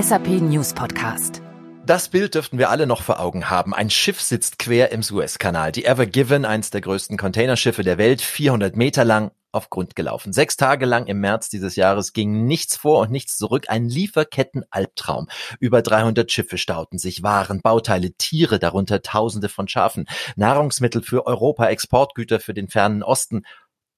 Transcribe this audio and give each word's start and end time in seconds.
SAP 0.00 0.28
News 0.28 0.72
Podcast. 0.72 1.42
Das 1.84 2.08
Bild 2.08 2.34
dürften 2.34 2.58
wir 2.58 2.70
alle 2.70 2.86
noch 2.86 3.02
vor 3.02 3.20
Augen 3.20 3.50
haben. 3.50 3.74
Ein 3.74 3.90
Schiff 3.90 4.20
sitzt 4.20 4.58
quer 4.58 4.92
im 4.92 5.02
Suezkanal. 5.02 5.72
Die 5.72 5.84
Ever 5.84 6.06
Given, 6.06 6.46
eins 6.46 6.70
der 6.70 6.80
größten 6.80 7.18
Containerschiffe 7.18 7.82
der 7.82 7.98
Welt, 7.98 8.22
400 8.22 8.76
Meter 8.76 9.04
lang, 9.04 9.32
auf 9.52 9.68
Grund 9.68 9.96
gelaufen. 9.96 10.32
Sechs 10.32 10.56
Tage 10.56 10.86
lang 10.86 11.06
im 11.06 11.20
März 11.20 11.50
dieses 11.50 11.76
Jahres 11.76 12.12
ging 12.14 12.46
nichts 12.46 12.76
vor 12.76 13.00
und 13.00 13.10
nichts 13.10 13.36
zurück. 13.36 13.66
Ein 13.68 13.88
Lieferketten-Albtraum. 13.88 15.26
Über 15.58 15.82
300 15.82 16.30
Schiffe 16.30 16.56
stauten 16.56 16.96
sich 16.96 17.22
Waren, 17.22 17.60
Bauteile, 17.60 18.12
Tiere, 18.12 18.58
darunter 18.58 19.02
Tausende 19.02 19.48
von 19.50 19.68
Schafen, 19.68 20.06
Nahrungsmittel 20.36 21.02
für 21.02 21.26
Europa, 21.26 21.66
Exportgüter 21.66 22.40
für 22.40 22.54
den 22.54 22.68
fernen 22.68 23.02
Osten 23.02 23.42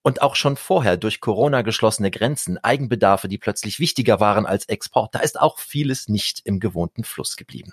und 0.03 0.21
auch 0.21 0.37
schon 0.37 0.57
vorher 0.57 0.96
durch 0.96 1.21
Corona 1.21 1.62
geschlossene 1.62 2.11
Grenzen, 2.11 2.59
Eigenbedarfe, 2.59 3.29
die 3.29 3.38
plötzlich 3.38 3.79
wichtiger 3.79 4.20
waren 4.20 4.47
als 4.47 4.66
Export, 4.66 5.15
da 5.15 5.20
ist 5.20 5.41
auch 5.41 5.59
vieles 5.59 6.09
nicht 6.09 6.41
im 6.45 6.61
gewohnten 6.61 7.05
Fluss 7.05 7.37
geblieben. 7.37 7.73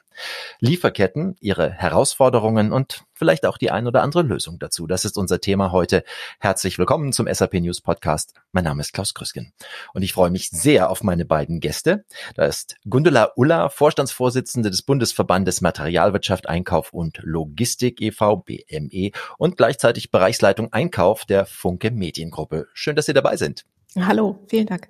Lieferketten, 0.59 1.35
ihre 1.39 1.71
Herausforderungen 1.71 2.71
und 2.71 3.03
vielleicht 3.13 3.45
auch 3.45 3.57
die 3.57 3.71
ein 3.71 3.85
oder 3.85 4.01
andere 4.01 4.21
Lösung 4.21 4.59
dazu. 4.59 4.87
Das 4.87 5.05
ist 5.05 5.17
unser 5.17 5.41
Thema 5.41 5.71
heute. 5.71 6.03
Herzlich 6.39 6.79
willkommen 6.79 7.11
zum 7.11 7.27
SAP 7.31 7.55
News 7.55 7.81
Podcast. 7.81 8.33
Mein 8.53 8.63
Name 8.63 8.81
ist 8.81 8.93
Klaus 8.93 9.13
Krüsken 9.13 9.51
und 9.93 10.03
ich 10.03 10.13
freue 10.13 10.29
mich 10.29 10.49
sehr 10.49 10.89
auf 10.89 11.03
meine 11.03 11.25
beiden 11.25 11.59
Gäste. 11.59 12.05
Da 12.35 12.45
ist 12.45 12.77
Gundula 12.89 13.33
Ulla, 13.35 13.69
Vorstandsvorsitzende 13.69 14.71
des 14.71 14.83
Bundesverbandes 14.83 15.61
Materialwirtschaft, 15.61 16.47
Einkauf 16.47 16.93
und 16.93 17.19
Logistik 17.21 18.01
e.V. 18.01 18.37
BME 18.37 19.11
und 19.37 19.57
gleichzeitig 19.57 20.11
Bereichsleitung 20.11 20.71
Einkauf 20.71 21.25
der 21.25 21.45
Funke 21.45 21.91
Mediengruppe. 22.19 22.67
Schön, 22.73 22.95
dass 22.95 23.05
Sie 23.05 23.13
dabei 23.13 23.37
sind. 23.37 23.65
Hallo, 23.95 24.39
vielen 24.47 24.67
Dank. 24.67 24.89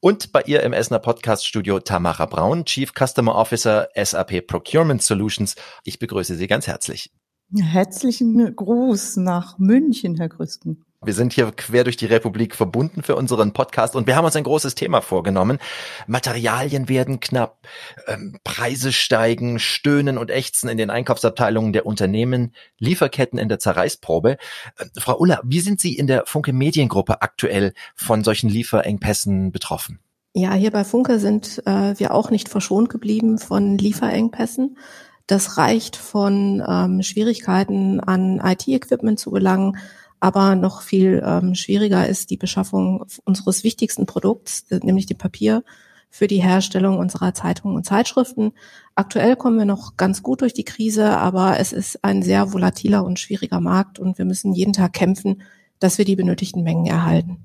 Und 0.00 0.32
bei 0.32 0.42
ihr 0.42 0.62
im 0.62 0.72
Essener 0.72 0.98
Podcast 0.98 1.46
Studio 1.46 1.78
Tamara 1.78 2.26
Braun, 2.26 2.64
Chief 2.64 2.92
Customer 2.92 3.34
Officer 3.34 3.88
SAP 3.94 4.46
Procurement 4.46 5.02
Solutions. 5.02 5.54
Ich 5.84 5.98
begrüße 5.98 6.36
Sie 6.36 6.46
ganz 6.46 6.66
herzlich. 6.66 7.12
Herzlichen 7.54 8.56
Gruß 8.56 9.16
nach 9.16 9.58
München, 9.58 10.16
Herr 10.16 10.30
Grüsten. 10.30 10.84
Wir 11.04 11.14
sind 11.14 11.32
hier 11.32 11.50
quer 11.50 11.82
durch 11.82 11.96
die 11.96 12.06
Republik 12.06 12.54
verbunden 12.54 13.02
für 13.02 13.16
unseren 13.16 13.52
Podcast 13.52 13.96
und 13.96 14.06
wir 14.06 14.14
haben 14.14 14.24
uns 14.24 14.36
ein 14.36 14.44
großes 14.44 14.76
Thema 14.76 15.00
vorgenommen. 15.00 15.58
Materialien 16.06 16.88
werden 16.88 17.18
knapp, 17.18 17.58
ähm, 18.06 18.38
Preise 18.44 18.92
steigen, 18.92 19.58
stöhnen 19.58 20.16
und 20.16 20.30
ächzen 20.30 20.68
in 20.68 20.78
den 20.78 20.90
Einkaufsabteilungen 20.90 21.72
der 21.72 21.86
Unternehmen, 21.86 22.54
Lieferketten 22.78 23.38
in 23.38 23.48
der 23.48 23.58
Zerreißprobe. 23.58 24.38
Äh, 24.78 24.84
Frau 24.98 25.18
Ulla, 25.18 25.40
wie 25.42 25.60
sind 25.60 25.80
Sie 25.80 25.96
in 25.96 26.06
der 26.06 26.24
Funke 26.26 26.52
Mediengruppe 26.52 27.20
aktuell 27.20 27.72
von 27.96 28.22
solchen 28.22 28.48
Lieferengpässen 28.48 29.50
betroffen? 29.50 29.98
Ja, 30.34 30.54
hier 30.54 30.70
bei 30.70 30.84
Funke 30.84 31.18
sind 31.18 31.62
äh, 31.66 31.98
wir 31.98 32.14
auch 32.14 32.30
nicht 32.30 32.48
verschont 32.48 32.88
geblieben 32.90 33.38
von 33.38 33.76
Lieferengpässen. 33.76 34.78
Das 35.26 35.56
reicht 35.58 35.96
von 35.96 36.62
ähm, 36.66 37.02
Schwierigkeiten 37.02 38.00
an 38.00 38.40
IT-Equipment 38.44 39.18
zu 39.18 39.30
gelangen, 39.30 39.78
aber 40.22 40.54
noch 40.54 40.82
viel 40.82 41.20
ähm, 41.26 41.56
schwieriger 41.56 42.06
ist 42.06 42.30
die 42.30 42.36
Beschaffung 42.36 43.04
unseres 43.24 43.64
wichtigsten 43.64 44.06
Produkts, 44.06 44.64
nämlich 44.70 45.06
dem 45.06 45.18
Papier 45.18 45.64
für 46.10 46.28
die 46.28 46.40
Herstellung 46.40 47.00
unserer 47.00 47.34
Zeitungen 47.34 47.74
und 47.74 47.84
Zeitschriften. 47.84 48.52
Aktuell 48.94 49.34
kommen 49.34 49.58
wir 49.58 49.64
noch 49.64 49.96
ganz 49.96 50.22
gut 50.22 50.42
durch 50.42 50.54
die 50.54 50.62
Krise, 50.62 51.18
aber 51.18 51.58
es 51.58 51.72
ist 51.72 52.04
ein 52.04 52.22
sehr 52.22 52.52
volatiler 52.52 53.02
und 53.02 53.18
schwieriger 53.18 53.58
Markt 53.58 53.98
und 53.98 54.16
wir 54.16 54.24
müssen 54.24 54.52
jeden 54.52 54.72
Tag 54.72 54.92
kämpfen, 54.92 55.42
dass 55.80 55.98
wir 55.98 56.04
die 56.04 56.14
benötigten 56.14 56.62
Mengen 56.62 56.86
erhalten. 56.86 57.42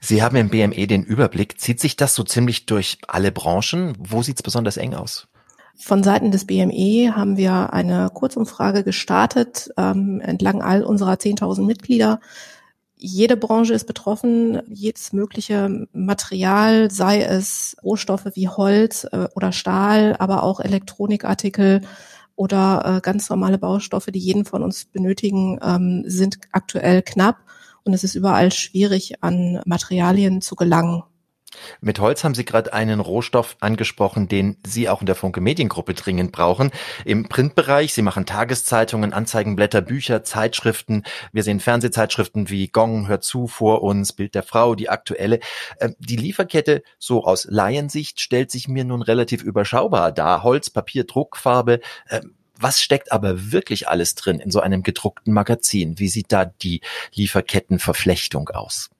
Sie 0.00 0.22
haben 0.22 0.36
im 0.36 0.48
BME 0.48 0.86
den 0.86 1.04
Überblick. 1.04 1.60
Zieht 1.60 1.80
sich 1.80 1.96
das 1.96 2.14
so 2.14 2.22
ziemlich 2.22 2.64
durch 2.64 2.96
alle 3.08 3.30
Branchen? 3.30 3.92
Wo 3.98 4.22
sieht 4.22 4.36
es 4.36 4.42
besonders 4.42 4.78
eng 4.78 4.94
aus? 4.94 5.28
Von 5.80 6.02
Seiten 6.02 6.30
des 6.30 6.44
BME 6.44 7.16
haben 7.16 7.38
wir 7.38 7.72
eine 7.72 8.10
Kurzumfrage 8.12 8.84
gestartet 8.84 9.70
ähm, 9.78 10.20
entlang 10.20 10.60
all 10.60 10.84
unserer 10.84 11.14
10.000 11.14 11.62
Mitglieder. 11.62 12.20
Jede 12.96 13.38
Branche 13.38 13.72
ist 13.72 13.86
betroffen, 13.86 14.60
jedes 14.68 15.14
mögliche 15.14 15.88
Material, 15.94 16.90
sei 16.90 17.22
es 17.22 17.76
Rohstoffe 17.82 18.28
wie 18.34 18.48
Holz 18.48 19.04
äh, 19.10 19.28
oder 19.34 19.52
Stahl, 19.52 20.16
aber 20.18 20.42
auch 20.42 20.60
Elektronikartikel 20.60 21.80
oder 22.36 22.96
äh, 22.98 23.00
ganz 23.00 23.30
normale 23.30 23.56
Baustoffe, 23.56 24.10
die 24.12 24.18
jeden 24.18 24.44
von 24.44 24.62
uns 24.62 24.84
benötigen, 24.84 25.58
ähm, 25.62 26.04
sind 26.06 26.40
aktuell 26.52 27.00
knapp 27.00 27.38
und 27.84 27.94
es 27.94 28.04
ist 28.04 28.16
überall 28.16 28.52
schwierig, 28.52 29.22
an 29.22 29.62
Materialien 29.64 30.42
zu 30.42 30.56
gelangen. 30.56 31.04
Mit 31.80 31.98
Holz 31.98 32.24
haben 32.24 32.34
Sie 32.34 32.44
gerade 32.44 32.72
einen 32.72 33.00
Rohstoff 33.00 33.56
angesprochen, 33.60 34.28
den 34.28 34.56
Sie 34.66 34.88
auch 34.88 35.00
in 35.00 35.06
der 35.06 35.14
Funke 35.14 35.40
Mediengruppe 35.40 35.94
dringend 35.94 36.32
brauchen. 36.32 36.70
Im 37.04 37.28
Printbereich, 37.28 37.92
Sie 37.92 38.02
machen 38.02 38.26
Tageszeitungen, 38.26 39.12
Anzeigenblätter, 39.12 39.80
Bücher, 39.80 40.22
Zeitschriften. 40.22 41.04
Wir 41.32 41.42
sehen 41.42 41.60
Fernsehzeitschriften 41.60 42.50
wie 42.50 42.68
Gong, 42.68 43.08
Hör 43.08 43.20
zu 43.20 43.46
vor 43.46 43.82
uns, 43.82 44.12
Bild 44.12 44.34
der 44.34 44.42
Frau, 44.42 44.74
die 44.74 44.88
aktuelle. 44.88 45.40
Ähm, 45.80 45.96
die 45.98 46.16
Lieferkette, 46.16 46.82
so 46.98 47.24
aus 47.24 47.46
Laiensicht, 47.48 48.20
stellt 48.20 48.50
sich 48.50 48.68
mir 48.68 48.84
nun 48.84 49.02
relativ 49.02 49.42
überschaubar 49.42 50.12
dar. 50.12 50.42
Holz, 50.42 50.70
Papier, 50.70 51.04
Druckfarbe. 51.04 51.80
Ähm, 52.08 52.34
was 52.56 52.80
steckt 52.82 53.10
aber 53.10 53.52
wirklich 53.52 53.88
alles 53.88 54.14
drin 54.14 54.38
in 54.38 54.50
so 54.50 54.60
einem 54.60 54.82
gedruckten 54.82 55.32
Magazin? 55.32 55.98
Wie 55.98 56.08
sieht 56.08 56.30
da 56.30 56.44
die 56.44 56.82
Lieferkettenverflechtung 57.14 58.50
aus? 58.50 58.90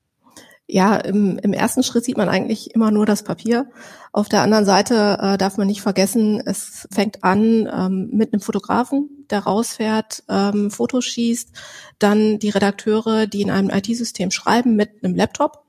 Ja, 0.72 0.96
im, 0.96 1.36
im 1.38 1.52
ersten 1.52 1.82
Schritt 1.82 2.04
sieht 2.04 2.16
man 2.16 2.28
eigentlich 2.28 2.74
immer 2.76 2.92
nur 2.92 3.04
das 3.04 3.24
Papier. 3.24 3.68
Auf 4.12 4.28
der 4.28 4.42
anderen 4.42 4.64
Seite 4.64 5.18
äh, 5.20 5.36
darf 5.36 5.56
man 5.56 5.66
nicht 5.66 5.82
vergessen, 5.82 6.40
es 6.46 6.86
fängt 6.92 7.24
an 7.24 7.68
ähm, 7.72 8.08
mit 8.12 8.32
einem 8.32 8.40
Fotografen, 8.40 9.26
der 9.30 9.40
rausfährt, 9.40 10.22
ähm, 10.28 10.70
Fotos 10.70 11.04
schießt, 11.06 11.50
dann 11.98 12.38
die 12.38 12.50
Redakteure, 12.50 13.26
die 13.26 13.42
in 13.42 13.50
einem 13.50 13.70
IT-System 13.70 14.30
schreiben 14.30 14.76
mit 14.76 15.02
einem 15.02 15.16
Laptop 15.16 15.64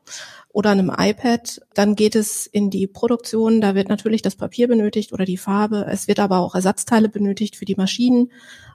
oder 0.50 0.70
einem 0.70 0.92
iPad. 0.96 1.62
Dann 1.74 1.96
geht 1.96 2.16
es 2.16 2.46
in 2.46 2.70
die 2.70 2.86
Produktion, 2.86 3.60
da 3.60 3.74
wird 3.74 3.90
natürlich 3.90 4.22
das 4.22 4.36
Papier 4.36 4.68
benötigt 4.68 5.14
oder 5.14 5.26
die 5.26 5.38
Farbe. 5.38 5.88
Es 5.90 6.08
wird 6.08 6.20
aber 6.20 6.40
auch 6.40 6.54
Ersatzteile 6.54 7.10
benötigt 7.10 7.56
für 7.56 7.66
die 7.66 7.76
Maschinen 7.76 8.32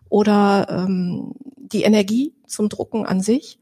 oder 0.09 0.67
ähm, 0.71 1.35
die 1.57 1.83
Energie 1.83 2.35
zum 2.49 2.69
Drucken 2.69 3.07
an 3.07 3.21
sich. 3.21 3.61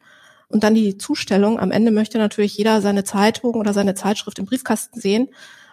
Und 0.48 0.62
dann 0.62 0.74
die 0.74 0.98
Zustellung. 0.98 1.58
Am 1.58 1.70
Ende 1.70 1.90
möchte 1.90 2.18
natürlich 2.18 2.56
jeder 2.56 2.80
seine 2.80 3.04
Zeitung 3.04 3.54
oder 3.54 3.72
seine 3.72 3.94
Zeitschrift 3.94 4.38
im 4.38 4.46
Briefkasten 4.46 5.00
sehen. 5.00 5.28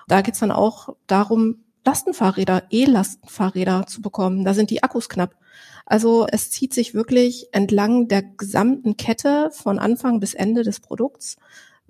Da 0.07 0.21
geht's 0.21 0.39
dann 0.39 0.51
auch 0.51 0.95
darum, 1.07 1.63
Lastenfahrräder, 1.85 2.63
E-Lastenfahrräder 2.69 3.85
zu 3.87 4.01
bekommen. 4.01 4.45
Da 4.45 4.53
sind 4.53 4.69
die 4.69 4.83
Akkus 4.83 5.09
knapp. 5.09 5.35
Also 5.85 6.27
es 6.31 6.51
zieht 6.51 6.73
sich 6.73 6.93
wirklich 6.93 7.47
entlang 7.51 8.07
der 8.07 8.21
gesamten 8.21 8.97
Kette 8.97 9.49
von 9.51 9.79
Anfang 9.79 10.19
bis 10.19 10.33
Ende 10.33 10.63
des 10.63 10.79
Produkts, 10.79 11.37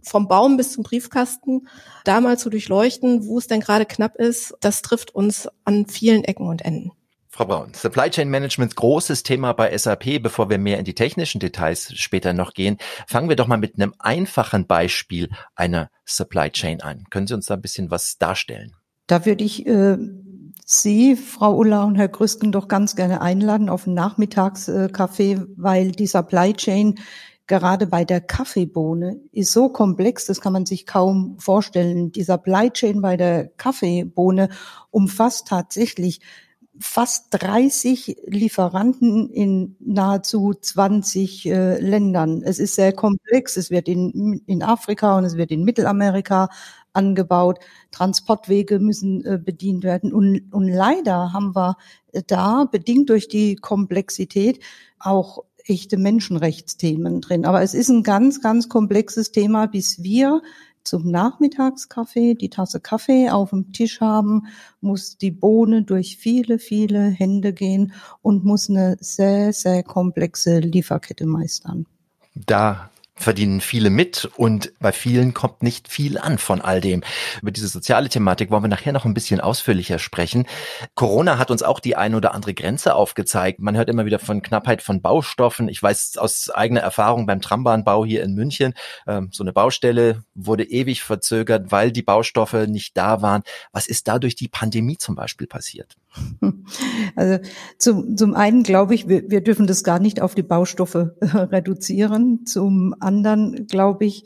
vom 0.02 0.28
Baum 0.28 0.58
bis 0.58 0.72
zum 0.72 0.84
Briefkasten, 0.84 1.68
da 2.04 2.22
mal 2.22 2.38
zu 2.38 2.50
durchleuchten, 2.50 3.28
wo 3.28 3.38
es 3.38 3.48
denn 3.48 3.60
gerade 3.60 3.86
knapp 3.86 4.16
ist, 4.16 4.56
das 4.62 4.82
trifft 4.82 5.14
uns 5.14 5.48
an 5.66 5.86
vielen 5.86 6.24
Ecken 6.24 6.48
und 6.48 6.64
Enden. 6.64 6.92
Frau 7.42 7.48
Braun, 7.48 7.74
Supply 7.74 8.08
Chain 8.12 8.30
Management, 8.30 8.76
großes 8.76 9.24
Thema 9.24 9.54
bei 9.54 9.76
SAP. 9.76 10.22
Bevor 10.22 10.52
wir 10.52 10.60
mehr 10.60 10.78
in 10.78 10.86
die 10.86 10.94
technischen 10.94 11.40
Details 11.40 11.92
später 11.96 12.34
noch 12.34 12.54
gehen, 12.54 12.78
fangen 13.08 13.30
wir 13.30 13.36
doch 13.36 13.48
mal 13.48 13.58
mit 13.58 13.78
einem 13.78 13.96
einfachen 13.98 14.68
Beispiel 14.68 15.28
einer 15.56 15.90
Supply 16.06 16.52
Chain 16.52 16.82
an. 16.82 17.06
Können 17.10 17.26
Sie 17.26 17.34
uns 17.34 17.48
da 17.48 17.56
ein 17.56 17.62
bisschen 17.62 17.90
was 17.90 18.20
darstellen? 18.20 18.76
Da 19.08 19.26
würde 19.26 19.44
ich 19.44 19.66
äh, 19.66 19.98
Sie, 20.68 21.16
Frau 21.16 21.56
Ulla 21.56 21.82
und 21.82 21.96
Herr 21.96 22.10
Grüsken, 22.10 22.52
doch 22.52 22.68
ganz 22.68 22.96
gerne 22.96 23.22
einladen 23.22 23.70
auf 23.70 23.88
ein 23.88 23.96
Nachmittagscafé, 23.96 25.44
weil 25.58 25.94
die 25.94 26.06
Supply 26.06 26.54
Chain 26.54 27.00
gerade 27.48 27.88
bei 27.88 28.06
der 28.06 28.22
Kaffeebohne 28.22 29.20
ist 29.32 29.52
so 29.52 29.70
komplex, 29.70 30.28
das 30.28 30.42
kann 30.42 30.54
man 30.54 30.68
sich 30.68 30.86
kaum 30.86 31.40
vorstellen. 31.40 32.12
Die 32.12 32.22
Supply 32.22 32.70
Chain 32.70 33.02
bei 33.02 33.18
der 33.18 33.48
Kaffeebohne 33.48 34.50
umfasst 34.92 35.48
tatsächlich 35.48 36.22
fast 36.82 37.28
30 37.32 38.18
Lieferanten 38.26 39.30
in 39.30 39.76
nahezu 39.80 40.54
20 40.54 41.46
äh, 41.46 41.80
Ländern. 41.80 42.42
Es 42.44 42.60
ist 42.60 42.76
sehr 42.76 42.92
komplex. 42.92 43.56
Es 43.58 43.70
wird 43.70 43.88
in, 43.88 44.42
in 44.46 44.64
Afrika 44.64 45.18
und 45.18 45.26
es 45.26 45.38
wird 45.38 45.52
in 45.52 45.64
Mittelamerika 45.64 46.50
angebaut. 46.94 47.60
Transportwege 47.92 48.80
müssen 48.80 49.24
äh, 49.26 49.38
bedient 49.38 49.84
werden. 49.84 50.12
Und, 50.12 50.52
und 50.52 50.68
leider 50.68 51.34
haben 51.34 51.56
wir 51.56 51.78
da, 52.28 52.66
bedingt 52.66 53.10
durch 53.10 53.28
die 53.28 53.56
Komplexität, 53.56 54.60
auch 55.00 55.44
echte 55.66 55.98
Menschenrechtsthemen 55.98 57.22
drin. 57.22 57.46
Aber 57.46 57.62
es 57.62 57.74
ist 57.74 57.90
ein 57.90 58.04
ganz, 58.04 58.42
ganz 58.42 58.70
komplexes 58.70 59.32
Thema, 59.32 59.68
bis 59.68 60.04
wir 60.04 60.42
zum 60.84 61.10
Nachmittagskaffee 61.10 62.36
die 62.36 62.50
Tasse 62.50 62.80
Kaffee 62.80 63.30
auf 63.30 63.50
dem 63.50 63.72
Tisch 63.74 64.02
haben, 64.02 64.48
muss 64.80 65.18
die 65.18 65.32
Bohne 65.32 65.84
durch 65.84 66.18
viele, 66.18 66.60
viele 66.60 67.10
Hände 67.10 67.54
gehen 67.54 67.94
und 68.22 68.46
muss 68.46 68.70
eine 68.70 68.98
sehr, 69.00 69.54
sehr 69.54 69.84
komplexe 69.84 70.60
Lieferkette 70.60 71.26
meistern. 71.26 71.88
Da 72.36 72.91
verdienen 73.16 73.62
viele 73.62 73.90
mit 73.90 74.30
und 74.36 74.74
bei 74.80 74.92
vielen 74.92 75.34
kommt 75.34 75.64
nicht 75.64 75.88
viel 75.88 76.18
an 76.18 76.38
von 76.38 76.62
all 76.62 76.82
dem. 76.82 77.04
Über 77.42 77.52
diese 77.52 77.68
soziale 77.68 78.10
Thematik 78.10 78.50
wollen 78.50 78.64
wir 78.64 78.68
nachher 78.68 78.94
noch 78.94 79.06
ein 79.06 79.14
bisschen 79.14 79.40
ausführlicher 79.40 80.00
sprechen. 80.00 80.48
Corona 80.96 81.38
hat 81.38 81.52
uns 81.52 81.62
auch 81.64 81.80
die 81.80 81.96
ein 81.96 82.16
oder 82.16 82.34
andere 82.34 82.54
Grenze 82.54 82.96
aufgezeigt. 82.96 83.60
Man 83.60 83.78
hört 83.78 83.90
immer 83.90 84.06
wieder 84.06 84.20
von 84.20 84.42
Knappheit 84.42 84.82
von 84.82 85.02
Baustoffen. 85.02 85.68
Ich 85.68 85.82
weiß 85.82 86.18
aus 86.18 86.50
eigener 86.50 86.82
Erfahrung 86.82 87.26
beim 87.26 87.42
Trambahnbau 87.42 88.06
hier 88.06 88.24
in 88.24 88.34
München, 88.34 88.74
ähm, 89.08 89.30
so 89.32 89.44
eine 89.44 89.54
Baustelle 89.54 90.24
wurde 90.34 90.64
ewig 90.64 91.04
verzögert, 91.04 91.72
weil 91.72 91.92
die 91.92 92.04
Baustoffe 92.04 92.68
nicht 92.68 92.98
da 92.98 93.22
waren. 93.22 93.44
Was 93.72 93.88
ist 93.88 94.08
da 94.08 94.20
durch 94.20 94.36
die 94.36 94.48
Pandemie 94.48 94.98
zum 94.98 95.16
Beispiel 95.16 95.48
passiert? 95.48 95.96
Also 97.16 97.40
zum, 97.78 98.18
zum 98.18 98.34
einen 98.34 98.64
glaube 98.64 98.96
ich, 98.96 99.08
wir, 99.08 99.30
wir 99.30 99.42
dürfen 99.42 99.68
das 99.68 99.84
gar 99.84 100.00
nicht 100.00 100.22
auf 100.22 100.36
die 100.36 100.44
Baustoffe 100.44 101.16
reduzieren. 101.22 102.46
Zum 102.46 102.96
anderen 103.00 103.68
glaube 103.68 104.06
ich, 104.06 104.26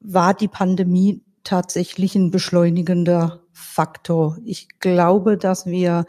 war 0.00 0.34
die 0.34 0.48
Pandemie 0.48 1.22
tatsächlich 1.44 2.14
ein 2.14 2.30
beschleunigender 2.30 3.42
Faktor. 3.52 4.38
Ich 4.44 4.68
glaube, 4.80 5.36
dass 5.36 5.66
wir 5.66 6.06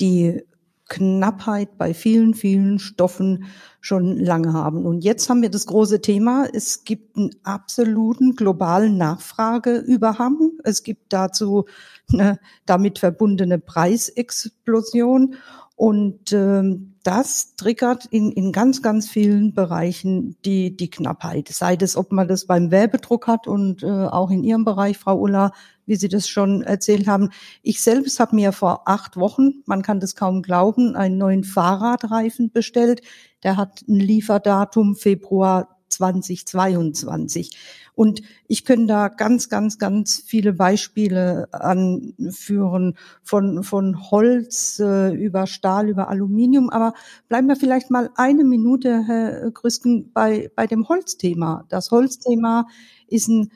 die 0.00 0.42
Knappheit 0.88 1.78
bei 1.78 1.94
vielen, 1.94 2.34
vielen 2.34 2.78
Stoffen 2.78 3.44
schon 3.86 4.18
lange 4.18 4.52
haben. 4.52 4.84
Und 4.84 5.04
jetzt 5.04 5.30
haben 5.30 5.42
wir 5.42 5.50
das 5.50 5.66
große 5.66 6.00
Thema. 6.00 6.46
Es 6.52 6.84
gibt 6.84 7.16
einen 7.16 7.30
absoluten 7.44 8.34
globalen 8.34 8.96
Nachfrageüberhang. 8.98 10.52
Es 10.64 10.82
gibt 10.82 11.12
dazu 11.12 11.66
eine 12.12 12.38
damit 12.66 12.98
verbundene 12.98 13.58
Preisexplosion. 13.58 15.36
Und 15.76 16.32
ähm, 16.32 16.94
das 17.02 17.54
triggert 17.54 18.06
in, 18.06 18.32
in 18.32 18.50
ganz, 18.50 18.82
ganz 18.82 19.08
vielen 19.08 19.52
Bereichen 19.52 20.36
die, 20.44 20.74
die 20.74 20.90
Knappheit. 20.90 21.48
Sei 21.48 21.76
es, 21.78 21.96
ob 21.96 22.12
man 22.12 22.26
das 22.26 22.46
beim 22.46 22.70
Werbedruck 22.70 23.26
hat 23.26 23.46
und 23.46 23.82
äh, 23.82 23.86
auch 23.86 24.30
in 24.30 24.42
Ihrem 24.42 24.64
Bereich, 24.64 24.96
Frau 24.96 25.16
Ulla, 25.20 25.52
wie 25.84 25.96
Sie 25.96 26.08
das 26.08 26.28
schon 26.28 26.62
erzählt 26.62 27.06
haben. 27.06 27.28
Ich 27.62 27.82
selbst 27.82 28.18
habe 28.18 28.34
mir 28.34 28.52
vor 28.52 28.88
acht 28.88 29.18
Wochen, 29.18 29.62
man 29.66 29.82
kann 29.82 30.00
das 30.00 30.16
kaum 30.16 30.40
glauben, 30.40 30.96
einen 30.96 31.18
neuen 31.18 31.44
Fahrradreifen 31.44 32.50
bestellt. 32.50 33.02
Der 33.42 33.58
hat 33.58 33.82
ein 33.86 34.00
Lieferdatum 34.00 34.96
Februar 34.96 35.75
2022. 35.96 37.56
Und 37.94 38.22
ich 38.46 38.64
könnte 38.64 38.86
da 38.88 39.08
ganz, 39.08 39.48
ganz, 39.48 39.78
ganz 39.78 40.22
viele 40.24 40.52
Beispiele 40.52 41.48
anführen 41.52 42.96
von, 43.22 43.64
von 43.64 44.10
Holz 44.10 44.78
äh, 44.78 45.14
über 45.14 45.46
Stahl, 45.46 45.88
über 45.88 46.08
Aluminium. 46.08 46.68
Aber 46.68 46.92
bleiben 47.28 47.48
wir 47.48 47.56
vielleicht 47.56 47.90
mal 47.90 48.10
eine 48.14 48.44
Minute, 48.44 49.04
Herr 49.06 49.50
Grüsken, 49.50 50.12
bei, 50.12 50.50
bei 50.54 50.66
dem 50.66 50.88
Holzthema. 50.88 51.64
Das 51.70 51.90
Holzthema 51.90 52.66
ist 53.08 53.28
ein 53.28 53.50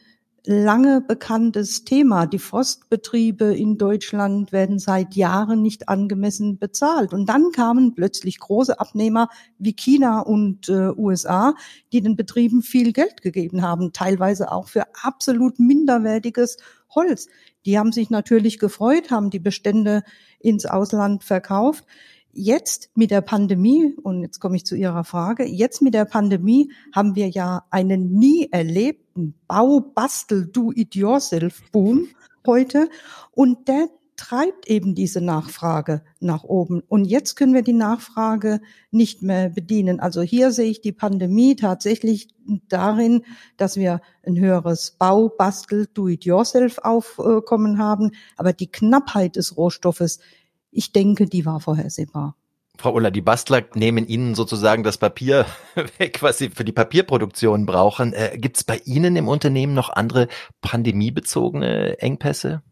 lange 0.44 1.00
bekanntes 1.00 1.84
Thema. 1.84 2.26
Die 2.26 2.38
Forstbetriebe 2.38 3.54
in 3.54 3.78
Deutschland 3.78 4.52
werden 4.52 4.78
seit 4.78 5.14
Jahren 5.14 5.62
nicht 5.62 5.88
angemessen 5.88 6.58
bezahlt. 6.58 7.12
Und 7.12 7.26
dann 7.28 7.52
kamen 7.52 7.94
plötzlich 7.94 8.38
große 8.38 8.78
Abnehmer 8.80 9.28
wie 9.58 9.74
China 9.74 10.20
und 10.20 10.68
äh, 10.68 10.90
USA, 10.96 11.54
die 11.92 12.00
den 12.00 12.16
Betrieben 12.16 12.62
viel 12.62 12.92
Geld 12.92 13.22
gegeben 13.22 13.62
haben, 13.62 13.92
teilweise 13.92 14.50
auch 14.50 14.68
für 14.68 14.84
absolut 15.02 15.58
minderwertiges 15.58 16.56
Holz. 16.94 17.28
Die 17.66 17.78
haben 17.78 17.92
sich 17.92 18.10
natürlich 18.10 18.58
gefreut, 18.58 19.10
haben 19.10 19.30
die 19.30 19.38
Bestände 19.38 20.02
ins 20.38 20.66
Ausland 20.66 21.24
verkauft. 21.24 21.84
Jetzt 22.32 22.90
mit 22.94 23.10
der 23.10 23.22
Pandemie, 23.22 23.94
und 24.02 24.22
jetzt 24.22 24.38
komme 24.38 24.56
ich 24.56 24.64
zu 24.64 24.76
Ihrer 24.76 25.04
Frage, 25.04 25.44
jetzt 25.44 25.82
mit 25.82 25.94
der 25.94 26.04
Pandemie 26.04 26.70
haben 26.94 27.16
wir 27.16 27.28
ja 27.28 27.64
einen 27.70 28.12
nie 28.12 28.48
erlebten 28.50 29.34
Bau, 29.48 29.80
Bastel, 29.80 30.46
Do-it-yourself-Boom 30.46 32.08
heute. 32.46 32.88
Und 33.32 33.66
der 33.68 33.88
treibt 34.20 34.68
eben 34.68 34.94
diese 34.94 35.22
Nachfrage 35.22 36.02
nach 36.20 36.44
oben. 36.44 36.82
Und 36.88 37.06
jetzt 37.06 37.36
können 37.36 37.54
wir 37.54 37.62
die 37.62 37.72
Nachfrage 37.72 38.60
nicht 38.90 39.22
mehr 39.22 39.48
bedienen. 39.48 39.98
Also 39.98 40.20
hier 40.20 40.52
sehe 40.52 40.70
ich 40.70 40.82
die 40.82 40.92
Pandemie 40.92 41.56
tatsächlich 41.56 42.28
darin, 42.68 43.22
dass 43.56 43.76
wir 43.76 44.02
ein 44.22 44.38
höheres 44.38 44.90
Bau, 44.98 45.30
Bastel, 45.30 45.86
Do-it-yourself-Aufkommen 45.94 47.78
haben. 47.78 48.10
Aber 48.36 48.52
die 48.52 48.70
Knappheit 48.70 49.36
des 49.36 49.56
Rohstoffes, 49.56 50.20
ich 50.70 50.92
denke, 50.92 51.26
die 51.26 51.46
war 51.46 51.60
vorhersehbar. 51.60 52.36
Frau 52.80 52.94
Ulla, 52.94 53.10
die 53.10 53.20
Bastler 53.20 53.62
nehmen 53.74 54.06
Ihnen 54.06 54.34
sozusagen 54.34 54.82
das 54.82 54.96
Papier 54.96 55.44
weg, 55.98 56.22
was 56.22 56.38
Sie 56.38 56.48
für 56.48 56.64
die 56.64 56.72
Papierproduktion 56.72 57.66
brauchen. 57.66 58.14
Äh, 58.14 58.38
Gibt 58.38 58.56
es 58.56 58.64
bei 58.64 58.80
Ihnen 58.84 59.16
im 59.16 59.28
Unternehmen 59.28 59.74
noch 59.74 59.90
andere 59.90 60.28
pandemiebezogene 60.62 61.98
Engpässe? 61.98 62.62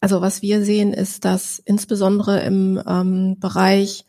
Also 0.00 0.20
was 0.20 0.42
wir 0.42 0.64
sehen, 0.64 0.92
ist, 0.92 1.24
dass 1.24 1.58
insbesondere 1.58 2.40
im 2.40 2.80
ähm, 2.86 3.36
Bereich 3.40 4.04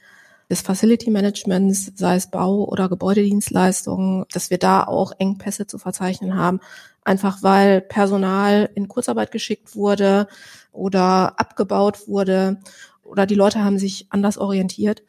des 0.49 0.61
Facility 0.61 1.09
Managements, 1.09 1.91
sei 1.95 2.15
es 2.15 2.29
Bau- 2.29 2.65
oder 2.65 2.89
Gebäudedienstleistungen, 2.89 4.25
dass 4.31 4.51
wir 4.51 4.59
da 4.59 4.83
auch 4.83 5.13
Engpässe 5.17 5.65
zu 5.65 5.79
verzeichnen 5.79 6.35
haben. 6.35 6.59
Einfach 7.03 7.41
weil 7.41 7.81
Personal 7.81 8.69
in 8.75 8.87
Kurzarbeit 8.87 9.31
geschickt 9.31 9.75
wurde 9.75 10.27
oder 10.71 11.39
abgebaut 11.39 12.07
wurde 12.07 12.59
oder 13.03 13.25
die 13.25 13.35
Leute 13.35 13.63
haben 13.63 13.77
sich 13.77 14.07
anders 14.09 14.37
orientiert, 14.37 15.03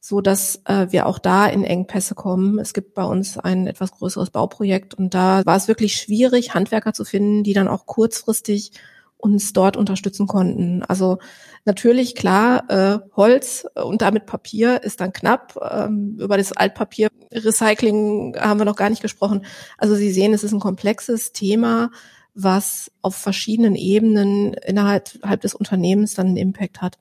so 0.00 0.20
dass 0.20 0.62
äh, 0.64 0.86
wir 0.90 1.06
auch 1.06 1.18
da 1.18 1.46
in 1.46 1.64
Engpässe 1.64 2.14
kommen. 2.14 2.58
Es 2.58 2.72
gibt 2.72 2.94
bei 2.94 3.04
uns 3.04 3.38
ein 3.38 3.66
etwas 3.66 3.92
größeres 3.92 4.30
Bauprojekt 4.30 4.94
und 4.94 5.14
da 5.14 5.44
war 5.44 5.56
es 5.56 5.68
wirklich 5.68 5.96
schwierig, 5.96 6.54
Handwerker 6.54 6.92
zu 6.92 7.04
finden, 7.04 7.42
die 7.42 7.52
dann 7.52 7.68
auch 7.68 7.86
kurzfristig 7.86 8.72
uns 9.18 9.52
dort 9.52 9.76
unterstützen 9.76 10.28
konnten. 10.28 10.82
Also 10.84 11.18
natürlich 11.64 12.14
klar, 12.14 12.70
äh, 12.70 12.98
Holz 13.16 13.66
und 13.74 14.00
damit 14.00 14.26
Papier 14.26 14.82
ist 14.84 15.00
dann 15.00 15.12
knapp. 15.12 15.58
Ähm, 15.70 16.16
über 16.20 16.36
das 16.36 16.52
Altpapier-Recycling 16.52 18.36
haben 18.38 18.60
wir 18.60 18.64
noch 18.64 18.76
gar 18.76 18.90
nicht 18.90 19.02
gesprochen. 19.02 19.44
Also 19.76 19.96
Sie 19.96 20.12
sehen, 20.12 20.32
es 20.32 20.44
ist 20.44 20.52
ein 20.52 20.60
komplexes 20.60 21.32
Thema, 21.32 21.90
was 22.34 22.92
auf 23.02 23.16
verschiedenen 23.16 23.74
Ebenen 23.74 24.54
innerhalb 24.54 25.40
des 25.40 25.54
Unternehmens 25.54 26.14
dann 26.14 26.28
einen 26.28 26.36
Impact 26.36 26.80
hat. 26.80 26.98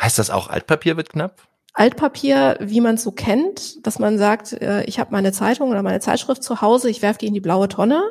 Heißt 0.00 0.18
das 0.18 0.30
auch, 0.30 0.48
Altpapier 0.48 0.96
wird 0.96 1.10
knapp? 1.10 1.42
Altpapier, 1.72 2.56
wie 2.60 2.80
man 2.80 2.94
es 2.94 3.02
so 3.02 3.12
kennt, 3.12 3.86
dass 3.86 3.98
man 3.98 4.16
sagt, 4.16 4.54
äh, 4.54 4.84
ich 4.84 4.98
habe 4.98 5.12
meine 5.12 5.32
Zeitung 5.32 5.68
oder 5.68 5.82
meine 5.82 6.00
Zeitschrift 6.00 6.42
zu 6.42 6.62
Hause, 6.62 6.88
ich 6.88 7.02
werfe 7.02 7.18
die 7.18 7.26
in 7.26 7.34
die 7.34 7.40
blaue 7.40 7.68
Tonne. 7.68 8.02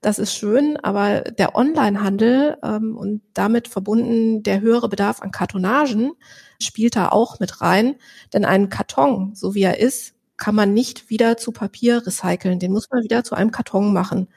Das 0.00 0.18
ist 0.18 0.34
schön, 0.34 0.78
aber 0.78 1.20
der 1.20 1.54
Onlinehandel 1.54 2.56
ähm, 2.62 2.96
und 2.96 3.22
damit 3.34 3.68
verbunden 3.68 4.42
der 4.42 4.60
höhere 4.60 4.88
Bedarf 4.88 5.20
an 5.20 5.30
Kartonagen 5.30 6.12
spielt 6.60 6.96
da 6.96 7.10
auch 7.10 7.38
mit 7.38 7.60
rein. 7.60 7.96
Denn 8.32 8.44
einen 8.44 8.70
Karton, 8.70 9.34
so 9.34 9.54
wie 9.54 9.62
er 9.62 9.78
ist, 9.78 10.14
kann 10.38 10.54
man 10.54 10.72
nicht 10.74 11.10
wieder 11.10 11.36
zu 11.36 11.52
Papier 11.52 12.04
recyceln. 12.06 12.58
Den 12.58 12.72
muss 12.72 12.88
man 12.90 13.04
wieder 13.04 13.22
zu 13.24 13.34
einem 13.34 13.52
Karton 13.52 13.92
machen. 13.92 14.28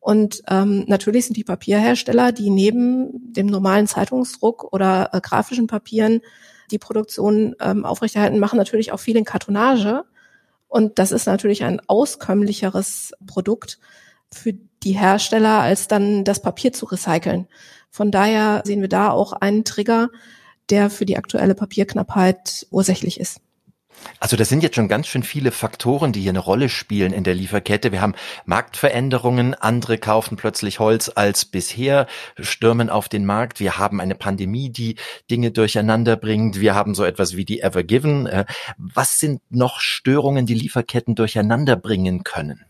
Und 0.00 0.42
ähm, 0.48 0.84
natürlich 0.88 1.26
sind 1.26 1.36
die 1.36 1.44
Papierhersteller, 1.44 2.32
die 2.32 2.48
neben 2.48 3.32
dem 3.32 3.46
normalen 3.46 3.86
Zeitungsdruck 3.86 4.72
oder 4.72 5.10
äh, 5.12 5.20
grafischen 5.20 5.66
Papieren 5.66 6.22
die 6.70 6.78
Produktion 6.78 7.54
ähm, 7.60 7.84
aufrechterhalten, 7.84 8.38
machen 8.38 8.56
natürlich 8.56 8.92
auch 8.92 9.00
viel 9.00 9.16
in 9.16 9.24
Kartonage. 9.24 10.04
Und 10.68 10.98
das 10.98 11.12
ist 11.12 11.26
natürlich 11.26 11.64
ein 11.64 11.80
auskömmlicheres 11.86 13.12
Produkt 13.26 13.78
für 14.32 14.54
die 14.82 14.92
Hersteller, 14.92 15.60
als 15.60 15.88
dann 15.88 16.24
das 16.24 16.40
Papier 16.40 16.72
zu 16.72 16.86
recyceln. 16.86 17.46
Von 17.90 18.10
daher 18.10 18.62
sehen 18.64 18.80
wir 18.80 18.88
da 18.88 19.10
auch 19.10 19.32
einen 19.32 19.64
Trigger, 19.64 20.08
der 20.70 20.88
für 20.88 21.04
die 21.04 21.18
aktuelle 21.18 21.54
Papierknappheit 21.54 22.66
ursächlich 22.70 23.20
ist. 23.20 23.40
Also 24.18 24.36
das 24.36 24.48
sind 24.48 24.62
jetzt 24.62 24.76
schon 24.76 24.88
ganz 24.88 25.06
schön 25.06 25.22
viele 25.22 25.50
Faktoren, 25.50 26.12
die 26.12 26.20
hier 26.20 26.30
eine 26.30 26.40
Rolle 26.40 26.68
spielen 26.68 27.12
in 27.12 27.24
der 27.24 27.34
Lieferkette. 27.34 27.92
Wir 27.92 28.00
haben 28.00 28.14
Marktveränderungen, 28.44 29.54
andere 29.54 29.98
kaufen 29.98 30.36
plötzlich 30.36 30.78
Holz 30.78 31.10
als 31.14 31.44
bisher, 31.44 32.06
stürmen 32.38 32.90
auf 32.90 33.08
den 33.08 33.24
Markt. 33.24 33.60
Wir 33.60 33.78
haben 33.78 34.00
eine 34.00 34.14
Pandemie, 34.14 34.70
die 34.70 34.96
Dinge 35.30 35.50
durcheinander 35.50 36.16
bringt. 36.16 36.60
Wir 36.60 36.74
haben 36.74 36.94
so 36.94 37.04
etwas 37.04 37.36
wie 37.36 37.44
die 37.44 37.60
Ever 37.60 37.82
Given. 37.82 38.26
Äh, 38.26 38.44
was 38.76 39.18
sind 39.18 39.40
noch 39.50 39.80
Störungen, 39.80 40.46
die 40.46 40.54
Lieferketten 40.54 41.14
durcheinander 41.14 41.76
bringen 41.76 42.22
können? 42.24 42.64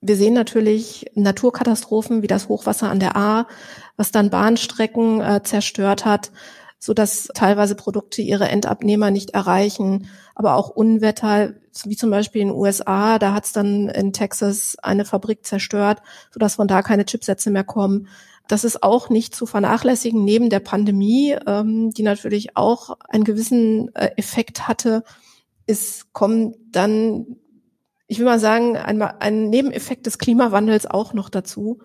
Wir 0.00 0.16
sehen 0.16 0.34
natürlich 0.34 1.06
Naturkatastrophen 1.14 2.22
wie 2.22 2.26
das 2.26 2.48
Hochwasser 2.48 2.90
an 2.90 3.00
der 3.00 3.16
A, 3.16 3.46
was 3.96 4.10
dann 4.10 4.30
Bahnstrecken 4.30 5.20
äh, 5.20 5.42
zerstört 5.42 6.04
hat 6.04 6.32
so 6.84 6.94
dass 6.94 7.28
teilweise 7.32 7.76
Produkte 7.76 8.22
ihre 8.22 8.48
Endabnehmer 8.48 9.12
nicht 9.12 9.30
erreichen, 9.30 10.08
aber 10.34 10.56
auch 10.56 10.68
Unwetter, 10.68 11.52
wie 11.84 11.96
zum 11.96 12.10
Beispiel 12.10 12.42
in 12.42 12.48
den 12.48 12.56
USA, 12.56 13.20
da 13.20 13.34
hat 13.34 13.44
es 13.44 13.52
dann 13.52 13.88
in 13.88 14.12
Texas 14.12 14.76
eine 14.82 15.04
Fabrik 15.04 15.46
zerstört, 15.46 16.02
so 16.32 16.40
dass 16.40 16.56
von 16.56 16.66
da 16.66 16.82
keine 16.82 17.04
Chipsätze 17.04 17.52
mehr 17.52 17.62
kommen. 17.62 18.08
Das 18.48 18.64
ist 18.64 18.82
auch 18.82 19.10
nicht 19.10 19.32
zu 19.32 19.46
vernachlässigen 19.46 20.24
neben 20.24 20.50
der 20.50 20.58
Pandemie, 20.58 21.36
ähm, 21.46 21.92
die 21.92 22.02
natürlich 22.02 22.56
auch 22.56 22.98
einen 23.08 23.22
gewissen 23.22 23.94
äh, 23.94 24.10
Effekt 24.16 24.66
hatte. 24.66 25.04
Es 25.66 26.08
kommen 26.12 26.56
dann 26.72 27.36
ich 28.08 28.18
will 28.18 28.26
mal 28.26 28.40
sagen, 28.40 28.76
ein, 28.76 29.00
ein 29.00 29.48
Nebeneffekt 29.50 30.04
des 30.04 30.18
Klimawandels 30.18 30.84
auch 30.84 31.14
noch 31.14 31.30
dazu, 31.30 31.78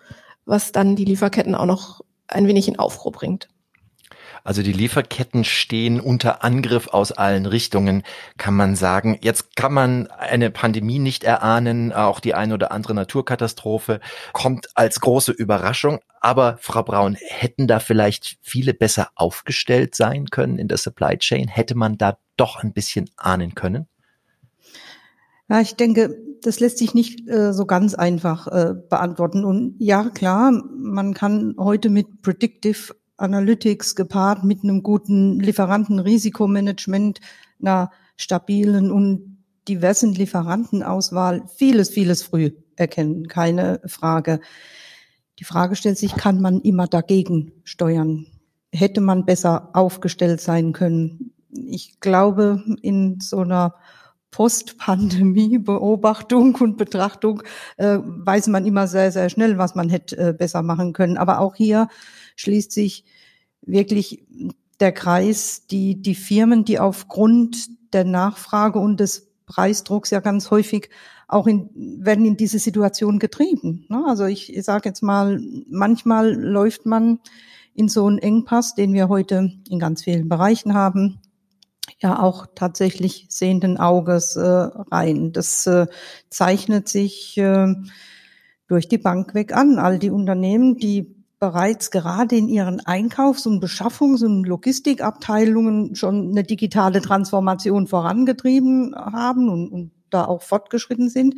was 0.44 0.72
dann 0.72 0.96
die 0.96 1.04
Lieferketten 1.04 1.54
auch 1.54 1.66
noch 1.66 2.00
ein 2.26 2.48
wenig 2.48 2.66
in 2.66 2.80
Aufruhr 2.80 3.12
bringt. 3.12 3.48
Also 4.44 4.62
die 4.62 4.72
Lieferketten 4.72 5.44
stehen 5.44 6.00
unter 6.00 6.44
Angriff 6.44 6.88
aus 6.88 7.12
allen 7.12 7.46
Richtungen, 7.46 8.02
kann 8.36 8.54
man 8.54 8.76
sagen. 8.76 9.18
Jetzt 9.22 9.56
kann 9.56 9.72
man 9.72 10.06
eine 10.08 10.50
Pandemie 10.50 10.98
nicht 10.98 11.24
erahnen, 11.24 11.92
auch 11.92 12.20
die 12.20 12.34
eine 12.34 12.54
oder 12.54 12.72
andere 12.72 12.94
Naturkatastrophe 12.94 14.00
kommt 14.32 14.68
als 14.74 15.00
große 15.00 15.32
Überraschung. 15.32 16.00
Aber 16.20 16.58
Frau 16.60 16.82
Braun, 16.82 17.16
hätten 17.20 17.66
da 17.66 17.78
vielleicht 17.78 18.38
viele 18.40 18.74
besser 18.74 19.10
aufgestellt 19.14 19.94
sein 19.94 20.26
können 20.26 20.58
in 20.58 20.68
der 20.68 20.78
Supply 20.78 21.16
Chain? 21.18 21.48
Hätte 21.48 21.74
man 21.74 21.98
da 21.98 22.18
doch 22.36 22.56
ein 22.56 22.72
bisschen 22.72 23.10
ahnen 23.16 23.54
können? 23.54 23.86
Ja, 25.48 25.60
ich 25.60 25.76
denke, 25.76 26.14
das 26.42 26.60
lässt 26.60 26.78
sich 26.78 26.94
nicht 26.94 27.28
äh, 27.28 27.52
so 27.52 27.64
ganz 27.64 27.94
einfach 27.94 28.46
äh, 28.48 28.74
beantworten. 28.88 29.44
Und 29.44 29.76
ja, 29.78 30.10
klar, 30.10 30.52
man 30.76 31.14
kann 31.14 31.54
heute 31.58 31.88
mit 31.88 32.22
Predictive 32.22 32.94
Analytics 33.18 33.94
gepaart 33.94 34.44
mit 34.44 34.62
einem 34.62 34.82
guten 34.82 35.38
Lieferantenrisikomanagement, 35.40 37.20
einer 37.60 37.90
stabilen 38.16 38.90
und 38.90 39.38
diversen 39.68 40.14
Lieferantenauswahl 40.14 41.44
vieles, 41.54 41.90
vieles 41.90 42.22
früh 42.22 42.52
erkennen, 42.76 43.28
keine 43.28 43.80
Frage. 43.84 44.40
Die 45.38 45.44
Frage 45.44 45.76
stellt 45.76 45.98
sich, 45.98 46.16
kann 46.16 46.40
man 46.40 46.60
immer 46.60 46.86
dagegen 46.86 47.52
steuern? 47.64 48.26
Hätte 48.72 49.00
man 49.00 49.24
besser 49.24 49.70
aufgestellt 49.74 50.40
sein 50.40 50.72
können? 50.72 51.32
Ich 51.52 52.00
glaube, 52.00 52.62
in 52.82 53.20
so 53.20 53.40
einer 53.40 53.74
Post-Pandemie-Beobachtung 54.30 56.54
und 56.56 56.76
Betrachtung 56.76 57.42
äh, 57.76 57.98
weiß 58.02 58.48
man 58.48 58.66
immer 58.66 58.86
sehr, 58.86 59.10
sehr 59.10 59.30
schnell, 59.30 59.56
was 59.58 59.74
man 59.74 59.88
hätte 59.88 60.18
äh, 60.18 60.34
besser 60.34 60.60
machen 60.62 60.92
können. 60.92 61.16
Aber 61.16 61.40
auch 61.40 61.54
hier 61.54 61.88
schließt 62.38 62.72
sich 62.72 63.04
wirklich 63.62 64.24
der 64.80 64.92
Kreis, 64.92 65.66
die, 65.66 66.00
die 66.00 66.14
Firmen, 66.14 66.64
die 66.64 66.78
aufgrund 66.78 67.68
der 67.92 68.04
Nachfrage 68.04 68.78
und 68.78 69.00
des 69.00 69.28
Preisdrucks 69.46 70.10
ja 70.10 70.20
ganz 70.20 70.50
häufig 70.50 70.88
auch 71.26 71.46
in, 71.46 71.70
werden 71.74 72.24
in 72.24 72.36
diese 72.36 72.58
Situation 72.58 73.18
getrieben. 73.18 73.86
Ne? 73.88 74.04
Also 74.06 74.26
ich, 74.26 74.54
ich 74.54 74.64
sage 74.64 74.88
jetzt 74.88 75.02
mal, 75.02 75.40
manchmal 75.68 76.32
läuft 76.32 76.86
man 76.86 77.18
in 77.74 77.88
so 77.88 78.06
einen 78.06 78.18
Engpass, 78.18 78.74
den 78.74 78.92
wir 78.92 79.08
heute 79.08 79.52
in 79.68 79.78
ganz 79.78 80.04
vielen 80.04 80.28
Bereichen 80.28 80.74
haben, 80.74 81.20
ja 82.00 82.20
auch 82.22 82.46
tatsächlich 82.54 83.26
sehenden 83.28 83.78
Auges 83.78 84.36
äh, 84.36 84.42
rein. 84.42 85.32
Das 85.32 85.66
äh, 85.66 85.86
zeichnet 86.30 86.88
sich 86.88 87.36
äh, 87.36 87.74
durch 88.68 88.88
die 88.88 88.98
Bank 88.98 89.34
weg 89.34 89.54
an. 89.54 89.78
All 89.78 89.98
die 89.98 90.10
Unternehmen, 90.10 90.76
die 90.76 91.17
bereits 91.38 91.90
gerade 91.90 92.36
in 92.36 92.48
ihren 92.48 92.80
Einkaufs- 92.80 93.46
und 93.46 93.62
Beschaffungs- 93.62 94.24
und 94.24 94.44
Logistikabteilungen 94.44 95.94
schon 95.94 96.30
eine 96.30 96.42
digitale 96.42 97.00
Transformation 97.00 97.86
vorangetrieben 97.86 98.94
haben 98.96 99.48
und, 99.48 99.68
und 99.68 99.92
da 100.10 100.24
auch 100.24 100.42
fortgeschritten 100.42 101.08
sind, 101.08 101.36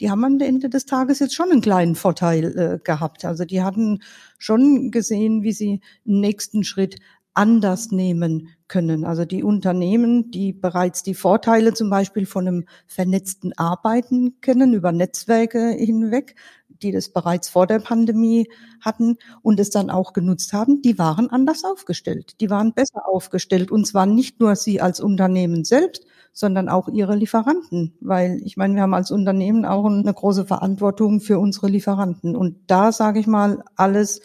die 0.00 0.10
haben 0.10 0.24
am 0.24 0.38
Ende 0.40 0.68
des 0.68 0.84
Tages 0.84 1.20
jetzt 1.20 1.34
schon 1.34 1.50
einen 1.50 1.62
kleinen 1.62 1.94
Vorteil 1.94 2.44
äh, 2.58 2.78
gehabt. 2.82 3.24
Also 3.24 3.44
die 3.44 3.62
hatten 3.62 4.00
schon 4.38 4.90
gesehen, 4.90 5.42
wie 5.42 5.52
sie 5.52 5.80
einen 6.06 6.20
nächsten 6.20 6.64
Schritt 6.64 6.96
anders 7.36 7.90
nehmen 7.90 8.48
können. 8.68 9.04
Also 9.04 9.24
die 9.24 9.42
Unternehmen, 9.42 10.30
die 10.30 10.52
bereits 10.52 11.02
die 11.02 11.14
Vorteile 11.14 11.74
zum 11.74 11.90
Beispiel 11.90 12.26
von 12.26 12.48
einem 12.48 12.64
vernetzten 12.86 13.52
Arbeiten 13.56 14.40
kennen, 14.40 14.72
über 14.72 14.92
Netzwerke 14.92 15.70
hinweg, 15.70 16.34
die 16.82 16.92
das 16.92 17.08
bereits 17.08 17.48
vor 17.48 17.66
der 17.66 17.78
Pandemie 17.78 18.48
hatten 18.80 19.16
und 19.42 19.60
es 19.60 19.70
dann 19.70 19.90
auch 19.90 20.12
genutzt 20.12 20.52
haben, 20.52 20.82
die 20.82 20.98
waren 20.98 21.30
anders 21.30 21.64
aufgestellt. 21.64 22.40
Die 22.40 22.50
waren 22.50 22.72
besser 22.72 23.08
aufgestellt 23.08 23.70
und 23.70 23.86
zwar 23.86 24.06
nicht 24.06 24.40
nur 24.40 24.56
sie 24.56 24.80
als 24.80 25.00
Unternehmen 25.00 25.64
selbst, 25.64 26.06
sondern 26.32 26.68
auch 26.68 26.88
ihre 26.88 27.16
Lieferanten, 27.16 27.94
weil 28.00 28.40
ich 28.44 28.56
meine, 28.56 28.74
wir 28.74 28.82
haben 28.82 28.94
als 28.94 29.10
Unternehmen 29.10 29.64
auch 29.64 29.86
eine 29.86 30.12
große 30.12 30.44
Verantwortung 30.44 31.20
für 31.20 31.38
unsere 31.38 31.68
Lieferanten 31.68 32.36
und 32.36 32.58
da 32.66 32.92
sage 32.92 33.20
ich 33.20 33.26
mal, 33.26 33.64
alles 33.74 34.20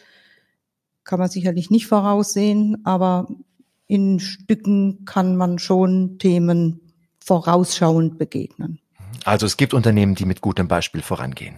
kann 1.04 1.20
man 1.20 1.30
sicherlich 1.30 1.70
nicht 1.70 1.88
voraussehen, 1.88 2.86
aber 2.86 3.28
in 3.88 4.20
Stücken 4.20 5.06
kann 5.06 5.36
man 5.36 5.60
schon 5.60 6.18
Themen 6.18 6.80
vorausschauend 7.20 8.18
begegnen. 8.18 8.80
Also 9.26 9.46
es 9.46 9.58
gibt 9.58 9.74
Unternehmen, 9.74 10.16
die 10.16 10.26
mit 10.26 10.42
gutem 10.42 10.68
Beispiel 10.68 11.02
vorangehen. 11.02 11.58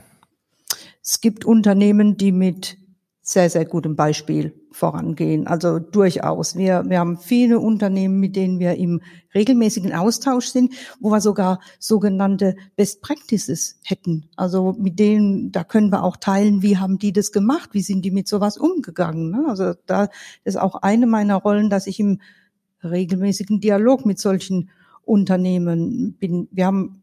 Es 1.03 1.19
gibt 1.19 1.43
Unternehmen, 1.43 2.15
die 2.15 2.31
mit 2.31 2.77
sehr, 3.21 3.49
sehr 3.49 3.65
gutem 3.65 3.95
Beispiel 3.95 4.53
vorangehen. 4.71 5.47
Also 5.47 5.79
durchaus. 5.79 6.57
Wir, 6.57 6.83
wir 6.87 6.99
haben 6.99 7.17
viele 7.17 7.59
Unternehmen, 7.59 8.19
mit 8.19 8.35
denen 8.35 8.59
wir 8.59 8.75
im 8.75 9.01
regelmäßigen 9.35 9.93
Austausch 9.93 10.47
sind, 10.47 10.73
wo 10.99 11.09
wir 11.09 11.19
sogar 11.19 11.59
sogenannte 11.77 12.55
Best 12.75 13.01
Practices 13.01 13.79
hätten. 13.83 14.29
Also 14.37 14.75
mit 14.79 14.97
denen, 14.97 15.51
da 15.51 15.63
können 15.63 15.91
wir 15.91 16.03
auch 16.03 16.17
teilen, 16.17 16.61
wie 16.61 16.77
haben 16.77 16.99
die 16.99 17.11
das 17.11 17.33
gemacht, 17.33 17.69
wie 17.73 17.81
sind 17.81 18.03
die 18.03 18.11
mit 18.11 18.27
sowas 18.27 18.57
umgegangen. 18.57 19.29
Ne? 19.31 19.45
Also 19.47 19.73
da 19.85 20.09
ist 20.45 20.57
auch 20.57 20.75
eine 20.75 21.05
meiner 21.05 21.35
Rollen, 21.35 21.69
dass 21.69 21.87
ich 21.87 21.99
im 21.99 22.19
regelmäßigen 22.81 23.59
Dialog 23.59 24.05
mit 24.05 24.19
solchen 24.19 24.69
Unternehmen 25.03 26.13
bin. 26.13 26.47
Wir 26.51 26.65
haben 26.65 27.02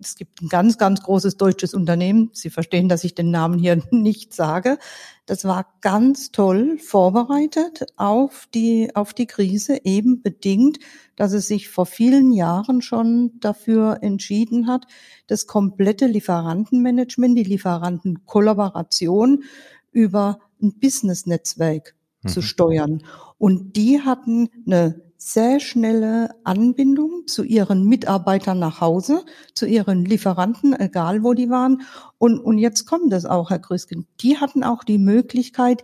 es 0.00 0.16
gibt 0.16 0.42
ein 0.42 0.48
ganz, 0.48 0.76
ganz 0.76 1.02
großes 1.02 1.36
deutsches 1.36 1.74
Unternehmen. 1.74 2.30
Sie 2.32 2.50
verstehen, 2.50 2.88
dass 2.88 3.04
ich 3.04 3.14
den 3.14 3.30
Namen 3.30 3.58
hier 3.58 3.80
nicht 3.90 4.34
sage. 4.34 4.78
Das 5.26 5.44
war 5.44 5.66
ganz 5.80 6.32
toll 6.32 6.78
vorbereitet 6.78 7.86
auf 7.96 8.46
die, 8.54 8.94
auf 8.94 9.14
die 9.14 9.26
Krise, 9.26 9.78
eben 9.84 10.22
bedingt, 10.22 10.78
dass 11.16 11.32
es 11.32 11.48
sich 11.48 11.68
vor 11.68 11.86
vielen 11.86 12.32
Jahren 12.32 12.82
schon 12.82 13.32
dafür 13.40 13.98
entschieden 14.02 14.66
hat, 14.66 14.86
das 15.26 15.46
komplette 15.46 16.06
Lieferantenmanagement, 16.06 17.38
die 17.38 17.44
Lieferantenkollaboration 17.44 19.44
über 19.92 20.40
ein 20.60 20.78
Business-Netzwerk 20.78 21.94
mhm. 22.22 22.28
zu 22.28 22.42
steuern. 22.42 23.02
Und 23.38 23.76
die 23.76 24.00
hatten 24.00 24.50
eine 24.66 25.00
sehr 25.16 25.60
schnelle 25.60 26.30
Anbindung 26.44 27.26
zu 27.26 27.44
ihren 27.44 27.84
Mitarbeitern 27.84 28.58
nach 28.58 28.80
Hause, 28.80 29.24
zu 29.54 29.66
ihren 29.66 30.04
Lieferanten, 30.04 30.78
egal 30.78 31.22
wo 31.22 31.34
die 31.34 31.50
waren. 31.50 31.82
Und, 32.18 32.38
und 32.38 32.58
jetzt 32.58 32.86
kommt 32.86 33.12
es 33.12 33.24
auch, 33.24 33.50
Herr 33.50 33.58
Grüsken. 33.58 34.06
Die 34.20 34.38
hatten 34.38 34.64
auch 34.64 34.84
die 34.84 34.98
Möglichkeit, 34.98 35.82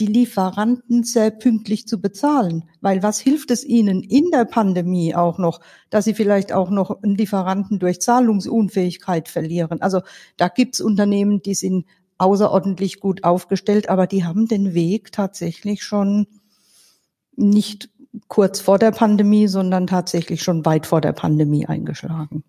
die 0.00 0.06
Lieferanten 0.06 1.04
sehr 1.04 1.30
pünktlich 1.30 1.86
zu 1.86 2.00
bezahlen. 2.00 2.68
Weil 2.80 3.02
was 3.02 3.20
hilft 3.20 3.50
es 3.50 3.64
ihnen 3.64 4.02
in 4.02 4.30
der 4.30 4.46
Pandemie 4.46 5.14
auch 5.14 5.38
noch, 5.38 5.60
dass 5.90 6.04
sie 6.04 6.14
vielleicht 6.14 6.52
auch 6.52 6.70
noch 6.70 7.02
einen 7.02 7.16
Lieferanten 7.16 7.78
durch 7.78 8.00
Zahlungsunfähigkeit 8.00 9.28
verlieren? 9.28 9.82
Also 9.82 10.00
da 10.36 10.48
gibt's 10.48 10.80
Unternehmen, 10.80 11.42
die 11.42 11.54
sind 11.54 11.86
außerordentlich 12.18 13.00
gut 13.00 13.24
aufgestellt, 13.24 13.88
aber 13.88 14.06
die 14.06 14.24
haben 14.24 14.46
den 14.46 14.74
Weg 14.74 15.12
tatsächlich 15.12 15.82
schon 15.82 16.26
nicht 17.34 17.90
kurz 18.28 18.60
vor 18.60 18.78
der 18.78 18.90
Pandemie, 18.90 19.48
sondern 19.48 19.86
tatsächlich 19.86 20.42
schon 20.42 20.64
weit 20.64 20.86
vor 20.86 21.00
der 21.00 21.12
Pandemie 21.12 21.66
eingeschlagen. 21.66 22.44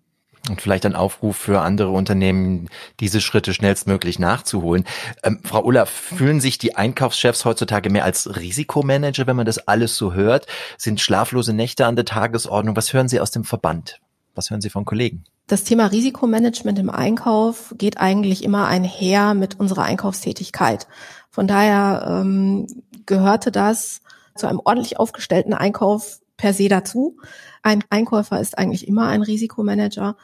Und 0.50 0.60
vielleicht 0.60 0.84
ein 0.84 0.94
Aufruf 0.94 1.38
für 1.38 1.62
andere 1.62 1.88
Unternehmen, 1.88 2.68
diese 3.00 3.22
Schritte 3.22 3.54
schnellstmöglich 3.54 4.18
nachzuholen. 4.18 4.84
Ähm, 5.22 5.40
Frau 5.42 5.64
Uller, 5.64 5.86
fühlen 5.86 6.38
sich 6.38 6.58
die 6.58 6.76
Einkaufschefs 6.76 7.46
heutzutage 7.46 7.88
mehr 7.88 8.04
als 8.04 8.36
Risikomanager, 8.36 9.26
wenn 9.26 9.36
man 9.36 9.46
das 9.46 9.66
alles 9.66 9.96
so 9.96 10.12
hört? 10.12 10.46
Sind 10.76 11.00
schlaflose 11.00 11.54
Nächte 11.54 11.86
an 11.86 11.96
der 11.96 12.04
Tagesordnung? 12.04 12.76
Was 12.76 12.92
hören 12.92 13.08
Sie 13.08 13.20
aus 13.20 13.30
dem 13.30 13.44
Verband? 13.44 14.00
Was 14.34 14.50
hören 14.50 14.60
Sie 14.60 14.68
von 14.68 14.84
Kollegen? 14.84 15.24
Das 15.46 15.64
Thema 15.64 15.86
Risikomanagement 15.86 16.78
im 16.78 16.90
Einkauf 16.90 17.74
geht 17.78 17.98
eigentlich 17.98 18.44
immer 18.44 18.66
einher 18.66 19.32
mit 19.32 19.58
unserer 19.58 19.84
Einkaufstätigkeit. 19.84 20.86
Von 21.30 21.46
daher 21.46 22.20
ähm, 22.22 22.66
gehörte 23.06 23.50
das 23.50 24.00
zu 24.36 24.46
einem 24.46 24.60
ordentlich 24.64 24.98
aufgestellten 24.98 25.54
Einkauf 25.54 26.20
per 26.36 26.52
se 26.52 26.68
dazu. 26.68 27.16
Ein 27.62 27.84
Einkäufer 27.90 28.40
ist 28.40 28.58
eigentlich 28.58 28.88
immer 28.88 29.08
ein 29.08 29.22
Risikomanager. 29.22 30.16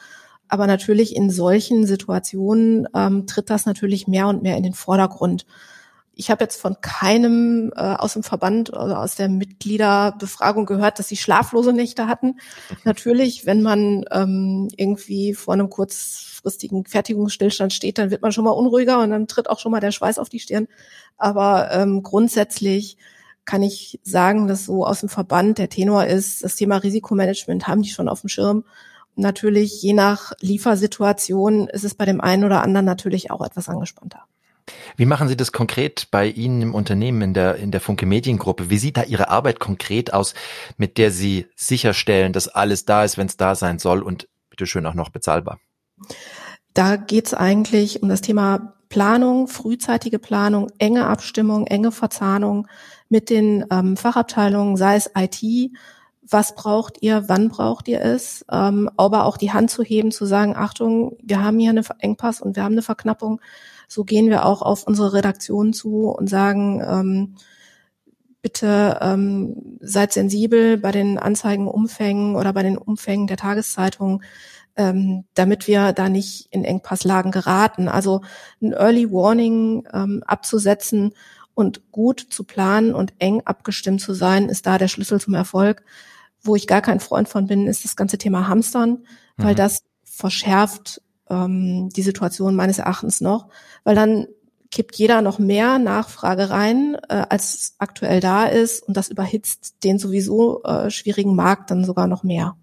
Aber 0.47 0.67
natürlich 0.67 1.15
in 1.15 1.29
solchen 1.29 1.85
Situationen 1.87 2.85
ähm, 2.93 3.25
tritt 3.25 3.49
das 3.49 3.65
natürlich 3.65 4.07
mehr 4.07 4.27
und 4.27 4.43
mehr 4.43 4.57
in 4.57 4.63
den 4.63 4.73
Vordergrund. 4.73 5.45
Ich 6.13 6.29
habe 6.29 6.43
jetzt 6.43 6.59
von 6.59 6.75
keinem 6.81 7.71
äh, 7.73 7.79
aus 7.79 8.13
dem 8.13 8.23
Verband 8.23 8.69
oder 8.69 8.99
aus 8.99 9.15
der 9.15 9.29
Mitgliederbefragung 9.29 10.65
gehört, 10.65 10.99
dass 10.99 11.07
sie 11.07 11.15
schlaflose 11.15 11.71
Nächte 11.71 12.07
hatten. 12.07 12.41
Natürlich, 12.83 13.45
wenn 13.45 13.61
man 13.61 14.03
ähm, 14.11 14.67
irgendwie 14.75 15.33
vor 15.33 15.53
einem 15.53 15.69
kurzfristigen 15.69 16.85
Fertigungsstillstand 16.85 17.71
steht, 17.71 17.97
dann 17.97 18.11
wird 18.11 18.21
man 18.21 18.33
schon 18.33 18.43
mal 18.43 18.51
unruhiger 18.51 18.99
und 19.01 19.11
dann 19.11 19.27
tritt 19.27 19.49
auch 19.49 19.59
schon 19.59 19.71
mal 19.71 19.79
der 19.79 19.91
Schweiß 19.91 20.19
auf 20.19 20.27
die 20.27 20.39
Stirn. 20.39 20.67
Aber 21.17 21.71
ähm, 21.71 22.03
grundsätzlich 22.03 22.97
kann 23.45 23.63
ich 23.63 23.99
sagen, 24.03 24.47
dass 24.47 24.65
so 24.65 24.85
aus 24.85 25.01
dem 25.01 25.09
Verband 25.09 25.57
der 25.57 25.69
Tenor 25.69 26.05
ist, 26.05 26.43
das 26.43 26.55
Thema 26.55 26.77
Risikomanagement 26.77 27.67
haben 27.67 27.81
die 27.81 27.89
schon 27.89 28.07
auf 28.07 28.21
dem 28.21 28.29
Schirm 28.29 28.63
natürlich 29.15 29.81
je 29.81 29.93
nach 29.93 30.33
Liefersituation 30.39 31.67
ist 31.67 31.83
es 31.83 31.95
bei 31.95 32.05
dem 32.05 32.21
einen 32.21 32.43
oder 32.43 32.61
anderen 32.63 32.85
natürlich 32.85 33.31
auch 33.31 33.41
etwas 33.41 33.69
angespannter. 33.69 34.23
Wie 34.95 35.05
machen 35.05 35.27
Sie 35.27 35.35
das 35.35 35.51
konkret 35.51 36.07
bei 36.11 36.27
Ihnen 36.27 36.61
im 36.61 36.73
Unternehmen 36.73 37.21
in 37.21 37.33
der, 37.33 37.55
in 37.55 37.71
der 37.71 37.81
Funke 37.81 38.05
Mediengruppe? 38.05 38.69
Wie 38.69 38.77
sieht 38.77 38.97
da 38.97 39.03
Ihre 39.03 39.29
Arbeit 39.29 39.59
konkret 39.59 40.13
aus, 40.13 40.33
mit 40.77 40.97
der 40.97 41.11
Sie 41.11 41.47
sicherstellen, 41.55 42.31
dass 42.31 42.47
alles 42.47 42.85
da 42.85 43.03
ist, 43.03 43.17
wenn 43.17 43.27
es 43.27 43.37
da 43.37 43.55
sein 43.55 43.79
soll 43.79 44.01
und 44.01 44.27
bitteschön 44.49 44.85
auch 44.85 44.93
noch 44.93 45.09
bezahlbar? 45.09 45.59
Da 46.73 46.95
geht 46.95 47.27
es 47.27 47.33
eigentlich 47.33 48.01
um 48.01 48.09
das 48.09 48.21
Thema 48.21 48.75
Planung, 48.91 49.47
frühzeitige 49.47 50.19
Planung, 50.19 50.69
enge 50.77 51.07
Abstimmung, 51.07 51.65
enge 51.65 51.93
Verzahnung 51.93 52.67
mit 53.07 53.29
den 53.29 53.65
ähm, 53.71 53.95
Fachabteilungen, 53.95 54.75
sei 54.75 54.97
es 54.97 55.09
IT, 55.17 55.71
was 56.29 56.55
braucht 56.55 56.97
ihr, 57.01 57.23
wann 57.27 57.47
braucht 57.47 57.87
ihr 57.87 58.01
es, 58.01 58.45
ähm, 58.51 58.89
aber 58.97 59.25
auch 59.25 59.37
die 59.37 59.53
Hand 59.53 59.71
zu 59.71 59.81
heben, 59.81 60.11
zu 60.11 60.25
sagen, 60.25 60.55
Achtung, 60.57 61.17
wir 61.23 61.41
haben 61.41 61.57
hier 61.57 61.71
eine 61.71 61.83
Engpass 61.99 62.41
und 62.41 62.57
wir 62.57 62.63
haben 62.63 62.73
eine 62.73 62.81
Verknappung. 62.81 63.41
So 63.87 64.03
gehen 64.03 64.29
wir 64.29 64.45
auch 64.45 64.61
auf 64.61 64.85
unsere 64.85 65.13
Redaktion 65.13 65.71
zu 65.71 66.09
und 66.09 66.27
sagen, 66.29 66.83
ähm, 66.85 67.35
bitte 68.41 68.99
ähm, 69.01 69.77
seid 69.79 70.11
sensibel 70.11 70.77
bei 70.77 70.91
den 70.91 71.17
Anzeigenumfängen 71.17 72.35
oder 72.35 72.51
bei 72.51 72.63
den 72.63 72.77
Umfängen 72.77 73.27
der 73.27 73.37
Tageszeitung, 73.37 74.21
ähm, 74.75 75.25
damit 75.33 75.67
wir 75.67 75.93
da 75.93 76.09
nicht 76.09 76.47
in 76.51 76.63
Engpasslagen 76.63 77.31
geraten. 77.31 77.87
Also 77.87 78.21
ein 78.61 78.73
Early 78.73 79.11
Warning 79.11 79.87
ähm, 79.93 80.23
abzusetzen 80.25 81.13
und 81.53 81.91
gut 81.91 82.19
zu 82.29 82.43
planen 82.43 82.93
und 82.93 83.13
eng 83.19 83.41
abgestimmt 83.45 84.01
zu 84.01 84.13
sein, 84.13 84.49
ist 84.49 84.65
da 84.65 84.77
der 84.77 84.87
Schlüssel 84.87 85.19
zum 85.19 85.33
Erfolg. 85.33 85.83
Wo 86.41 86.55
ich 86.55 86.67
gar 86.67 86.81
kein 86.81 86.99
Freund 86.99 87.29
von 87.29 87.47
bin, 87.47 87.67
ist 87.67 87.85
das 87.85 87.95
ganze 87.95 88.17
Thema 88.17 88.47
Hamstern, 88.47 88.89
mhm. 89.37 89.43
weil 89.43 89.55
das 89.55 89.83
verschärft 90.03 91.01
ähm, 91.29 91.89
die 91.89 92.01
Situation 92.01 92.55
meines 92.55 92.79
Erachtens 92.79 93.21
noch, 93.21 93.49
weil 93.83 93.95
dann 93.95 94.27
kippt 94.71 94.95
jeder 94.95 95.21
noch 95.21 95.37
mehr 95.37 95.79
Nachfrage 95.79 96.49
rein, 96.49 96.97
äh, 97.09 97.25
als 97.29 97.75
aktuell 97.77 98.21
da 98.21 98.45
ist 98.45 98.87
und 98.87 98.95
das 98.95 99.09
überhitzt 99.09 99.83
den 99.83 99.99
sowieso 99.99 100.63
äh, 100.63 100.89
schwierigen 100.89 101.35
Markt 101.35 101.71
dann 101.71 101.85
sogar 101.85 102.07
noch 102.07 102.23
mehr. 102.23 102.55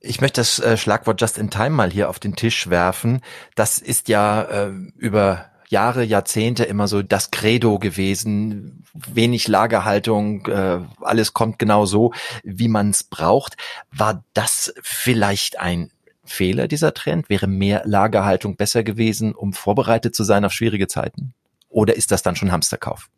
Ich 0.00 0.20
möchte 0.22 0.40
das 0.40 0.58
äh, 0.58 0.76
Schlagwort 0.76 1.20
Just 1.20 1.36
in 1.36 1.50
Time 1.50 1.70
mal 1.70 1.90
hier 1.90 2.08
auf 2.08 2.18
den 2.18 2.34
Tisch 2.34 2.70
werfen. 2.70 3.20
Das 3.54 3.78
ist 3.78 4.08
ja 4.08 4.42
äh, 4.42 4.70
über 4.96 5.50
Jahre, 5.68 6.02
Jahrzehnte 6.02 6.64
immer 6.64 6.88
so 6.88 7.02
das 7.02 7.30
Credo 7.30 7.78
gewesen. 7.78 8.84
Wenig 8.94 9.46
Lagerhaltung, 9.46 10.46
äh, 10.46 10.80
alles 11.00 11.32
kommt 11.32 11.58
genau 11.58 11.84
so, 11.86 12.12
wie 12.42 12.68
man 12.68 12.90
es 12.90 13.04
braucht. 13.04 13.56
War 13.92 14.24
das 14.34 14.74
vielleicht 14.82 15.60
ein 15.60 15.90
Fehler, 16.24 16.66
dieser 16.66 16.94
Trend? 16.94 17.28
Wäre 17.28 17.46
mehr 17.46 17.82
Lagerhaltung 17.84 18.56
besser 18.56 18.82
gewesen, 18.82 19.34
um 19.34 19.52
vorbereitet 19.52 20.14
zu 20.16 20.24
sein 20.24 20.44
auf 20.44 20.52
schwierige 20.52 20.88
Zeiten? 20.88 21.34
Oder 21.68 21.94
ist 21.94 22.10
das 22.10 22.22
dann 22.22 22.36
schon 22.36 22.50
Hamsterkauf? 22.50 23.08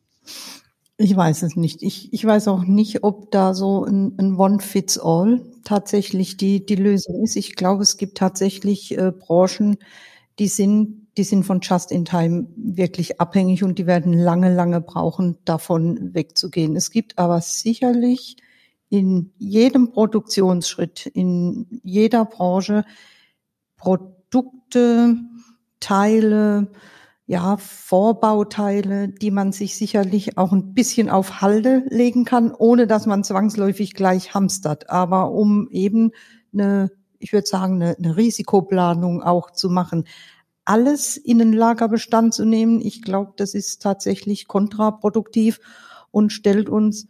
Ich 1.02 1.16
weiß 1.16 1.42
es 1.42 1.56
nicht. 1.56 1.82
Ich, 1.82 2.12
ich 2.12 2.24
weiß 2.24 2.46
auch 2.46 2.62
nicht, 2.62 3.02
ob 3.02 3.32
da 3.32 3.54
so 3.54 3.84
ein, 3.84 4.14
ein 4.18 4.36
One-Fits-All 4.36 5.42
tatsächlich 5.64 6.36
die, 6.36 6.64
die 6.64 6.76
Lösung 6.76 7.24
ist. 7.24 7.34
Ich 7.34 7.56
glaube, 7.56 7.82
es 7.82 7.96
gibt 7.96 8.18
tatsächlich 8.18 8.96
äh, 8.96 9.10
Branchen, 9.10 9.78
die 10.38 10.46
sind 10.46 11.02
die 11.18 11.24
sind 11.24 11.44
von 11.44 11.60
Just 11.60 11.92
in 11.92 12.06
Time 12.06 12.46
wirklich 12.56 13.20
abhängig 13.20 13.64
und 13.64 13.78
die 13.78 13.86
werden 13.86 14.14
lange, 14.14 14.54
lange 14.54 14.80
brauchen, 14.80 15.36
davon 15.44 16.14
wegzugehen. 16.14 16.74
Es 16.74 16.90
gibt 16.90 17.18
aber 17.18 17.40
sicherlich 17.42 18.36
in 18.88 19.32
jedem 19.38 19.90
Produktionsschritt, 19.90 21.04
in 21.06 21.80
jeder 21.82 22.24
Branche 22.24 22.84
Produkte, 23.76 25.16
Teile, 25.80 26.70
ja, 27.32 27.56
Vorbauteile, 27.56 29.08
die 29.08 29.30
man 29.30 29.52
sich 29.52 29.78
sicherlich 29.78 30.36
auch 30.36 30.52
ein 30.52 30.74
bisschen 30.74 31.08
auf 31.08 31.40
Halde 31.40 31.82
legen 31.88 32.26
kann, 32.26 32.52
ohne 32.52 32.86
dass 32.86 33.06
man 33.06 33.24
zwangsläufig 33.24 33.94
gleich 33.94 34.34
hamstert. 34.34 34.90
Aber 34.90 35.30
um 35.30 35.66
eben 35.70 36.10
eine, 36.52 36.90
ich 37.18 37.32
würde 37.32 37.46
sagen, 37.46 37.76
eine, 37.80 37.96
eine 37.96 38.18
Risikoplanung 38.18 39.22
auch 39.22 39.50
zu 39.50 39.70
machen 39.70 40.04
alles 40.64 41.16
in 41.16 41.38
den 41.38 41.54
Lagerbestand 41.54 42.34
zu 42.34 42.44
nehmen. 42.44 42.80
Ich 42.80 43.02
glaube, 43.02 43.32
das 43.36 43.54
ist 43.54 43.82
tatsächlich 43.82 44.46
kontraproduktiv 44.46 45.58
und 46.10 46.32
stellt 46.32 46.68
uns 46.68 47.08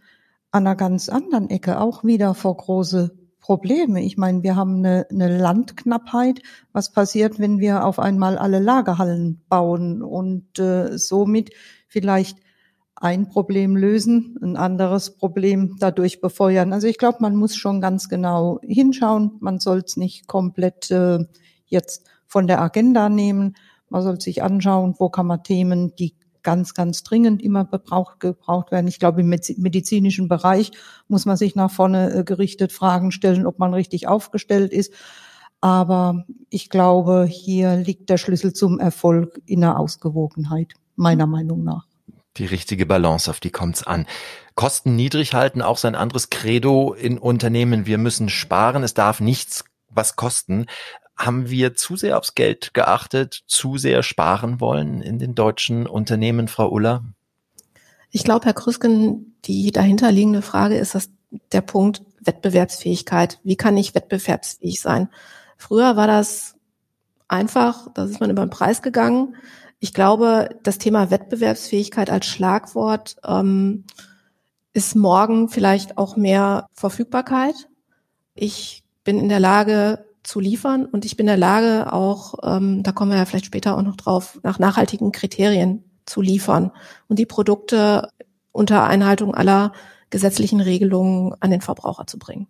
an 0.52 0.66
einer 0.66 0.76
ganz 0.76 1.08
anderen 1.08 1.50
Ecke 1.50 1.80
auch 1.80 2.02
wieder 2.02 2.34
vor 2.34 2.56
große 2.56 3.10
Probleme. 3.42 4.02
Ich 4.02 4.16
meine, 4.16 4.42
wir 4.42 4.56
haben 4.56 4.76
eine, 4.76 5.06
eine 5.10 5.36
Landknappheit. 5.36 6.40
Was 6.72 6.92
passiert, 6.92 7.38
wenn 7.38 7.58
wir 7.58 7.84
auf 7.84 7.98
einmal 7.98 8.38
alle 8.38 8.60
Lagerhallen 8.60 9.42
bauen 9.48 10.02
und 10.02 10.58
äh, 10.58 10.96
somit 10.96 11.50
vielleicht 11.88 12.38
ein 12.94 13.28
Problem 13.28 13.76
lösen, 13.76 14.38
ein 14.40 14.56
anderes 14.56 15.16
Problem 15.16 15.76
dadurch 15.80 16.20
befeuern? 16.20 16.72
Also 16.72 16.86
ich 16.86 16.98
glaube, 16.98 17.18
man 17.20 17.34
muss 17.34 17.56
schon 17.56 17.80
ganz 17.80 18.08
genau 18.08 18.60
hinschauen. 18.62 19.32
Man 19.40 19.58
soll 19.58 19.82
es 19.84 19.96
nicht 19.96 20.28
komplett 20.28 20.90
äh, 20.92 21.18
jetzt 21.66 22.06
von 22.26 22.46
der 22.46 22.62
Agenda 22.62 23.08
nehmen. 23.08 23.56
Man 23.88 24.02
soll 24.02 24.20
sich 24.20 24.42
anschauen, 24.42 24.94
wo 24.98 25.10
kann 25.10 25.26
man 25.26 25.42
Themen, 25.42 25.94
die 25.96 26.14
ganz, 26.42 26.74
ganz 26.74 27.02
dringend 27.02 27.42
immer 27.42 27.64
gebraucht, 27.64 28.20
gebraucht 28.20 28.70
werden. 28.70 28.88
Ich 28.88 28.98
glaube, 28.98 29.20
im 29.20 29.28
medizinischen 29.28 30.28
Bereich 30.28 30.72
muss 31.08 31.24
man 31.24 31.36
sich 31.36 31.54
nach 31.54 31.70
vorne 31.70 32.12
äh, 32.12 32.24
gerichtet 32.24 32.72
Fragen 32.72 33.12
stellen, 33.12 33.46
ob 33.46 33.58
man 33.58 33.74
richtig 33.74 34.08
aufgestellt 34.08 34.72
ist. 34.72 34.92
Aber 35.60 36.24
ich 36.50 36.70
glaube, 36.70 37.24
hier 37.24 37.76
liegt 37.76 38.10
der 38.10 38.18
Schlüssel 38.18 38.52
zum 38.52 38.80
Erfolg 38.80 39.40
in 39.46 39.60
der 39.60 39.78
Ausgewogenheit, 39.78 40.74
meiner 40.96 41.26
Meinung 41.26 41.62
nach. 41.62 41.86
Die 42.38 42.46
richtige 42.46 42.86
Balance, 42.86 43.30
auf 43.30 43.40
die 43.40 43.50
kommt's 43.50 43.86
an. 43.86 44.06
Kosten 44.54 44.96
niedrig 44.96 45.34
halten, 45.34 45.62
auch 45.62 45.76
sein 45.76 45.94
anderes 45.94 46.30
Credo 46.30 46.94
in 46.94 47.18
Unternehmen. 47.18 47.86
Wir 47.86 47.98
müssen 47.98 48.28
sparen. 48.28 48.82
Es 48.82 48.94
darf 48.94 49.20
nichts 49.20 49.64
was 49.94 50.16
kosten 50.16 50.66
haben 51.16 51.50
wir 51.50 51.74
zu 51.74 51.96
sehr 51.96 52.18
aufs 52.18 52.34
Geld 52.34 52.74
geachtet, 52.74 53.42
zu 53.46 53.78
sehr 53.78 54.02
sparen 54.02 54.60
wollen 54.60 55.02
in 55.02 55.18
den 55.18 55.34
deutschen 55.34 55.86
Unternehmen, 55.86 56.48
Frau 56.48 56.70
Uller? 56.70 57.04
Ich 58.10 58.24
glaube, 58.24 58.46
Herr 58.46 58.54
Krüsken, 58.54 59.36
die 59.44 59.72
dahinterliegende 59.72 60.42
Frage 60.42 60.76
ist 60.76 60.94
dass 60.94 61.10
der 61.52 61.62
Punkt 61.62 62.02
Wettbewerbsfähigkeit. 62.20 63.40
Wie 63.42 63.56
kann 63.56 63.76
ich 63.76 63.94
wettbewerbsfähig 63.94 64.80
sein? 64.80 65.08
Früher 65.56 65.96
war 65.96 66.06
das 66.06 66.56
einfach, 67.28 67.88
da 67.94 68.04
ist 68.04 68.20
man 68.20 68.30
über 68.30 68.44
den 68.44 68.50
Preis 68.50 68.82
gegangen. 68.82 69.36
Ich 69.80 69.94
glaube, 69.94 70.50
das 70.62 70.78
Thema 70.78 71.10
Wettbewerbsfähigkeit 71.10 72.10
als 72.10 72.26
Schlagwort 72.26 73.16
ähm, 73.24 73.84
ist 74.72 74.94
morgen 74.94 75.48
vielleicht 75.48 75.98
auch 75.98 76.16
mehr 76.16 76.68
Verfügbarkeit. 76.74 77.54
Ich 78.34 78.84
bin 79.04 79.18
in 79.18 79.28
der 79.28 79.40
Lage, 79.40 80.04
zu 80.22 80.40
liefern 80.40 80.86
und 80.86 81.04
ich 81.04 81.16
bin 81.16 81.24
in 81.24 81.28
der 81.28 81.36
Lage 81.36 81.92
auch, 81.92 82.34
ähm, 82.42 82.82
da 82.82 82.92
kommen 82.92 83.10
wir 83.10 83.18
ja 83.18 83.24
vielleicht 83.24 83.46
später 83.46 83.76
auch 83.76 83.82
noch 83.82 83.96
drauf, 83.96 84.38
nach 84.42 84.58
nachhaltigen 84.58 85.12
Kriterien 85.12 85.84
zu 86.06 86.20
liefern 86.20 86.70
und 87.08 87.18
die 87.18 87.26
Produkte 87.26 88.08
unter 88.52 88.84
Einhaltung 88.84 89.34
aller 89.34 89.72
gesetzlichen 90.10 90.60
Regelungen 90.60 91.34
an 91.40 91.50
den 91.50 91.60
Verbraucher 91.60 92.06
zu 92.06 92.18
bringen. 92.18 92.46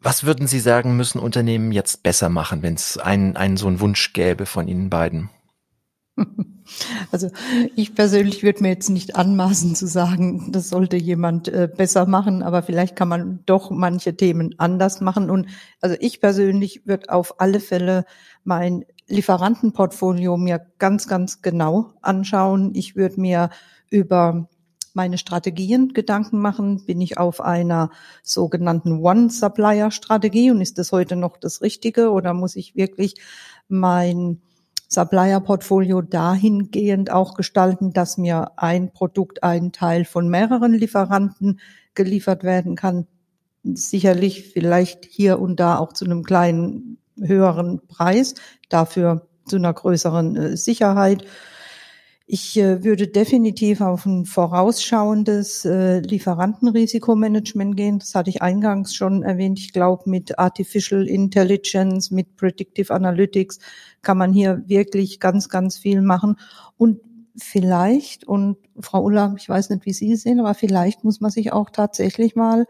Was 0.00 0.24
würden 0.24 0.46
Sie 0.46 0.60
sagen, 0.60 0.96
müssen 0.96 1.18
Unternehmen 1.18 1.72
jetzt 1.72 2.04
besser 2.04 2.28
machen, 2.28 2.62
wenn 2.62 2.74
es 2.74 2.98
einen, 2.98 3.36
einen 3.36 3.56
so 3.56 3.66
einen 3.66 3.80
Wunsch 3.80 4.12
gäbe 4.12 4.46
von 4.46 4.68
Ihnen 4.68 4.90
beiden? 4.90 5.30
Also 7.10 7.30
ich 7.76 7.94
persönlich 7.94 8.42
würde 8.42 8.62
mir 8.62 8.68
jetzt 8.68 8.90
nicht 8.90 9.16
anmaßen 9.16 9.74
zu 9.74 9.86
sagen, 9.86 10.52
das 10.52 10.68
sollte 10.68 10.98
jemand 10.98 11.48
äh, 11.48 11.66
besser 11.74 12.04
machen, 12.04 12.42
aber 12.42 12.62
vielleicht 12.62 12.94
kann 12.94 13.08
man 13.08 13.40
doch 13.46 13.70
manche 13.70 14.14
Themen 14.16 14.54
anders 14.58 15.00
machen. 15.00 15.30
Und 15.30 15.46
also 15.80 15.96
ich 15.98 16.20
persönlich 16.20 16.86
würde 16.86 17.08
auf 17.08 17.40
alle 17.40 17.60
Fälle 17.60 18.04
mein 18.44 18.84
Lieferantenportfolio 19.08 20.36
mir 20.36 20.60
ganz, 20.78 21.08
ganz 21.08 21.40
genau 21.40 21.94
anschauen. 22.02 22.72
Ich 22.74 22.94
würde 22.96 23.18
mir 23.18 23.48
über 23.88 24.48
meine 24.92 25.16
Strategien 25.16 25.94
Gedanken 25.94 26.40
machen. 26.40 26.84
Bin 26.84 27.00
ich 27.00 27.16
auf 27.16 27.40
einer 27.40 27.90
sogenannten 28.22 28.98
One-Supplier-Strategie 28.98 30.50
und 30.50 30.60
ist 30.60 30.76
das 30.76 30.92
heute 30.92 31.16
noch 31.16 31.38
das 31.38 31.62
Richtige 31.62 32.10
oder 32.10 32.34
muss 32.34 32.56
ich 32.56 32.76
wirklich 32.76 33.14
mein 33.68 34.42
Supplier-Portfolio 34.88 36.00
dahingehend 36.02 37.10
auch 37.10 37.34
gestalten, 37.34 37.92
dass 37.92 38.16
mir 38.18 38.52
ein 38.56 38.90
Produkt, 38.92 39.42
ein 39.42 39.72
Teil 39.72 40.04
von 40.04 40.28
mehreren 40.28 40.72
Lieferanten 40.72 41.60
geliefert 41.94 42.42
werden 42.42 42.74
kann. 42.74 43.06
Sicherlich 43.62 44.50
vielleicht 44.52 45.04
hier 45.04 45.38
und 45.40 45.60
da 45.60 45.78
auch 45.78 45.92
zu 45.92 46.06
einem 46.06 46.22
kleinen 46.22 46.98
höheren 47.20 47.86
Preis, 47.86 48.34
dafür 48.68 49.28
zu 49.46 49.56
einer 49.56 49.72
größeren 49.72 50.36
äh, 50.36 50.56
Sicherheit. 50.56 51.24
Ich 52.30 52.58
äh, 52.58 52.84
würde 52.84 53.08
definitiv 53.08 53.80
auf 53.80 54.04
ein 54.04 54.26
vorausschauendes 54.26 55.64
äh, 55.64 56.00
Lieferantenrisikomanagement 56.00 57.74
gehen. 57.74 58.00
Das 58.00 58.14
hatte 58.14 58.28
ich 58.28 58.42
eingangs 58.42 58.94
schon 58.94 59.22
erwähnt. 59.22 59.58
Ich 59.58 59.72
glaube, 59.72 60.10
mit 60.10 60.38
Artificial 60.38 61.08
Intelligence, 61.08 62.10
mit 62.10 62.36
Predictive 62.36 62.92
Analytics 62.92 63.60
kann 64.02 64.18
man 64.18 64.34
hier 64.34 64.62
wirklich 64.66 65.20
ganz, 65.20 65.48
ganz 65.48 65.78
viel 65.78 66.02
machen. 66.02 66.36
Und 66.76 67.00
vielleicht, 67.34 68.28
und 68.28 68.58
Frau 68.78 69.04
Ulla, 69.04 69.34
ich 69.38 69.48
weiß 69.48 69.70
nicht, 69.70 69.86
wie 69.86 69.94
Sie 69.94 70.12
es 70.12 70.20
sehen, 70.20 70.38
aber 70.38 70.52
vielleicht 70.52 71.04
muss 71.04 71.22
man 71.22 71.30
sich 71.30 71.54
auch 71.54 71.70
tatsächlich 71.70 72.36
mal 72.36 72.66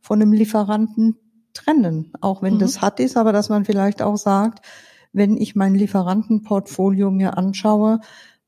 von 0.00 0.22
einem 0.22 0.32
Lieferanten 0.32 1.18
trennen, 1.52 2.14
auch 2.22 2.40
wenn 2.40 2.54
mhm. 2.54 2.60
das 2.60 2.80
hat 2.80 2.98
ist, 2.98 3.18
aber 3.18 3.34
dass 3.34 3.50
man 3.50 3.66
vielleicht 3.66 4.00
auch 4.00 4.16
sagt, 4.16 4.64
wenn 5.12 5.36
ich 5.36 5.54
mein 5.54 5.74
Lieferantenportfolio 5.74 7.10
mir 7.10 7.36
anschaue, 7.36 8.00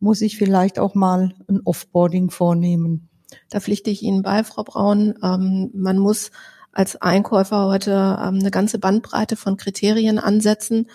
muss 0.05 0.21
ich 0.21 0.37
vielleicht 0.37 0.79
auch 0.79 0.95
mal 0.95 1.35
ein 1.49 1.62
Offboarding 1.64 2.31
vornehmen. 2.31 3.09
Da 3.51 3.59
pflichte 3.59 3.90
ich 3.90 4.03
Ihnen 4.03 4.23
bei, 4.23 4.45
Frau 4.45 4.62
Braun. 4.62 5.14
Ähm, 5.23 5.71
man 5.75 5.99
muss 5.99 6.31
als 6.73 7.01
Einkäufer 7.01 7.67
heute 7.67 7.90
ähm, 8.21 8.38
eine 8.38 8.51
ganze 8.51 8.79
Bandbreite 8.79 9.37
von 9.37 9.57
Kriterien 9.57 10.19
ansetzen, 10.19 10.90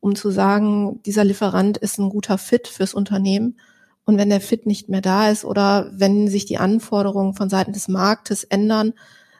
um 0.00 0.16
zu 0.16 0.30
sagen, 0.30 1.00
dieser 1.06 1.24
Lieferant 1.24 1.78
ist 1.78 1.98
ein 1.98 2.10
guter 2.10 2.36
Fit 2.36 2.66
fürs 2.66 2.94
Unternehmen. 2.94 3.58
Und 4.04 4.18
wenn 4.18 4.28
der 4.28 4.40
Fit 4.40 4.66
nicht 4.66 4.88
mehr 4.88 5.02
da 5.02 5.30
ist 5.30 5.44
oder 5.44 5.90
wenn 5.94 6.28
sich 6.28 6.44
die 6.44 6.58
Anforderungen 6.58 7.34
von 7.34 7.48
Seiten 7.48 7.72
des 7.72 7.88
Marktes 7.88 8.42
ändern, 8.42 8.92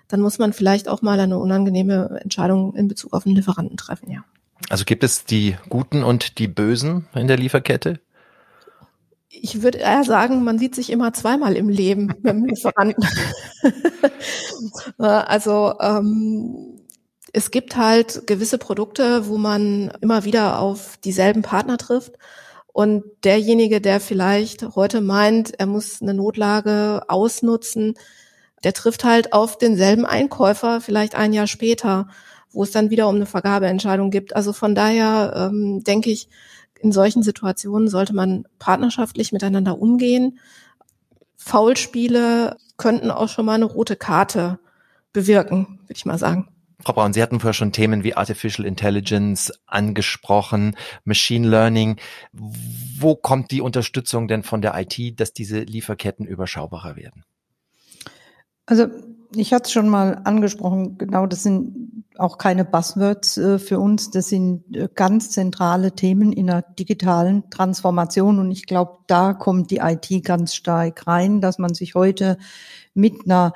dann 0.07 0.21
muss 0.21 0.39
man 0.39 0.53
vielleicht 0.53 0.89
auch 0.89 1.03
mal 1.03 1.19
eine 1.19 1.39
unangenehme 1.39 2.21
Entscheidung 2.23 2.75
in 2.77 2.87
Bezug 2.87 3.15
auf 3.15 3.25
den 3.25 3.35
Lieferanten 3.35 3.77
treffen, 3.77 4.11
ja. 4.11 4.25
Also 4.69 4.85
gibt 4.85 5.05
es 5.05 5.25
die 5.25 5.57
Guten 5.69 6.03
und 6.03 6.39
die 6.39 6.49
Bösen 6.49 7.07
in 7.15 7.29
der 7.29 7.37
Lieferkette? 7.37 8.01
Ich 9.29 9.63
würde 9.63 9.79
eher 9.79 10.05
sagen, 10.05 10.43
man 10.43 10.59
sieht 10.59 10.75
sich 10.75 10.91
immer 10.91 11.13
zweimal 11.13 11.57
im 11.57 11.69
Leben 11.69 12.07
mit 12.07 12.25
dem 12.25 12.45
Lieferanten. 12.45 13.05
also 14.99 15.75
ähm, 15.81 16.81
es 17.33 17.51
gibt 17.51 17.77
halt 17.77 18.27
gewisse 18.27 18.59
Produkte, 18.59 19.29
wo 19.29 19.37
man 19.37 19.93
immer 20.01 20.25
wieder 20.25 20.61
auf 20.61 20.97
dieselben 20.99 21.43
Partner 21.43 21.77
trifft. 21.77 22.15
Und 22.73 23.05
derjenige, 23.25 23.81
der 23.81 24.01
vielleicht 24.01 24.75
heute 24.77 25.01
meint, 25.01 25.59
er 25.59 25.67
muss 25.67 26.01
eine 26.01 26.15
Notlage 26.15 27.03
ausnutzen, 27.09 27.95
der 28.65 28.73
trifft 28.73 29.05
halt 29.05 29.33
auf 29.33 29.59
denselben 29.59 30.07
Einkäufer 30.07 30.81
vielleicht 30.81 31.15
ein 31.15 31.33
Jahr 31.33 31.47
später 31.47 32.09
wo 32.53 32.63
es 32.63 32.71
dann 32.71 32.91
wieder 32.91 33.09
um 33.09 33.17
eine 33.17 33.27
Vergabeentscheidung 33.27 34.11
gibt. 34.11 34.35
Also 34.35 34.53
von 34.53 34.75
daher 34.75 35.51
ähm, 35.51 35.85
denke 35.85 36.11
ich, 36.11 36.29
in 36.81 36.93
solchen 36.93 37.23
Situationen 37.23 37.89
sollte 37.89 38.15
man 38.15 38.47
partnerschaftlich 38.59 39.33
miteinander 39.33 39.79
umgehen. 39.79 40.39
Foulspiele 41.37 42.57
könnten 42.77 43.11
auch 43.11 43.29
schon 43.29 43.47
mal 43.47 43.55
eine 43.55 43.65
rote 43.65 43.97
Karte 43.97 44.59
bewirken, 45.13 45.81
würde 45.83 45.95
ich 45.97 46.05
mal 46.05 46.19
sagen. 46.19 46.49
Frau 46.81 46.93
Braun, 46.93 47.13
Sie 47.13 47.23
hatten 47.23 47.41
vorher 47.41 47.55
schon 47.55 47.73
Themen 47.73 48.05
wie 48.05 48.15
Artificial 48.15 48.65
Intelligence 48.65 49.53
angesprochen, 49.67 50.77
Machine 51.05 51.49
Learning. 51.49 51.97
Wo 52.33 53.17
kommt 53.17 53.51
die 53.51 53.61
Unterstützung 53.61 54.29
denn 54.29 54.45
von 54.45 54.63
der 54.63 54.79
IT, 54.79 55.19
dass 55.19 55.33
diese 55.33 55.61
Lieferketten 55.61 56.25
überschaubarer 56.25 56.95
werden? 56.95 57.25
Also 58.65 58.87
ich 59.35 59.53
hatte 59.53 59.65
es 59.67 59.73
schon 59.73 59.89
mal 59.89 60.21
angesprochen, 60.25 60.97
genau, 60.99 61.27
das 61.27 61.43
sind 61.43 62.05
auch 62.17 62.39
keine 62.39 62.65
Buzzwords 62.65 63.37
äh, 63.37 63.59
für 63.59 63.79
uns, 63.79 64.11
das 64.11 64.29
sind 64.29 64.77
äh, 64.77 64.89
ganz 64.95 65.31
zentrale 65.31 65.93
Themen 65.93 66.33
in 66.33 66.49
der 66.49 66.63
digitalen 66.63 67.49
Transformation. 67.51 68.39
Und 68.39 68.51
ich 68.51 68.67
glaube, 68.67 68.99
da 69.07 69.35
kommt 69.35 69.71
die 69.71 69.79
IT 69.79 70.25
ganz 70.25 70.55
stark 70.55 71.07
rein, 71.07 71.41
dass 71.41 71.59
man 71.59 71.75
sich 71.75 71.95
heute 71.95 72.39
mit 72.95 73.25
einer 73.25 73.53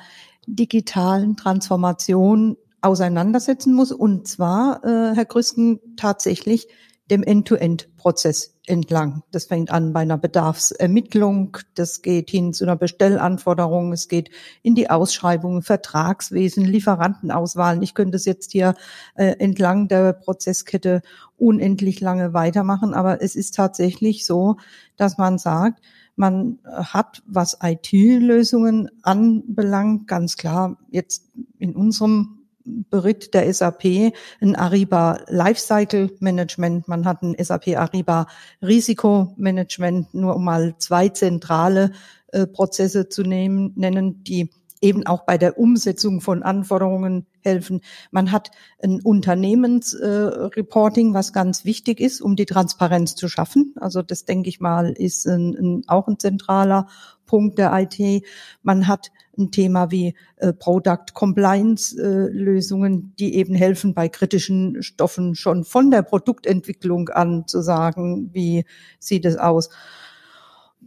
digitalen 0.47 1.37
Transformation 1.37 2.57
auseinandersetzen 2.83 3.75
muss. 3.75 3.93
Und 3.93 4.29
zwar, 4.29 4.85
äh, 4.85 5.15
Herr 5.15 5.25
Grüsten, 5.25 5.81
tatsächlich 5.97 6.69
dem 7.11 7.23
End-to-End-Prozess 7.23 8.52
entlang. 8.67 9.23
Das 9.33 9.47
fängt 9.47 9.71
an 9.71 9.93
bei 9.93 10.01
einer 10.01 10.19
Bedarfsermittlung, 10.19 11.59
das 11.75 12.01
geht 12.01 12.31
hin 12.31 12.53
zu 12.53 12.65
einer 12.65 12.77
Bestellanforderung, 12.77 13.93
es 13.93 14.07
geht 14.07 14.31
in 14.63 14.75
die 14.75 14.89
Ausschreibung, 14.89 15.63
Vertragswesen, 15.63 16.65
Lieferantenauswahlen. 16.65 17.83
Ich 17.83 17.95
könnte 17.95 18.17
es 18.17 18.25
jetzt 18.25 18.53
hier 18.53 18.75
äh, 19.17 19.37
entlang 19.39 19.89
der 19.89 20.13
Prozesskette 20.13 21.03
unendlich 21.37 22.01
lange 22.01 22.35
weitermachen, 22.35 22.95
aber 22.95 23.21
es 23.21 23.35
ist 23.35 23.57
tatsächlich 23.57 24.25
so, 24.27 24.57
dass 24.97 25.19
man 25.19 25.39
sagt, 25.39 25.83
man 26.15 26.59
hat, 26.65 27.23
was 27.27 27.59
IT-Lösungen 27.63 28.91
anbelangt, 29.03 30.07
ganz 30.07 30.37
klar 30.37 30.77
jetzt 30.91 31.31
in 31.59 31.75
unserem 31.75 32.42
beritt 32.65 33.35
der 33.35 33.53
SAP 33.53 34.13
ein 34.41 34.57
Ariba 34.57 35.21
Lifecycle 35.29 36.11
Management, 36.21 36.89
man 36.89 37.05
hat 37.05 37.23
ein 37.23 37.35
SAP 37.43 37.77
Ariba 37.77 38.27
Risikomanagement, 38.61 40.15
nur 40.15 40.37
um 40.37 40.45
mal 40.45 40.75
zwei 40.79 41.09
zentrale 41.09 41.93
äh, 42.29 42.47
Prozesse 42.47 43.09
zu 43.09 43.23
nehmen, 43.23 43.73
nennen, 43.77 44.25
die 44.25 44.51
eben 44.83 45.07
auch 45.07 45.25
bei 45.25 45.39
der 45.39 45.59
Umsetzung 45.59 46.21
von 46.21 46.43
Anforderungen 46.43 47.27
helfen. 47.41 47.81
Man 48.11 48.33
hat 48.33 48.51
ein 48.83 49.01
Unternehmensreporting, 49.01 51.13
äh, 51.13 51.15
was 51.15 51.33
ganz 51.33 51.65
wichtig 51.65 52.01
ist, 52.01 52.21
um 52.21 52.37
die 52.37 52.45
Transparenz 52.47 53.15
zu 53.15 53.29
schaffen. 53.29 53.75
Also 53.81 54.03
das 54.03 54.25
denke 54.25 54.49
ich 54.49 54.59
mal 54.61 54.91
ist 54.91 55.27
ein, 55.27 55.55
ein, 55.55 55.85
auch 55.87 56.09
ein 56.09 56.19
zentraler 56.19 56.89
Punkt 57.27 57.59
der 57.59 57.73
IT. 57.75 58.25
Man 58.63 58.89
hat 58.89 59.13
ein 59.39 59.51
Thema 59.51 59.91
wie 59.91 60.15
äh, 60.37 60.53
Product 60.53 61.15
Compliance 61.15 61.97
äh, 61.97 62.29
Lösungen, 62.31 63.15
die 63.19 63.37
eben 63.37 63.55
helfen, 63.55 63.95
bei 63.95 64.09
kritischen 64.09 64.83
Stoffen 64.83 65.35
schon 65.35 65.65
von 65.65 65.91
der 65.91 66.03
Produktentwicklung 66.03 67.09
an 67.09 67.47
zu 67.47 67.63
sagen, 67.63 68.29
wie 68.35 68.67
sieht 68.99 69.25
es 69.25 69.39
aus. 69.39 69.71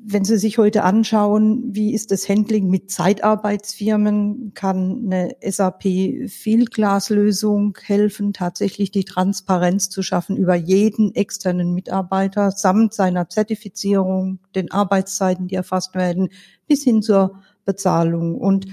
Wenn 0.07 0.23
Sie 0.23 0.37
sich 0.37 0.59
heute 0.59 0.83
anschauen, 0.83 1.63
wie 1.73 1.91
ist 1.91 2.11
das 2.11 2.29
Handling 2.29 2.69
mit 2.69 2.91
Zeitarbeitsfirmen, 2.91 4.51
kann 4.53 5.01
eine 5.05 5.35
SAP 5.41 6.29
Fieldglass-Lösung 6.29 7.75
helfen, 7.81 8.31
tatsächlich 8.31 8.91
die 8.91 9.05
Transparenz 9.05 9.89
zu 9.89 10.03
schaffen 10.03 10.37
über 10.37 10.53
jeden 10.53 11.15
externen 11.15 11.73
Mitarbeiter 11.73 12.51
samt 12.51 12.93
seiner 12.93 13.29
Zertifizierung, 13.29 14.37
den 14.53 14.71
Arbeitszeiten, 14.71 15.47
die 15.47 15.55
erfasst 15.55 15.95
werden, 15.95 16.29
bis 16.67 16.83
hin 16.83 17.01
zur 17.01 17.39
Bezahlung. 17.65 18.35
Und 18.35 18.67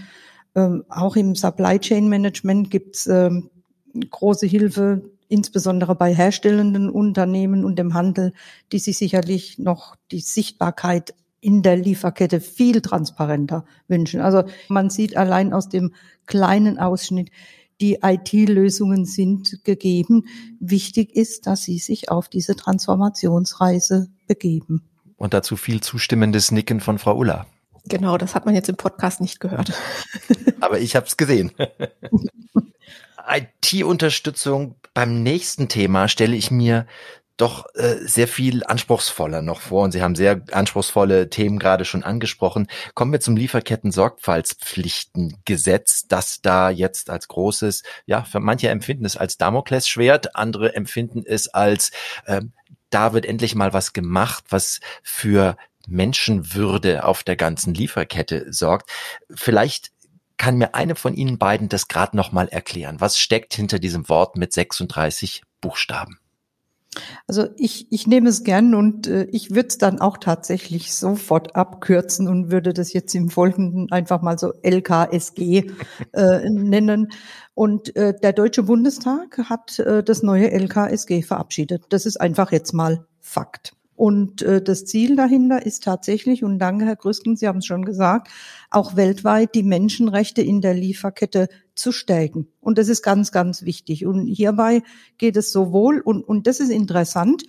ähm, 0.54 0.84
auch 0.90 1.16
im 1.16 1.34
Supply 1.34 1.78
Chain 1.78 2.10
Management 2.10 2.70
gibt 2.70 2.96
es 2.96 3.06
ähm, 3.06 3.48
große 4.10 4.46
Hilfe, 4.46 5.10
insbesondere 5.28 5.94
bei 5.94 6.14
herstellenden 6.14 6.90
Unternehmen 6.90 7.64
und 7.64 7.78
dem 7.78 7.94
Handel, 7.94 8.34
die 8.70 8.78
sich 8.78 8.98
sicherlich 8.98 9.58
noch 9.58 9.96
die 10.10 10.20
Sichtbarkeit 10.20 11.14
in 11.42 11.62
der 11.62 11.76
Lieferkette 11.76 12.40
viel 12.40 12.80
transparenter 12.80 13.66
wünschen. 13.88 14.20
Also 14.20 14.44
man 14.68 14.88
sieht 14.88 15.16
allein 15.16 15.52
aus 15.52 15.68
dem 15.68 15.92
kleinen 16.26 16.78
Ausschnitt, 16.78 17.30
die 17.80 17.98
IT-Lösungen 18.00 19.04
sind 19.04 19.64
gegeben. 19.64 20.26
Wichtig 20.60 21.14
ist, 21.14 21.46
dass 21.48 21.64
sie 21.64 21.78
sich 21.78 22.10
auf 22.10 22.28
diese 22.28 22.54
Transformationsreise 22.54 24.08
begeben. 24.28 24.88
Und 25.16 25.34
dazu 25.34 25.56
viel 25.56 25.80
zustimmendes 25.80 26.52
Nicken 26.52 26.80
von 26.80 26.98
Frau 26.98 27.16
Ulla. 27.16 27.46
Genau, 27.86 28.16
das 28.16 28.36
hat 28.36 28.46
man 28.46 28.54
jetzt 28.54 28.68
im 28.68 28.76
Podcast 28.76 29.20
nicht 29.20 29.40
gehört. 29.40 29.72
Aber 30.60 30.78
ich 30.78 30.94
habe 30.94 31.06
es 31.06 31.16
gesehen. 31.16 31.50
IT-Unterstützung 33.28 34.76
beim 34.94 35.24
nächsten 35.24 35.68
Thema 35.68 36.06
stelle 36.06 36.36
ich 36.36 36.52
mir 36.52 36.86
doch 37.36 37.66
äh, 37.74 37.96
sehr 38.06 38.28
viel 38.28 38.64
anspruchsvoller 38.64 39.42
noch 39.42 39.60
vor. 39.60 39.82
Und 39.84 39.92
Sie 39.92 40.02
haben 40.02 40.14
sehr 40.14 40.42
anspruchsvolle 40.52 41.28
Themen 41.30 41.58
gerade 41.58 41.84
schon 41.84 42.02
angesprochen. 42.02 42.66
Kommen 42.94 43.12
wir 43.12 43.20
zum 43.20 43.36
Lieferketten-Sorgfaltspflichtengesetz, 43.36 46.06
das 46.08 46.40
da 46.42 46.70
jetzt 46.70 47.10
als 47.10 47.28
großes, 47.28 47.82
ja, 48.06 48.24
für 48.24 48.40
manche 48.40 48.68
empfinden 48.68 49.04
es 49.04 49.16
als 49.16 49.38
Damoklesschwert, 49.38 50.34
andere 50.36 50.74
empfinden 50.74 51.22
es 51.26 51.48
als, 51.48 51.90
äh, 52.26 52.42
da 52.90 53.12
wird 53.12 53.26
endlich 53.26 53.54
mal 53.54 53.72
was 53.72 53.92
gemacht, 53.92 54.44
was 54.50 54.80
für 55.02 55.56
Menschenwürde 55.88 57.04
auf 57.04 57.22
der 57.22 57.36
ganzen 57.36 57.74
Lieferkette 57.74 58.52
sorgt. 58.52 58.90
Vielleicht 59.34 59.92
kann 60.36 60.58
mir 60.58 60.74
eine 60.74 60.96
von 60.96 61.14
Ihnen 61.14 61.38
beiden 61.38 61.68
das 61.68 61.88
gerade 61.88 62.16
noch 62.16 62.32
mal 62.32 62.48
erklären. 62.48 63.00
Was 63.00 63.18
steckt 63.18 63.54
hinter 63.54 63.78
diesem 63.78 64.08
Wort 64.08 64.36
mit 64.36 64.52
36 64.52 65.42
Buchstaben? 65.60 66.21
Also 67.26 67.46
ich, 67.56 67.86
ich 67.90 68.06
nehme 68.06 68.28
es 68.28 68.44
gern 68.44 68.74
und 68.74 69.06
äh, 69.06 69.24
ich 69.32 69.50
würde 69.50 69.68
es 69.68 69.78
dann 69.78 70.00
auch 70.00 70.18
tatsächlich 70.18 70.94
sofort 70.94 71.56
abkürzen 71.56 72.28
und 72.28 72.50
würde 72.50 72.72
das 72.72 72.92
jetzt 72.92 73.14
im 73.14 73.30
Folgenden 73.30 73.90
einfach 73.90 74.20
mal 74.20 74.38
so 74.38 74.52
LKSG 74.62 75.70
äh, 76.12 76.50
nennen. 76.50 77.08
Und 77.54 77.96
äh, 77.96 78.14
der 78.14 78.32
Deutsche 78.32 78.64
Bundestag 78.64 79.38
hat 79.38 79.78
äh, 79.78 80.02
das 80.02 80.22
neue 80.22 80.50
LKSG 80.50 81.22
verabschiedet. 81.22 81.84
Das 81.88 82.06
ist 82.06 82.20
einfach 82.20 82.52
jetzt 82.52 82.72
mal 82.72 83.06
Fakt. 83.20 83.74
Und 83.94 84.42
äh, 84.42 84.60
das 84.60 84.84
Ziel 84.84 85.16
dahinter 85.16 85.64
ist 85.64 85.84
tatsächlich, 85.84 86.42
und 86.42 86.58
danke, 86.58 86.86
Herr 86.86 86.96
Grüsken, 86.96 87.36
Sie 87.36 87.46
haben 87.46 87.58
es 87.58 87.66
schon 87.66 87.84
gesagt, 87.84 88.28
auch 88.70 88.96
weltweit 88.96 89.54
die 89.54 89.62
Menschenrechte 89.62 90.42
in 90.42 90.60
der 90.60 90.74
Lieferkette 90.74 91.48
zu 91.74 91.92
stärken. 91.92 92.48
Und 92.60 92.78
das 92.78 92.88
ist 92.88 93.02
ganz, 93.02 93.32
ganz 93.32 93.62
wichtig. 93.62 94.06
Und 94.06 94.26
hierbei 94.26 94.82
geht 95.18 95.36
es 95.36 95.52
sowohl, 95.52 96.00
und, 96.00 96.22
und 96.22 96.46
das 96.46 96.60
ist 96.60 96.70
interessant, 96.70 97.44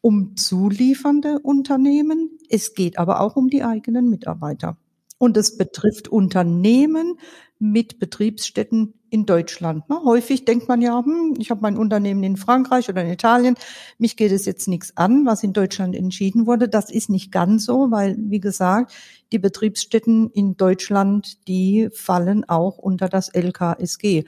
um 0.00 0.36
zuliefernde 0.36 1.38
Unternehmen, 1.40 2.38
es 2.48 2.74
geht 2.74 2.98
aber 2.98 3.20
auch 3.20 3.36
um 3.36 3.48
die 3.48 3.64
eigenen 3.64 4.08
Mitarbeiter. 4.08 4.76
Und 5.18 5.36
es 5.36 5.56
betrifft 5.56 6.08
Unternehmen 6.08 7.18
mit 7.58 7.98
Betriebsstätten 7.98 8.94
in 9.10 9.26
Deutschland. 9.26 9.88
Ne? 9.88 10.00
Häufig 10.04 10.44
denkt 10.44 10.68
man 10.68 10.80
ja, 10.80 11.02
hm, 11.04 11.34
ich 11.38 11.50
habe 11.50 11.60
mein 11.60 11.76
Unternehmen 11.76 12.22
in 12.22 12.36
Frankreich 12.36 12.88
oder 12.88 13.02
in 13.02 13.10
Italien, 13.10 13.56
mich 13.98 14.16
geht 14.16 14.32
es 14.32 14.46
jetzt 14.46 14.68
nichts 14.68 14.96
an, 14.96 15.26
was 15.26 15.42
in 15.42 15.52
Deutschland 15.52 15.94
entschieden 15.94 16.46
wurde. 16.46 16.68
Das 16.68 16.90
ist 16.90 17.10
nicht 17.10 17.32
ganz 17.32 17.64
so, 17.64 17.90
weil, 17.90 18.16
wie 18.18 18.40
gesagt, 18.40 18.92
die 19.32 19.38
Betriebsstätten 19.38 20.30
in 20.30 20.56
Deutschland, 20.56 21.48
die 21.48 21.88
fallen 21.92 22.48
auch 22.48 22.78
unter 22.78 23.08
das 23.08 23.28
LKSG. 23.28 24.24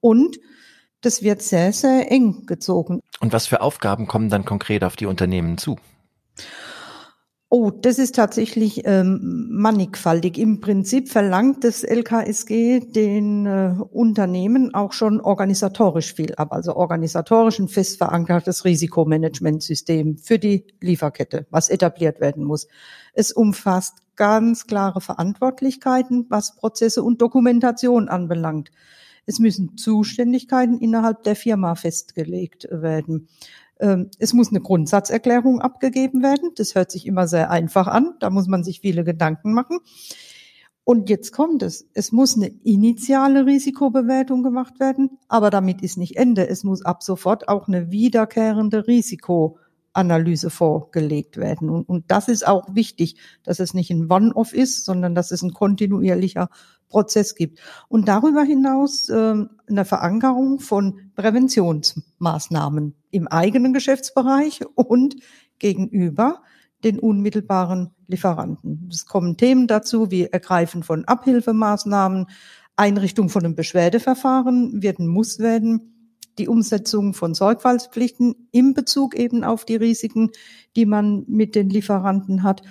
Und 0.00 0.38
das 1.00 1.22
wird 1.22 1.42
sehr, 1.42 1.72
sehr 1.72 2.10
eng 2.10 2.46
gezogen. 2.46 3.00
Und 3.20 3.32
was 3.32 3.46
für 3.46 3.60
Aufgaben 3.60 4.06
kommen 4.06 4.30
dann 4.30 4.44
konkret 4.44 4.84
auf 4.84 4.96
die 4.96 5.06
Unternehmen 5.06 5.58
zu? 5.58 5.76
Oh, 7.56 7.70
das 7.70 8.00
ist 8.00 8.16
tatsächlich 8.16 8.82
ähm, 8.84 9.46
mannigfaltig. 9.48 10.38
Im 10.38 10.58
Prinzip 10.58 11.08
verlangt 11.08 11.62
das 11.62 11.84
LKSG 11.84 12.80
den 12.80 13.46
äh, 13.46 13.76
Unternehmen 13.92 14.74
auch 14.74 14.92
schon 14.92 15.20
organisatorisch 15.20 16.14
viel 16.14 16.34
ab, 16.34 16.52
also 16.52 16.74
organisatorisch 16.74 17.60
ein 17.60 17.68
fest 17.68 17.98
verankertes 17.98 18.64
Risikomanagementsystem 18.64 20.18
für 20.18 20.40
die 20.40 20.66
Lieferkette, 20.80 21.46
was 21.50 21.68
etabliert 21.68 22.20
werden 22.20 22.42
muss. 22.42 22.66
Es 23.12 23.30
umfasst 23.30 23.98
ganz 24.16 24.66
klare 24.66 25.00
Verantwortlichkeiten, 25.00 26.26
was 26.30 26.56
Prozesse 26.56 27.04
und 27.04 27.22
Dokumentation 27.22 28.08
anbelangt. 28.08 28.72
Es 29.26 29.38
müssen 29.38 29.76
Zuständigkeiten 29.76 30.78
innerhalb 30.78 31.22
der 31.22 31.36
Firma 31.36 31.76
festgelegt 31.76 32.66
werden. 32.70 33.28
Ähm, 33.80 34.10
es 34.18 34.32
muss 34.32 34.50
eine 34.50 34.60
Grundsatzerklärung 34.60 35.60
abgegeben 35.60 36.22
werden. 36.22 36.50
Das 36.56 36.74
hört 36.74 36.90
sich 36.90 37.06
immer 37.06 37.26
sehr 37.26 37.50
einfach 37.50 37.86
an. 37.86 38.14
Da 38.20 38.30
muss 38.30 38.46
man 38.46 38.64
sich 38.64 38.80
viele 38.80 39.04
Gedanken 39.04 39.52
machen. 39.52 39.78
Und 40.84 41.08
jetzt 41.08 41.32
kommt 41.32 41.62
es. 41.62 41.88
Es 41.94 42.12
muss 42.12 42.36
eine 42.36 42.48
initiale 42.62 43.46
Risikobewertung 43.46 44.42
gemacht 44.42 44.78
werden, 44.80 45.18
aber 45.28 45.48
damit 45.48 45.80
ist 45.80 45.96
nicht 45.96 46.16
Ende. 46.16 46.46
Es 46.46 46.62
muss 46.62 46.84
ab 46.84 47.02
sofort 47.02 47.48
auch 47.48 47.68
eine 47.68 47.90
wiederkehrende 47.90 48.86
Risikoanalyse 48.86 50.50
vorgelegt 50.50 51.38
werden. 51.38 51.70
Und, 51.70 51.88
und 51.88 52.04
das 52.08 52.28
ist 52.28 52.46
auch 52.46 52.74
wichtig, 52.74 53.16
dass 53.44 53.60
es 53.60 53.72
nicht 53.72 53.90
ein 53.90 54.10
One-Off 54.10 54.52
ist, 54.52 54.84
sondern 54.84 55.14
dass 55.14 55.30
es 55.30 55.40
ein 55.40 55.54
kontinuierlicher 55.54 56.50
Prozess 56.88 57.34
gibt. 57.34 57.60
Und 57.88 58.08
darüber 58.08 58.42
hinaus 58.42 59.08
äh, 59.08 59.34
eine 59.66 59.84
Verankerung 59.84 60.60
von 60.60 61.10
Präventionsmaßnahmen 61.16 62.94
im 63.10 63.28
eigenen 63.28 63.72
Geschäftsbereich 63.72 64.60
und 64.74 65.16
gegenüber 65.58 66.42
den 66.84 66.98
unmittelbaren 66.98 67.90
Lieferanten. 68.06 68.88
Es 68.92 69.06
kommen 69.06 69.36
Themen 69.36 69.66
dazu 69.66 70.10
wie 70.10 70.26
Ergreifen 70.26 70.82
von 70.82 71.04
Abhilfemaßnahmen, 71.04 72.26
Einrichtung 72.76 73.28
von 73.28 73.44
einem 73.44 73.54
Beschwerdeverfahren 73.54 74.82
wird 74.82 74.98
ein 74.98 75.06
Muss 75.06 75.38
werden, 75.38 75.94
die 76.38 76.48
Umsetzung 76.48 77.14
von 77.14 77.32
Sorgfaltspflichten 77.32 78.48
im 78.50 78.74
Bezug 78.74 79.14
eben 79.14 79.44
auf 79.44 79.64
die 79.64 79.76
Risiken, 79.76 80.30
die 80.74 80.84
man 80.84 81.24
mit 81.28 81.54
den 81.54 81.70
Lieferanten 81.70 82.42
hat 82.42 82.62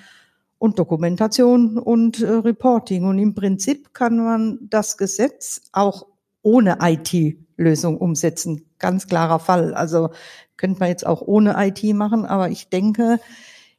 und 0.64 0.80
Dokumentation 0.80 1.78
und 1.78 2.22
äh, 2.22 2.30
Reporting. 2.30 3.04
Und 3.04 3.20
im 3.20 3.36
Prinzip 3.36 3.94
kann 3.94 4.16
man 4.16 4.60
das 4.62 4.96
Gesetz 4.96 5.64
auch 5.74 6.06
ohne 6.42 6.78
IT-Lösung 6.80 7.98
umsetzen. 7.98 8.64
Ganz 8.80 9.08
klarer 9.08 9.40
Fall. 9.40 9.74
Also 9.74 10.12
könnte 10.56 10.80
man 10.80 10.88
jetzt 10.88 11.06
auch 11.06 11.22
ohne 11.22 11.56
IT 11.58 11.84
machen, 11.94 12.24
aber 12.24 12.50
ich 12.50 12.70
denke, 12.70 13.20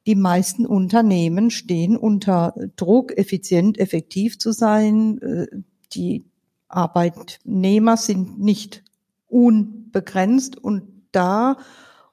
die 0.07 0.15
meisten 0.15 0.67
Unternehmen 0.67 1.51
stehen 1.51 1.97
unter 1.97 2.55
Druck, 2.77 3.17
effizient, 3.17 3.79
effektiv 3.79 4.39
zu 4.39 4.53
sein. 4.53 5.23
Äh, 5.23 5.47
die 5.95 6.27
Arbeitnehmer 6.69 7.97
sind 7.97 8.39
nicht 8.39 8.85
unbegrenzt 9.27 10.59
und 10.59 10.83
da 11.13 11.57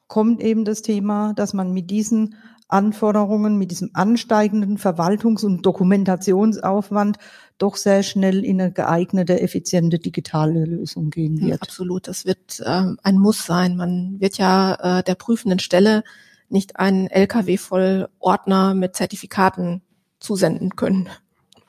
kommt 0.08 0.42
eben 0.42 0.64
das 0.64 0.82
Thema, 0.82 1.34
dass 1.34 1.54
man 1.54 1.74
mit 1.74 1.90
diesen 1.90 2.36
Anforderungen, 2.72 3.58
mit 3.58 3.72
diesem 3.72 3.92
ansteigenden 3.94 4.78
Verwaltungs- 4.78 5.46
und 5.46 5.66
Dokumentationsaufwand 5.66 7.18
doch 7.58 7.76
sehr 7.76 8.04
schnell 8.04 8.44
in 8.44 8.60
eine 8.60 8.72
geeignete, 8.72 9.40
effiziente 9.40 10.00
digitale 10.00 10.66
Lösung 10.66 11.10
gehen 11.10 11.40
wird. 11.42 11.62
absolut, 11.62 12.08
das 12.08 12.26
wird 12.26 12.60
äh, 12.62 12.86
ein 13.04 13.18
Muss 13.18 13.46
sein. 13.46 13.76
Man 13.76 14.20
wird 14.20 14.38
ja 14.38 15.00
äh, 15.00 15.04
der 15.04 15.16
prüfenden 15.16 15.60
Stelle 15.60 16.04
nicht 16.50 16.78
einen 16.78 17.08
LKW 17.08 17.58
voll 17.58 18.10
Ordner 18.20 18.74
mit 18.74 18.96
Zertifikaten 18.96 19.82
zusenden 20.20 20.76
können. 20.76 21.10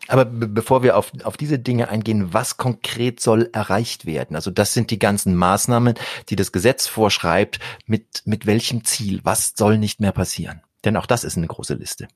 Aber 0.09 0.25
bevor 0.25 0.83
wir 0.83 0.97
auf, 0.97 1.13
auf 1.23 1.37
diese 1.37 1.59
Dinge 1.59 1.89
eingehen, 1.89 2.35
was 2.35 2.57
konkret 2.57 3.21
soll 3.21 3.49
erreicht 3.53 4.05
werden? 4.05 4.35
Also 4.35 4.51
das 4.51 4.75
sind 4.75 4.91
die 4.91 4.99
ganzen 4.99 5.37
Maßnahmen, 5.37 5.95
die 6.29 6.37
das 6.37 6.51
Gesetz 6.51 6.89
vorschreibt. 6.89 7.61
Mit, 7.87 8.23
mit 8.25 8.47
welchem 8.47 8.85
Ziel? 8.85 9.21
Was 9.23 9.53
soll 9.57 9.79
nicht 9.79 10.01
mehr 10.01 10.13
passieren? 10.13 10.63
Denn 10.85 10.97
auch 10.97 11.07
das 11.07 11.25
ist 11.25 11.37
eine 11.37 11.47
große 11.47 11.75
Liste. 11.75 12.09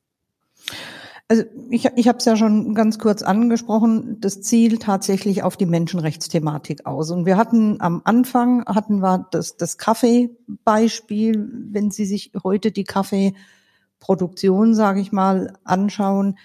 Also 1.28 1.42
ich, 1.70 1.88
ich 1.96 2.06
habe 2.06 2.18
es 2.18 2.24
ja 2.24 2.36
schon 2.36 2.74
ganz 2.74 3.00
kurz 3.00 3.22
angesprochen, 3.22 4.20
das 4.20 4.42
Ziel 4.42 4.78
tatsächlich 4.78 5.42
auf 5.42 5.56
die 5.56 5.66
Menschenrechtsthematik 5.66 6.86
aus. 6.86 7.10
Und 7.10 7.26
wir 7.26 7.36
hatten 7.36 7.80
am 7.80 8.02
Anfang, 8.04 8.64
hatten 8.66 9.02
wir 9.02 9.26
das, 9.32 9.56
das 9.56 9.76
Kaffeebeispiel, 9.76 11.50
wenn 11.72 11.90
Sie 11.90 12.06
sich 12.06 12.30
heute 12.44 12.70
die 12.70 12.84
Kaffeeproduktion, 12.84 14.74
sage 14.74 15.00
ich 15.00 15.10
mal, 15.10 15.52
anschauen, 15.64 16.38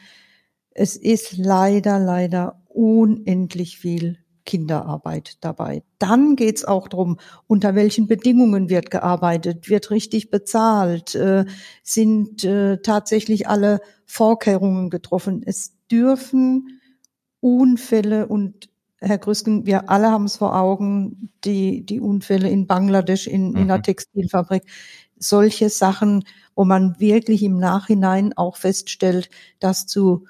es 0.71 0.95
ist 0.95 1.37
leider, 1.37 1.99
leider 1.99 2.63
unendlich 2.67 3.77
viel 3.77 4.17
Kinderarbeit 4.45 5.37
dabei. 5.41 5.83
Dann 5.99 6.35
geht's 6.35 6.65
auch 6.65 6.87
drum, 6.87 7.17
unter 7.47 7.75
welchen 7.75 8.07
Bedingungen 8.07 8.69
wird 8.69 8.91
gearbeitet, 8.91 9.69
wird 9.69 9.91
richtig 9.91 10.29
bezahlt, 10.29 11.15
äh, 11.15 11.45
sind 11.83 12.43
äh, 12.43 12.77
tatsächlich 12.81 13.47
alle 13.47 13.81
Vorkehrungen 14.05 14.89
getroffen. 14.89 15.41
Es 15.45 15.73
dürfen 15.91 16.79
Unfälle 17.39 18.27
und 18.27 18.69
Herr 19.03 19.17
Grüsken, 19.17 19.65
wir 19.65 19.89
alle 19.89 20.11
haben 20.11 20.25
es 20.25 20.37
vor 20.37 20.55
Augen, 20.55 21.31
die, 21.43 21.83
die 21.83 21.99
Unfälle 21.99 22.49
in 22.49 22.67
Bangladesch, 22.67 23.25
in, 23.25 23.49
mhm. 23.49 23.55
in 23.55 23.61
einer 23.63 23.77
mhm. 23.77 23.83
Textilfabrik, 23.83 24.63
solche 25.17 25.69
Sachen, 25.69 26.23
wo 26.55 26.65
man 26.65 26.99
wirklich 26.99 27.41
im 27.43 27.57
Nachhinein 27.57 28.33
auch 28.37 28.57
feststellt, 28.57 29.29
dass 29.59 29.87
zu 29.87 30.25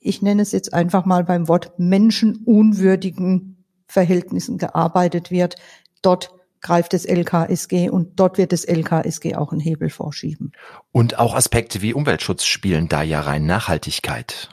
ich 0.00 0.22
nenne 0.22 0.42
es 0.42 0.52
jetzt 0.52 0.72
einfach 0.72 1.04
mal 1.04 1.24
beim 1.24 1.48
Wort 1.48 1.78
menschenunwürdigen 1.78 3.64
Verhältnissen 3.86 4.58
gearbeitet 4.58 5.30
wird. 5.30 5.56
Dort 6.02 6.30
greift 6.60 6.92
das 6.92 7.04
LKSG 7.04 7.88
und 7.90 8.18
dort 8.18 8.38
wird 8.38 8.52
das 8.52 8.64
LKSG 8.64 9.36
auch 9.36 9.52
einen 9.52 9.60
Hebel 9.60 9.90
vorschieben. 9.90 10.52
Und 10.92 11.18
auch 11.18 11.34
Aspekte 11.34 11.82
wie 11.82 11.94
Umweltschutz 11.94 12.44
spielen 12.44 12.88
da 12.88 13.02
ja 13.02 13.20
rein 13.20 13.46
Nachhaltigkeit. 13.46 14.50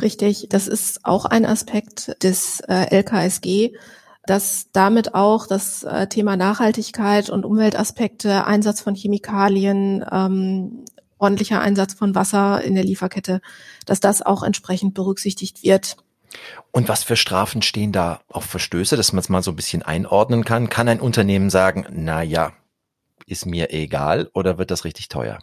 Richtig, 0.00 0.48
das 0.50 0.66
ist 0.66 1.04
auch 1.04 1.24
ein 1.24 1.46
Aspekt 1.46 2.22
des 2.22 2.60
äh, 2.68 2.90
LKSG, 2.90 3.72
dass 4.26 4.70
damit 4.72 5.14
auch 5.14 5.46
das 5.46 5.84
äh, 5.84 6.06
Thema 6.08 6.36
Nachhaltigkeit 6.36 7.30
und 7.30 7.44
Umweltaspekte, 7.44 8.46
Einsatz 8.46 8.80
von 8.80 8.94
Chemikalien, 8.94 10.04
ähm, 10.10 10.84
ordentlicher 11.20 11.60
Einsatz 11.60 11.94
von 11.94 12.14
Wasser 12.14 12.62
in 12.62 12.74
der 12.74 12.84
Lieferkette, 12.84 13.40
dass 13.86 14.00
das 14.00 14.22
auch 14.22 14.42
entsprechend 14.42 14.94
berücksichtigt 14.94 15.62
wird. 15.62 15.96
Und 16.70 16.88
was 16.88 17.04
für 17.04 17.16
Strafen 17.16 17.62
stehen 17.62 17.92
da 17.92 18.20
auf 18.28 18.44
Verstöße, 18.44 18.96
dass 18.96 19.12
man 19.12 19.20
es 19.20 19.28
mal 19.28 19.42
so 19.42 19.52
ein 19.52 19.56
bisschen 19.56 19.82
einordnen 19.82 20.44
kann? 20.44 20.68
Kann 20.68 20.88
ein 20.88 21.00
Unternehmen 21.00 21.50
sagen, 21.50 21.86
na 21.90 22.22
ja, 22.22 22.52
ist 23.26 23.46
mir 23.46 23.72
egal 23.72 24.30
oder 24.34 24.58
wird 24.58 24.70
das 24.70 24.84
richtig 24.84 25.08
teuer? 25.08 25.38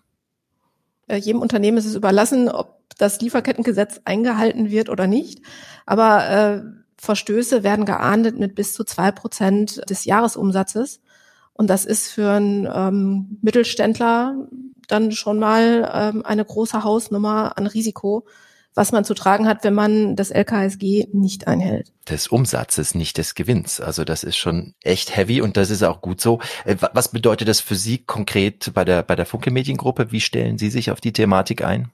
Äh, 1.07 1.17
jedem 1.17 1.41
Unternehmen 1.41 1.77
ist 1.77 1.85
es 1.85 1.95
überlassen, 1.95 2.49
ob 2.49 2.77
das 2.97 3.21
Lieferkettengesetz 3.21 4.01
eingehalten 4.05 4.69
wird 4.69 4.89
oder 4.89 5.07
nicht. 5.07 5.41
Aber 5.85 6.29
äh, 6.29 6.61
Verstöße 6.99 7.63
werden 7.63 7.85
geahndet 7.85 8.39
mit 8.39 8.55
bis 8.55 8.73
zu 8.73 8.83
zwei 8.83 9.11
Prozent 9.11 9.81
des 9.89 10.05
Jahresumsatzes. 10.05 10.99
Und 11.57 11.67
das 11.67 11.85
ist 11.85 12.09
für 12.09 12.29
einen 12.29 12.67
ähm, 12.71 13.39
Mittelständler 13.41 14.47
dann 14.87 15.11
schon 15.11 15.39
mal 15.39 15.91
ähm, 15.93 16.25
eine 16.25 16.45
große 16.45 16.83
Hausnummer 16.83 17.57
an 17.57 17.65
Risiko, 17.67 18.25
was 18.75 18.91
man 18.91 19.03
zu 19.03 19.15
tragen 19.15 19.47
hat, 19.47 19.63
wenn 19.63 19.73
man 19.73 20.15
das 20.15 20.29
LKSG 20.29 21.07
nicht 21.11 21.47
einhält. 21.47 21.91
Des 22.07 22.27
Umsatzes, 22.27 22.93
nicht 22.93 23.17
des 23.17 23.33
Gewinns. 23.33 23.81
Also 23.81 24.05
das 24.05 24.23
ist 24.23 24.37
schon 24.37 24.75
echt 24.83 25.17
heavy 25.17 25.41
und 25.41 25.57
das 25.57 25.71
ist 25.71 25.83
auch 25.83 26.01
gut 26.01 26.21
so. 26.21 26.39
Äh, 26.63 26.75
was 26.93 27.09
bedeutet 27.09 27.47
das 27.47 27.59
für 27.59 27.75
Sie 27.75 27.97
konkret 27.97 28.71
bei 28.75 28.85
der, 28.85 29.01
bei 29.01 29.15
der 29.15 29.25
Funke 29.25 29.49
Mediengruppe? 29.49 30.11
Wie 30.11 30.21
stellen 30.21 30.59
Sie 30.59 30.69
sich 30.69 30.91
auf 30.91 31.01
die 31.01 31.11
Thematik 31.11 31.65
ein? 31.65 31.91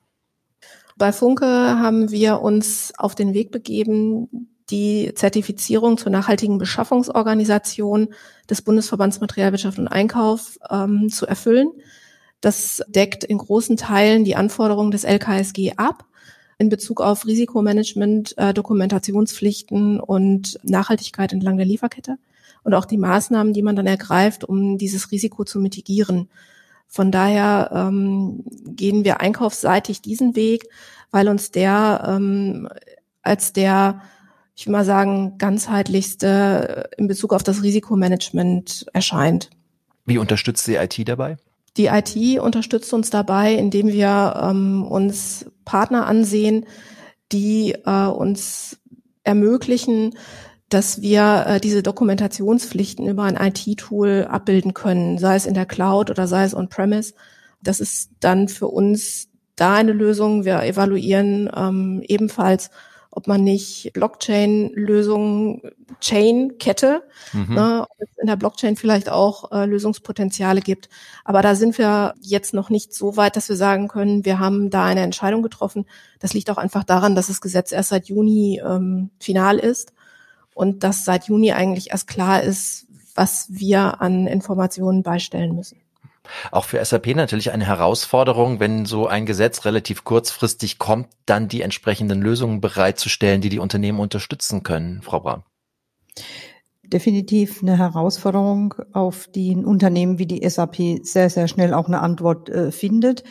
Bei 0.98 1.12
Funke 1.14 1.46
haben 1.46 2.12
wir 2.12 2.42
uns 2.42 2.94
auf 2.98 3.16
den 3.16 3.34
Weg 3.34 3.52
begeben, 3.52 4.53
die 4.70 5.12
Zertifizierung 5.16 5.98
zur 5.98 6.12
nachhaltigen 6.12 6.58
Beschaffungsorganisation 6.58 8.10
des 8.50 8.62
Bundesverbands 8.62 9.20
Materialwirtschaft 9.20 9.80
und 9.80 9.88
Einkauf 9.88 10.58
ähm, 10.70 11.10
zu 11.10 11.26
erfüllen. 11.26 11.72
Das 12.42 12.84
deckt 12.88 13.24
in 13.24 13.38
großen 13.38 13.78
Teilen 13.78 14.24
die 14.24 14.36
Anforderungen 14.36 14.92
des 14.92 15.04
LKSG 15.04 15.74
ab 15.78 16.06
in 16.58 16.70
Bezug 16.70 17.02
auf 17.02 17.26
Risikomanagement, 17.26 18.38
äh, 18.38 18.54
Dokumentationspflichten 18.54 20.00
und 20.00 20.60
Nachhaltigkeit 20.64 21.34
entlang 21.34 21.58
der 21.58 21.66
Lieferkette 21.66 22.18
und 22.64 22.74
auch 22.74 22.86
die 22.86 22.98
Maßnahmen, 22.98 23.54
die 23.54 23.62
man 23.62 23.76
dann 23.76 23.88
ergreift, 23.88 24.44
um 24.44 24.78
dieses 24.78 25.12
Risiko 25.12 25.44
zu 25.44 25.60
mitigieren. 25.60 26.30
Von 26.88 27.12
daher 27.12 27.72
ähm, 27.74 28.44
gehen 28.66 29.04
wir 29.04 29.20
einkaufsseitig 29.20 30.02
diesen 30.02 30.36
Weg, 30.36 30.66
weil 31.12 31.28
uns 31.28 31.52
der 31.52 32.06
ähm, 32.08 32.70
als 33.24 33.54
der, 33.54 34.02
ich 34.56 34.68
will 34.68 34.72
mal 34.72 34.86
sagen, 34.86 35.38
ganzheitlichste 35.38 36.90
in 36.98 37.08
Bezug 37.08 37.34
auf 37.34 37.44
das 37.44 37.64
Risikomanagement 37.64 38.86
erscheint. 38.94 39.50
Wie 40.06 40.18
unterstützt 40.18 40.68
die 40.68 40.76
IT 40.76 41.08
dabei? 41.08 41.38
Die 41.78 41.88
IT 41.88 42.40
unterstützt 42.40 42.94
uns 42.94 43.10
dabei, 43.10 43.56
indem 43.56 43.88
wir 43.88 44.40
ähm, 44.42 44.86
uns 44.86 45.48
Partner 45.66 46.06
ansehen, 46.06 46.66
die 47.32 47.74
äh, 47.86 48.06
uns 48.06 48.78
ermöglichen, 49.24 50.16
dass 50.70 51.02
wir 51.02 51.46
äh, 51.48 51.60
diese 51.60 51.82
Dokumentationspflichten 51.82 53.08
über 53.08 53.24
ein 53.24 53.38
IT-Tool 53.38 54.28
abbilden 54.30 54.74
können, 54.74 55.18
sei 55.18 55.36
es 55.36 55.46
in 55.46 55.54
der 55.56 55.66
Cloud 55.66 56.12
oder 56.12 56.28
sei 56.28 56.44
es 56.44 56.56
on-premise. 56.56 57.14
Das 57.62 57.80
ist 57.80 58.12
dann 58.20 58.50
für 58.50 58.68
uns 58.68 59.30
da 59.56 59.76
eine 59.76 59.94
Lösung. 59.94 60.46
Wir 60.46 60.62
evaluieren 60.64 61.50
ähm, 61.56 62.04
ebenfalls 62.08 62.70
ob 63.16 63.28
man 63.28 63.44
nicht 63.44 63.92
Blockchain-Lösungen, 63.94 65.62
Chain-Kette, 66.00 67.04
mhm. 67.32 67.54
ne, 67.54 67.86
ob 67.88 68.02
es 68.02 68.18
in 68.18 68.26
der 68.28 68.38
Blockchain 68.38 68.76
vielleicht 68.76 69.10
auch 69.10 69.52
äh, 69.52 69.66
Lösungspotenziale 69.66 70.62
gibt. 70.62 70.90
Aber 71.24 71.44
da 71.44 71.54
sind 71.54 71.78
wir 71.78 72.16
jetzt 72.22 72.56
noch 72.56 72.72
nicht 72.72 72.94
so 72.94 73.16
weit, 73.16 73.36
dass 73.36 73.50
wir 73.50 73.56
sagen 73.56 73.88
können, 73.88 74.26
wir 74.26 74.40
haben 74.40 74.72
da 74.72 74.86
eine 74.86 75.02
Entscheidung 75.02 75.44
getroffen. 75.44 75.86
Das 76.20 76.34
liegt 76.34 76.50
auch 76.50 76.58
einfach 76.58 76.84
daran, 76.84 77.14
dass 77.14 77.28
das 77.28 77.40
Gesetz 77.40 77.72
erst 77.72 77.90
seit 77.90 78.08
Juni 78.08 78.60
ähm, 78.66 79.12
final 79.20 79.60
ist 79.60 79.94
und 80.56 80.84
dass 80.84 81.06
seit 81.06 81.26
Juni 81.26 81.52
eigentlich 81.52 81.92
erst 81.92 82.08
klar 82.08 82.42
ist, 82.42 82.88
was 83.14 83.46
wir 83.50 84.02
an 84.02 84.26
Informationen 84.26 85.04
beistellen 85.04 85.56
müssen. 85.56 85.83
Auch 86.52 86.66
für 86.66 86.84
SAP 86.84 87.16
natürlich 87.16 87.52
eine 87.52 87.66
Herausforderung, 87.66 88.60
wenn 88.60 88.86
so 88.86 89.08
ein 89.08 89.26
Gesetz 89.26 89.66
relativ 89.66 90.04
kurzfristig 90.04 90.78
kommt, 90.80 91.08
dann 91.26 91.48
die 91.48 91.62
entsprechenden 91.62 92.22
Lösungen 92.22 92.62
bereitzustellen, 92.62 93.42
die 93.42 93.50
die 93.50 93.60
Unternehmen 93.60 94.00
unterstützen 94.00 94.64
können. 94.64 95.02
Frau 95.02 95.20
Braun. 95.20 95.44
Definitiv 96.84 97.62
eine 97.62 97.78
Herausforderung, 97.78 98.76
auf 98.92 99.28
die 99.28 99.54
ein 99.56 99.66
Unternehmen 99.66 100.20
wie 100.20 100.28
die 100.28 100.48
SAP 100.48 101.00
sehr, 101.02 101.30
sehr 101.30 101.48
schnell 101.48 101.74
auch 101.74 101.88
eine 101.88 102.02
Antwort 102.02 102.50
äh, 102.50 102.72
findet. 102.72 103.24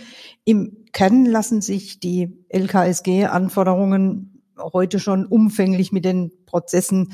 Im 0.45 0.87
Kern 0.93 1.27
lassen 1.27 1.61
sich 1.61 2.01
die 2.01 2.45
LKSG-Anforderungen 2.49 4.43
heute 4.59 4.99
schon 4.99 5.27
umfänglich 5.27 5.93
mit 5.93 6.05
den 6.05 6.33
Prozessen, 6.47 7.13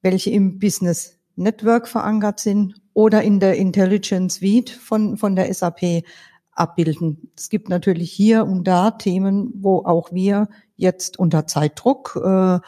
welche 0.00 0.30
im 0.30 0.58
Business 0.58 1.18
Network 1.36 1.88
verankert 1.88 2.40
sind 2.40 2.74
oder 2.92 3.22
in 3.22 3.40
der 3.40 3.56
Intelligence 3.56 4.36
Suite 4.36 4.70
von, 4.70 5.16
von 5.16 5.36
der 5.36 5.52
SAP 5.52 6.04
abbilden. 6.52 7.30
Es 7.36 7.48
gibt 7.48 7.68
natürlich 7.68 8.12
hier 8.12 8.46
und 8.46 8.64
da 8.64 8.92
Themen, 8.92 9.52
wo 9.56 9.78
auch 9.84 10.12
wir 10.12 10.48
jetzt 10.76 11.18
unter 11.18 11.46
Zeitdruck 11.46 12.20
äh, 12.24 12.60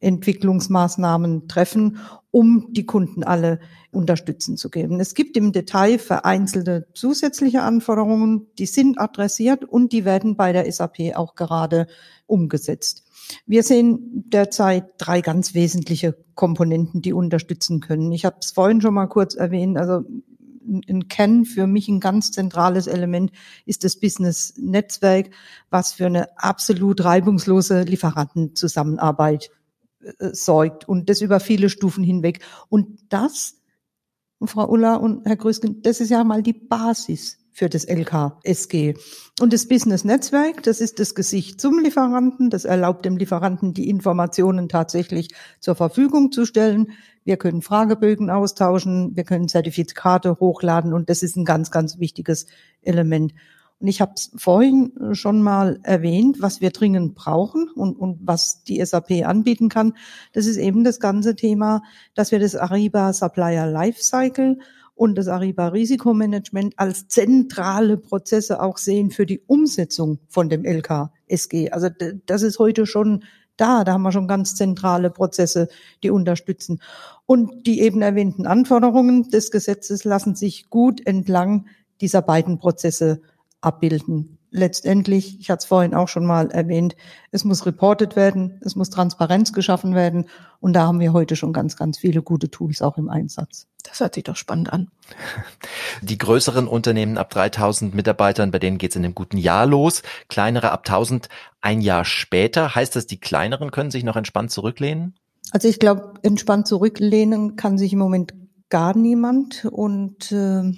Entwicklungsmaßnahmen 0.00 1.48
treffen, 1.48 1.98
um 2.30 2.68
die 2.70 2.86
Kunden 2.86 3.22
alle 3.22 3.60
unterstützen 3.92 4.56
zu 4.56 4.68
geben. 4.70 5.00
Es 5.00 5.14
gibt 5.14 5.36
im 5.36 5.52
Detail 5.52 5.98
vereinzelte 5.98 6.88
zusätzliche 6.94 7.62
Anforderungen, 7.62 8.46
die 8.58 8.66
sind 8.66 8.98
adressiert 8.98 9.64
und 9.64 9.92
die 9.92 10.04
werden 10.04 10.36
bei 10.36 10.52
der 10.52 10.70
SAP 10.70 11.14
auch 11.14 11.34
gerade 11.34 11.86
umgesetzt. 12.26 13.04
Wir 13.46 13.62
sehen 13.62 14.24
derzeit 14.28 14.84
drei 14.98 15.20
ganz 15.20 15.54
wesentliche 15.54 16.16
Komponenten, 16.34 17.02
die 17.02 17.12
unterstützen 17.12 17.80
können. 17.80 18.12
Ich 18.12 18.24
habe 18.24 18.36
es 18.40 18.50
vorhin 18.50 18.80
schon 18.80 18.94
mal 18.94 19.06
kurz 19.06 19.34
erwähnt. 19.34 19.76
Also 19.78 20.04
ein 20.66 21.08
Kern 21.08 21.44
für 21.44 21.66
mich 21.66 21.88
ein 21.88 22.00
ganz 22.00 22.30
zentrales 22.30 22.86
Element 22.86 23.32
ist 23.66 23.84
das 23.84 23.98
Business-Netzwerk, 23.98 25.30
was 25.70 25.92
für 25.92 26.06
eine 26.06 26.38
absolut 26.38 27.04
reibungslose 27.04 27.82
Lieferantenzusammenarbeit 27.82 29.50
äh, 30.00 30.30
sorgt 30.32 30.88
und 30.88 31.08
das 31.08 31.20
über 31.20 31.40
viele 31.40 31.68
Stufen 31.68 32.04
hinweg. 32.04 32.40
Und 32.68 33.00
das, 33.08 33.60
Frau 34.44 34.68
Ulla 34.68 34.96
und 34.96 35.26
Herr 35.26 35.36
Grösken, 35.36 35.82
das 35.82 36.00
ist 36.00 36.10
ja 36.10 36.24
mal 36.24 36.42
die 36.42 36.52
Basis 36.52 37.41
für 37.52 37.68
das 37.68 37.84
LKSG. 37.84 38.94
Und 39.40 39.52
das 39.52 39.68
Business 39.68 40.04
Netzwerk, 40.04 40.62
das 40.62 40.80
ist 40.80 40.98
das 40.98 41.14
Gesicht 41.14 41.60
zum 41.60 41.78
Lieferanten. 41.78 42.50
Das 42.50 42.64
erlaubt 42.64 43.04
dem 43.04 43.16
Lieferanten, 43.16 43.74
die 43.74 43.88
Informationen 43.88 44.68
tatsächlich 44.68 45.28
zur 45.60 45.74
Verfügung 45.74 46.32
zu 46.32 46.44
stellen. 46.46 46.92
Wir 47.24 47.36
können 47.36 47.62
Fragebögen 47.62 48.30
austauschen, 48.30 49.14
wir 49.14 49.24
können 49.24 49.48
Zertifikate 49.48 50.38
hochladen 50.40 50.92
und 50.92 51.08
das 51.08 51.22
ist 51.22 51.36
ein 51.36 51.44
ganz, 51.44 51.70
ganz 51.70 51.98
wichtiges 51.98 52.46
Element. 52.82 53.32
Und 53.82 53.88
ich 53.88 54.00
habe 54.00 54.12
es 54.14 54.30
vorhin 54.36 54.92
schon 55.10 55.42
mal 55.42 55.80
erwähnt, 55.82 56.36
was 56.40 56.60
wir 56.60 56.70
dringend 56.70 57.16
brauchen 57.16 57.68
und, 57.74 57.96
und 57.96 58.20
was 58.22 58.62
die 58.62 58.84
SAP 58.84 59.26
anbieten 59.26 59.68
kann. 59.68 59.94
Das 60.32 60.46
ist 60.46 60.56
eben 60.56 60.84
das 60.84 61.00
ganze 61.00 61.34
Thema, 61.34 61.82
dass 62.14 62.30
wir 62.30 62.38
das 62.38 62.54
Ariba 62.54 63.12
Supplier 63.12 63.66
Lifecycle 63.66 64.58
und 64.94 65.16
das 65.16 65.28
Ariba 65.28 65.68
Risikomanagement 65.68 66.74
als 66.76 67.08
zentrale 67.08 67.96
Prozesse 67.96 68.62
auch 68.62 68.78
sehen 68.78 69.10
für 69.10 69.26
die 69.26 69.40
Umsetzung 69.46 70.18
von 70.28 70.48
dem 70.48 70.64
LKSG. 70.64 71.70
Also 71.70 71.88
das 72.26 72.42
ist 72.42 72.58
heute 72.58 72.86
schon 72.86 73.24
da. 73.56 73.84
Da 73.84 73.92
haben 73.92 74.02
wir 74.02 74.12
schon 74.12 74.28
ganz 74.28 74.54
zentrale 74.54 75.10
Prozesse, 75.10 75.68
die 76.02 76.10
unterstützen. 76.10 76.80
Und 77.26 77.66
die 77.66 77.80
eben 77.80 78.02
erwähnten 78.02 78.46
Anforderungen 78.46 79.30
des 79.30 79.50
Gesetzes 79.50 80.04
lassen 80.04 80.34
sich 80.34 80.68
gut 80.70 81.06
entlang 81.06 81.66
dieser 82.00 82.22
beiden 82.22 82.58
Prozesse 82.58 83.22
abbilden 83.60 84.38
letztendlich, 84.52 85.40
ich 85.40 85.50
hatte 85.50 85.60
es 85.60 85.64
vorhin 85.64 85.94
auch 85.94 86.08
schon 86.08 86.26
mal 86.26 86.50
erwähnt, 86.50 86.94
es 87.30 87.44
muss 87.44 87.66
reported 87.66 88.14
werden, 88.14 88.60
es 88.60 88.76
muss 88.76 88.90
Transparenz 88.90 89.52
geschaffen 89.52 89.94
werden 89.94 90.28
und 90.60 90.74
da 90.74 90.86
haben 90.86 91.00
wir 91.00 91.12
heute 91.12 91.34
schon 91.34 91.52
ganz, 91.52 91.76
ganz 91.76 91.98
viele 91.98 92.22
gute 92.22 92.50
Tools 92.50 92.82
auch 92.82 92.98
im 92.98 93.08
Einsatz. 93.08 93.66
Das 93.82 93.98
hört 94.00 94.14
sich 94.14 94.24
doch 94.24 94.36
spannend 94.36 94.72
an. 94.72 94.88
Die 96.02 96.18
größeren 96.18 96.68
Unternehmen 96.68 97.18
ab 97.18 97.30
3000 97.30 97.94
Mitarbeitern, 97.94 98.50
bei 98.50 98.58
denen 98.58 98.78
geht 98.78 98.90
es 98.90 98.96
in 98.96 99.04
einem 99.04 99.14
guten 99.14 99.38
Jahr 99.38 99.66
los, 99.66 100.02
kleinere 100.28 100.70
ab 100.70 100.82
1000 100.86 101.28
ein 101.60 101.80
Jahr 101.80 102.04
später. 102.04 102.74
Heißt 102.74 102.94
das, 102.94 103.06
die 103.06 103.18
kleineren 103.18 103.70
können 103.70 103.90
sich 103.90 104.04
noch 104.04 104.16
entspannt 104.16 104.50
zurücklehnen? 104.50 105.14
Also 105.50 105.68
ich 105.68 105.78
glaube, 105.78 106.14
entspannt 106.22 106.66
zurücklehnen 106.66 107.56
kann 107.56 107.78
sich 107.78 107.92
im 107.92 107.98
Moment 107.98 108.34
gar 108.68 108.96
niemand 108.96 109.66
und 109.66 110.32
äh, 110.32 110.72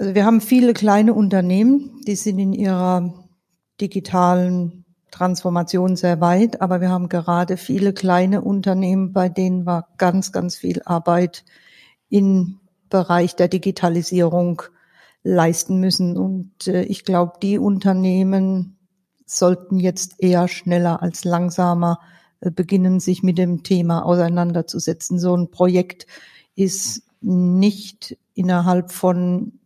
also 0.00 0.14
wir 0.14 0.24
haben 0.24 0.40
viele 0.40 0.72
kleine 0.72 1.12
Unternehmen, 1.12 2.00
die 2.06 2.16
sind 2.16 2.38
in 2.38 2.54
ihrer 2.54 3.12
digitalen 3.82 4.86
Transformation 5.10 5.94
sehr 5.94 6.22
weit, 6.22 6.62
aber 6.62 6.80
wir 6.80 6.88
haben 6.88 7.10
gerade 7.10 7.58
viele 7.58 7.92
kleine 7.92 8.40
Unternehmen, 8.40 9.12
bei 9.12 9.28
denen 9.28 9.66
wir 9.66 9.88
ganz, 9.98 10.32
ganz 10.32 10.56
viel 10.56 10.80
Arbeit 10.86 11.44
im 12.08 12.60
Bereich 12.88 13.36
der 13.36 13.48
Digitalisierung 13.48 14.62
leisten 15.22 15.80
müssen. 15.80 16.16
Und 16.16 16.66
äh, 16.66 16.84
ich 16.84 17.04
glaube, 17.04 17.34
die 17.42 17.58
Unternehmen 17.58 18.78
sollten 19.26 19.78
jetzt 19.78 20.14
eher 20.18 20.48
schneller 20.48 21.02
als 21.02 21.24
langsamer 21.26 22.00
äh, 22.40 22.50
beginnen, 22.50 23.00
sich 23.00 23.22
mit 23.22 23.36
dem 23.36 23.64
Thema 23.64 24.06
auseinanderzusetzen. 24.06 25.18
So 25.18 25.36
ein 25.36 25.50
Projekt 25.50 26.06
ist 26.54 27.02
nicht 27.20 28.16
innerhalb 28.32 28.92
von 28.92 29.59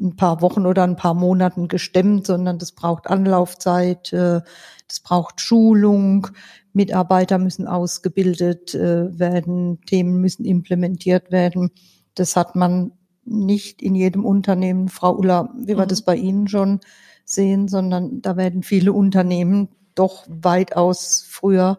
ein 0.00 0.16
paar 0.16 0.42
Wochen 0.42 0.66
oder 0.66 0.84
ein 0.84 0.96
paar 0.96 1.14
Monaten 1.14 1.68
gestemmt, 1.68 2.26
sondern 2.26 2.58
das 2.58 2.72
braucht 2.72 3.08
Anlaufzeit, 3.08 4.12
äh, 4.12 4.40
das 4.88 5.00
braucht 5.02 5.40
Schulung, 5.40 6.28
Mitarbeiter 6.72 7.38
müssen 7.38 7.66
ausgebildet 7.66 8.74
äh, 8.74 9.18
werden, 9.18 9.80
Themen 9.86 10.20
müssen 10.20 10.44
implementiert 10.44 11.30
werden. 11.30 11.70
Das 12.14 12.36
hat 12.36 12.56
man 12.56 12.92
nicht 13.24 13.82
in 13.82 13.94
jedem 13.94 14.24
Unternehmen. 14.24 14.88
Frau 14.88 15.16
Ulla, 15.16 15.52
wie 15.56 15.74
mhm. 15.74 15.88
das 15.88 16.02
bei 16.02 16.16
Ihnen 16.16 16.48
schon? 16.48 16.80
sehen, 17.26 17.68
sondern 17.68 18.22
da 18.22 18.36
werden 18.36 18.62
viele 18.62 18.92
Unternehmen 18.92 19.68
doch 19.94 20.24
weitaus 20.28 21.26
früher 21.28 21.78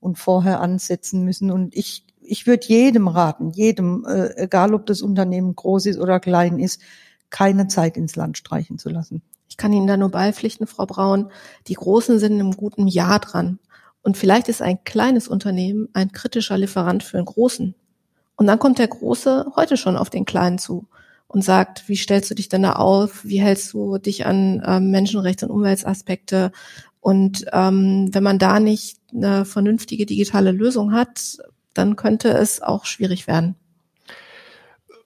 und 0.00 0.18
vorher 0.18 0.60
ansetzen 0.60 1.22
müssen. 1.22 1.50
Und 1.50 1.76
ich, 1.76 2.04
ich 2.20 2.46
würde 2.46 2.66
jedem 2.66 3.06
raten, 3.06 3.50
jedem, 3.50 4.04
äh, 4.06 4.34
egal 4.36 4.74
ob 4.74 4.86
das 4.86 5.02
Unternehmen 5.02 5.54
groß 5.54 5.86
ist 5.86 6.00
oder 6.00 6.18
klein 6.18 6.58
ist, 6.58 6.80
keine 7.30 7.68
Zeit 7.68 7.96
ins 7.96 8.16
Land 8.16 8.38
streichen 8.38 8.78
zu 8.78 8.88
lassen. 8.88 9.22
Ich 9.48 9.56
kann 9.56 9.72
Ihnen 9.72 9.86
da 9.86 9.96
nur 9.96 10.10
beipflichten, 10.10 10.66
Frau 10.66 10.86
Braun. 10.86 11.30
Die 11.66 11.74
Großen 11.74 12.18
sind 12.18 12.34
in 12.34 12.40
einem 12.40 12.56
guten 12.56 12.88
Jahr 12.88 13.20
dran. 13.20 13.58
Und 14.02 14.16
vielleicht 14.16 14.48
ist 14.48 14.62
ein 14.62 14.84
kleines 14.84 15.28
Unternehmen 15.28 15.88
ein 15.92 16.12
kritischer 16.12 16.58
Lieferant 16.58 17.02
für 17.02 17.16
einen 17.16 17.26
großen. 17.26 17.74
Und 18.36 18.46
dann 18.46 18.58
kommt 18.58 18.78
der 18.78 18.88
Große 18.88 19.52
heute 19.56 19.76
schon 19.76 19.96
auf 19.96 20.10
den 20.10 20.24
Kleinen 20.24 20.58
zu 20.58 20.86
und 21.26 21.42
sagt, 21.42 21.88
wie 21.88 21.96
stellst 21.96 22.30
du 22.30 22.34
dich 22.34 22.48
denn 22.48 22.62
da 22.62 22.74
auf? 22.74 23.24
Wie 23.24 23.40
hältst 23.40 23.72
du 23.72 23.98
dich 23.98 24.26
an 24.26 24.62
ähm, 24.64 24.90
Menschenrechts- 24.90 25.42
und 25.42 25.50
Umweltaspekte? 25.50 26.52
Und 27.00 27.46
ähm, 27.52 28.10
wenn 28.12 28.22
man 28.22 28.38
da 28.38 28.60
nicht 28.60 28.98
eine 29.12 29.44
vernünftige 29.44 30.06
digitale 30.06 30.52
Lösung 30.52 30.92
hat, 30.92 31.38
dann 31.74 31.96
könnte 31.96 32.28
es 32.28 32.62
auch 32.62 32.84
schwierig 32.84 33.26
werden. 33.26 33.56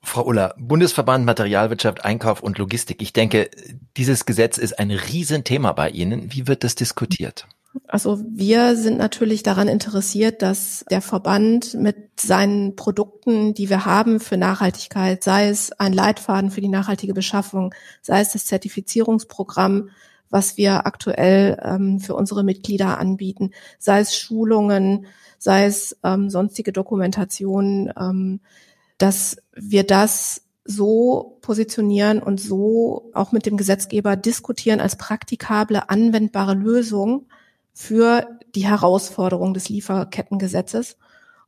Frau 0.03 0.25
Uller, 0.25 0.55
Bundesverband 0.59 1.25
Materialwirtschaft, 1.25 2.05
Einkauf 2.05 2.43
und 2.43 2.59
Logistik. 2.59 3.03
Ich 3.03 3.13
denke, 3.13 3.51
dieses 3.97 4.27
Gesetz 4.27 4.59
ist 4.59 4.79
ein 4.79 4.91
Riesenthema 4.91 5.73
bei 5.73 5.91
Ihnen. 5.91 6.33
Wie 6.33 6.47
wird 6.47 6.65
das 6.65 6.75
diskutiert? 6.75 7.47
Also 7.87 8.21
wir 8.29 8.75
sind 8.77 8.99
natürlich 8.99 9.45
daran 9.45 9.69
interessiert, 9.69 10.43
dass 10.43 10.85
der 10.91 11.01
Verband 11.01 11.75
mit 11.75 11.97
seinen 12.19 12.75
Produkten, 12.75 13.55
die 13.55 13.71
wir 13.71 13.85
haben 13.85 14.19
für 14.19 14.37
Nachhaltigkeit, 14.37 15.23
sei 15.23 15.49
es 15.49 15.71
ein 15.73 15.93
Leitfaden 15.93 16.51
für 16.51 16.61
die 16.61 16.69
nachhaltige 16.69 17.15
Beschaffung, 17.15 17.73
sei 18.03 18.21
es 18.21 18.33
das 18.33 18.47
Zertifizierungsprogramm, 18.47 19.91
was 20.31 20.57
wir 20.57 20.87
aktuell 20.87 21.61
ähm, 21.63 22.01
für 22.01 22.15
unsere 22.15 22.43
Mitglieder 22.43 22.99
anbieten, 22.99 23.51
sei 23.79 24.01
es 24.01 24.17
Schulungen, 24.17 25.07
sei 25.39 25.67
es 25.67 25.97
ähm, 26.03 26.29
sonstige 26.31 26.73
Dokumentationen, 26.73 27.93
ähm, 27.99 28.41
dass 29.03 29.37
wir 29.55 29.85
das 29.85 30.43
so 30.65 31.39
positionieren 31.41 32.23
und 32.23 32.41
so 32.41 33.11
auch 33.15 33.33
mit 33.33 33.47
dem 33.47 33.57
Gesetzgeber 33.57 34.17
diskutieren 34.17 34.81
als 34.81 34.97
praktikable, 34.97 35.91
anwendbare 35.91 36.55
Lösung, 36.55 37.27
für 37.73 38.27
die 38.55 38.67
Herausforderung 38.67 39.55
des 39.55 39.69
Lieferkettengesetzes. 39.69 40.99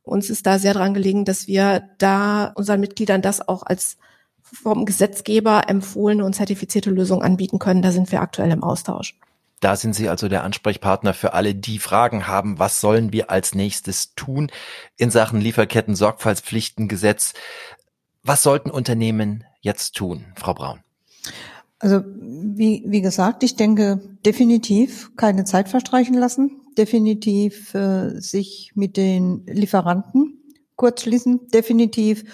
Uns 0.01 0.29
ist 0.29 0.45
da 0.45 0.57
sehr 0.57 0.73
dran 0.73 0.93
gelegen, 0.93 1.25
dass 1.25 1.47
wir 1.47 1.89
da 1.97 2.51
unseren 2.55 2.79
Mitgliedern 2.79 3.21
das 3.21 3.47
auch 3.47 3.63
als 3.63 3.97
vom 4.41 4.85
Gesetzgeber 4.85 5.69
empfohlene 5.69 6.25
und 6.25 6.33
zertifizierte 6.33 6.89
Lösung 6.89 7.21
anbieten 7.21 7.59
können. 7.59 7.81
Da 7.81 7.91
sind 7.91 8.11
wir 8.11 8.21
aktuell 8.21 8.51
im 8.51 8.63
Austausch. 8.63 9.15
Da 9.63 9.77
sind 9.77 9.95
Sie 9.95 10.09
also 10.09 10.27
der 10.27 10.43
Ansprechpartner 10.43 11.13
für 11.13 11.31
alle, 11.31 11.55
die 11.55 11.79
Fragen 11.79 12.27
haben, 12.27 12.59
was 12.59 12.81
sollen 12.81 13.13
wir 13.13 13.31
als 13.31 13.55
nächstes 13.55 14.13
tun 14.13 14.51
in 14.97 15.09
Sachen 15.09 15.39
Lieferketten-Sorgfaltspflichtengesetz. 15.39 17.33
Was 18.23 18.43
sollten 18.43 18.69
Unternehmen 18.69 19.45
jetzt 19.61 19.95
tun, 19.95 20.25
Frau 20.35 20.53
Braun? 20.53 20.81
Also 21.79 22.01
wie, 22.05 22.83
wie 22.87 22.99
gesagt, 22.99 23.41
ich 23.43 23.55
denke 23.55 24.01
definitiv 24.25 25.15
keine 25.15 25.45
Zeit 25.45 25.69
verstreichen 25.69 26.15
lassen, 26.15 26.59
definitiv 26.77 27.73
äh, 27.73 28.19
sich 28.19 28.73
mit 28.75 28.97
den 28.97 29.45
Lieferanten 29.45 30.43
kurzschließen, 30.75 31.47
definitiv 31.53 32.25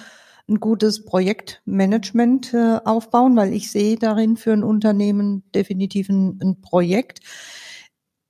ein 0.50 0.60
gutes 0.60 1.06
Projektmanagement 1.06 2.54
äh, 2.54 2.80
aufbauen, 2.84 3.36
weil 3.36 3.54
ich 3.54 3.72
sehe 3.72 3.97
darin 3.97 4.36
für 4.36 4.52
ein 4.52 4.64
Unternehmen 4.64 5.43
definitiv 5.54 6.10
ein, 6.10 6.39
ein 6.41 6.62
Projekt. 6.62 7.20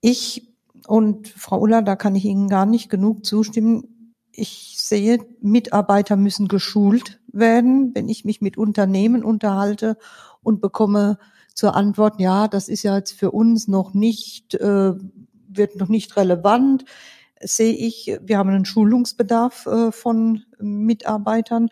Ich 0.01 0.49
und 0.88 1.28
Frau 1.28 1.59
Uller, 1.59 1.82
da 1.82 1.95
kann 1.95 2.15
ich 2.15 2.26
Ihnen 2.26 2.49
gar 2.49 2.65
nicht 2.65 2.89
genug 2.89 3.26
zustimmen. 3.26 4.15
Ich 4.32 4.76
sehe, 4.78 5.20
Mitarbeiter 5.41 6.15
müssen 6.15 6.47
geschult 6.47 7.20
werden, 7.28 7.93
wenn 7.93 8.09
ich 8.09 8.26
mich 8.26 8.41
mit 8.41 8.57
Unternehmen 8.57 9.24
unterhalte 9.24 9.97
und 10.41 10.61
bekomme 10.61 11.20
zur 11.53 11.76
Antwort, 11.76 12.20
ja, 12.20 12.47
das 12.47 12.70
ist 12.70 12.84
ja 12.84 12.95
jetzt 12.95 13.11
für 13.11 13.32
uns 13.32 13.67
noch 13.67 13.93
nicht, 13.93 14.55
äh, 14.55 14.93
wird 15.47 15.76
noch 15.76 15.89
nicht 15.89 16.15
relevant. 16.15 16.86
Sehe 17.41 17.74
ich, 17.74 18.17
wir 18.22 18.38
haben 18.38 18.49
einen 18.49 18.65
Schulungsbedarf 18.65 19.65
äh, 19.65 19.91
von 19.91 20.43
Mitarbeitern. 20.59 21.70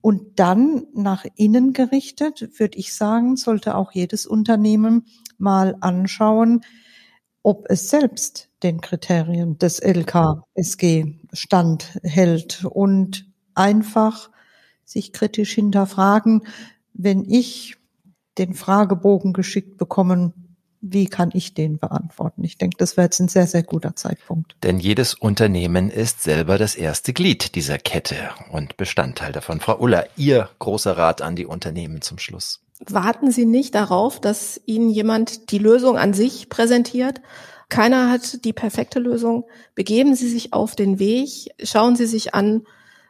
Und 0.00 0.38
dann 0.38 0.86
nach 0.94 1.26
innen 1.36 1.72
gerichtet, 1.72 2.58
würde 2.58 2.78
ich 2.78 2.94
sagen, 2.94 3.36
sollte 3.36 3.74
auch 3.74 3.92
jedes 3.92 4.26
Unternehmen 4.26 5.06
mal 5.38 5.76
anschauen, 5.80 6.62
ob 7.42 7.66
es 7.68 7.88
selbst 7.90 8.50
den 8.62 8.80
Kriterien 8.80 9.58
des 9.58 9.78
LKSG 9.78 11.14
standhält 11.32 12.64
und 12.64 13.26
einfach 13.54 14.30
sich 14.84 15.12
kritisch 15.12 15.54
hinterfragen, 15.54 16.42
wenn 16.92 17.24
ich 17.24 17.76
den 18.38 18.54
Fragebogen 18.54 19.32
geschickt 19.32 19.76
bekommen, 19.76 20.49
wie 20.80 21.06
kann 21.06 21.30
ich 21.34 21.54
den 21.54 21.78
beantworten? 21.78 22.42
Ich 22.42 22.56
denke, 22.56 22.76
das 22.78 22.96
wäre 22.96 23.06
jetzt 23.06 23.20
ein 23.20 23.28
sehr, 23.28 23.46
sehr 23.46 23.62
guter 23.62 23.96
Zeitpunkt. 23.96 24.56
Denn 24.62 24.78
jedes 24.78 25.14
Unternehmen 25.14 25.90
ist 25.90 26.22
selber 26.22 26.56
das 26.56 26.74
erste 26.74 27.12
Glied 27.12 27.54
dieser 27.54 27.78
Kette 27.78 28.16
und 28.50 28.76
Bestandteil 28.76 29.32
davon. 29.32 29.60
Frau 29.60 29.78
Uller, 29.78 30.06
Ihr 30.16 30.48
großer 30.58 30.96
Rat 30.96 31.20
an 31.22 31.36
die 31.36 31.46
Unternehmen 31.46 32.00
zum 32.00 32.18
Schluss. 32.18 32.60
Warten 32.86 33.30
Sie 33.30 33.44
nicht 33.44 33.74
darauf, 33.74 34.20
dass 34.20 34.58
Ihnen 34.64 34.88
jemand 34.88 35.50
die 35.50 35.58
Lösung 35.58 35.98
an 35.98 36.14
sich 36.14 36.48
präsentiert. 36.48 37.20
Keiner 37.68 38.10
hat 38.10 38.44
die 38.44 38.54
perfekte 38.54 38.98
Lösung. 38.98 39.44
Begeben 39.74 40.14
Sie 40.14 40.28
sich 40.28 40.54
auf 40.54 40.76
den 40.76 40.98
Weg. 40.98 41.50
Schauen 41.62 41.94
Sie 41.94 42.06
sich 42.06 42.34
an, 42.34 42.62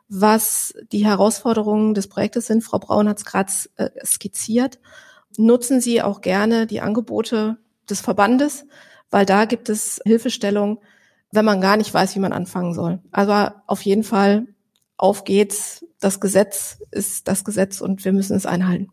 was 0.08 0.74
die 0.90 1.04
Herausforderungen 1.04 1.94
des 1.94 2.08
Projektes 2.08 2.46
sind. 2.46 2.64
Frau 2.64 2.80
Braun 2.80 3.08
hat 3.08 3.18
es 3.18 3.24
gerade 3.24 3.52
äh, 3.76 3.90
skizziert 4.04 4.80
nutzen 5.36 5.80
Sie 5.80 6.02
auch 6.02 6.20
gerne 6.20 6.66
die 6.66 6.80
Angebote 6.80 7.58
des 7.88 8.00
Verbandes, 8.00 8.66
weil 9.10 9.26
da 9.26 9.44
gibt 9.44 9.68
es 9.68 10.00
Hilfestellung, 10.04 10.80
wenn 11.32 11.44
man 11.44 11.60
gar 11.60 11.76
nicht 11.76 11.92
weiß, 11.92 12.14
wie 12.14 12.20
man 12.20 12.32
anfangen 12.32 12.74
soll. 12.74 13.00
Aber 13.12 13.62
auf 13.66 13.82
jeden 13.82 14.04
Fall, 14.04 14.46
auf 14.96 15.24
geht's. 15.24 15.84
Das 16.00 16.20
Gesetz 16.20 16.82
ist 16.90 17.28
das 17.28 17.44
Gesetz 17.44 17.80
und 17.80 18.04
wir 18.04 18.12
müssen 18.12 18.34
es 18.34 18.46
einhalten. 18.46 18.88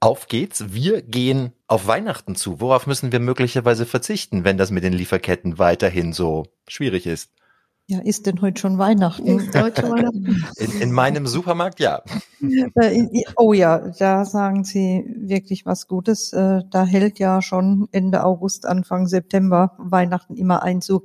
Auf 0.00 0.26
geht's. 0.26 0.72
Wir 0.72 1.02
gehen 1.02 1.52
auf 1.66 1.86
Weihnachten 1.86 2.34
zu. 2.34 2.60
Worauf 2.60 2.86
müssen 2.86 3.12
wir 3.12 3.20
möglicherweise 3.20 3.84
verzichten, 3.84 4.44
wenn 4.44 4.56
das 4.56 4.70
mit 4.70 4.82
den 4.82 4.94
Lieferketten 4.94 5.58
weiterhin 5.58 6.14
so 6.14 6.46
schwierig 6.66 7.06
ist? 7.06 7.30
Ja, 7.90 7.98
ist 7.98 8.26
denn 8.26 8.40
heute 8.40 8.60
schon 8.60 8.78
Weihnachten? 8.78 9.26
Ist 9.26 9.52
heute 9.60 9.90
Weihnachten? 9.90 10.46
In, 10.58 10.80
in 10.80 10.92
meinem 10.92 11.26
Supermarkt, 11.26 11.80
ja. 11.80 12.02
Oh 13.36 13.52
ja, 13.52 13.78
da 13.98 14.24
sagen 14.24 14.62
Sie 14.62 15.04
wirklich 15.16 15.66
was 15.66 15.88
Gutes. 15.88 16.32
Äh, 16.32 16.60
da 16.70 16.84
hält 16.84 17.18
ja 17.18 17.42
schon 17.42 17.88
Ende 17.90 18.22
August, 18.22 18.64
Anfang 18.64 19.08
September 19.08 19.74
Weihnachten 19.76 20.36
immer 20.36 20.62
Einzug. 20.62 21.04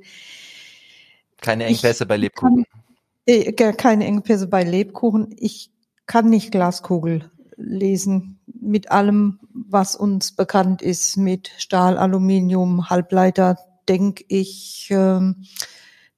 Keine 1.40 1.64
Engpässe 1.64 2.04
ich 2.04 2.08
bei 2.08 2.16
Lebkuchen. 2.18 2.64
Kann, 3.26 3.34
äh, 3.34 3.52
keine 3.52 4.06
Engpässe 4.06 4.46
bei 4.46 4.62
Lebkuchen. 4.62 5.34
Ich 5.36 5.72
kann 6.06 6.30
nicht 6.30 6.52
Glaskugel 6.52 7.32
lesen 7.56 8.38
mit 8.46 8.92
allem, 8.92 9.40
was 9.52 9.96
uns 9.96 10.30
bekannt 10.36 10.82
ist, 10.82 11.16
mit 11.16 11.50
Stahl, 11.58 11.98
Aluminium, 11.98 12.90
Halbleiter, 12.90 13.58
denke 13.88 14.24
ich, 14.28 14.86
ähm, 14.92 15.46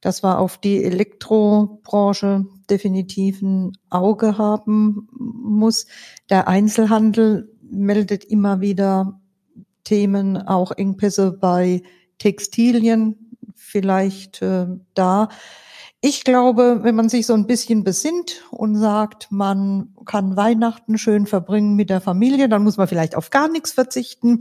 dass 0.01 0.23
wir 0.23 0.39
auf 0.39 0.59
die 0.59 0.85
Elektrobranche 0.85 2.47
definitiv 2.71 3.43
ein 3.43 3.73
Auge 3.91 4.39
haben 4.39 5.09
muss. 5.13 5.87
Der 6.31 6.49
Einzelhandel 6.49 7.53
meldet 7.63 8.25
immer 8.25 8.61
wieder 8.61 9.21
Themen, 9.85 10.37
auch 10.37 10.73
Engpässe 10.73 11.33
bei 11.33 11.83
Textilien, 12.19 13.35
vielleicht 13.55 14.43
äh, 14.43 14.67
da. 14.95 15.29
Ich 16.01 16.23
glaube, 16.23 16.81
wenn 16.83 16.95
man 16.95 17.09
sich 17.09 17.27
so 17.27 17.35
ein 17.35 17.47
bisschen 17.47 17.83
besinnt 17.83 18.45
und 18.51 18.77
sagt, 18.77 19.33
man 19.33 19.95
kann 20.05 20.37
Weihnachten 20.37 20.97
schön 20.97 21.27
verbringen 21.27 21.75
mit 21.75 21.91
der 21.91 22.01
Familie, 22.01 22.49
dann 22.49 22.63
muss 22.63 22.77
man 22.77 22.87
vielleicht 22.87 23.17
auf 23.17 23.31
gar 23.31 23.49
nichts 23.49 23.73
verzichten. 23.73 24.41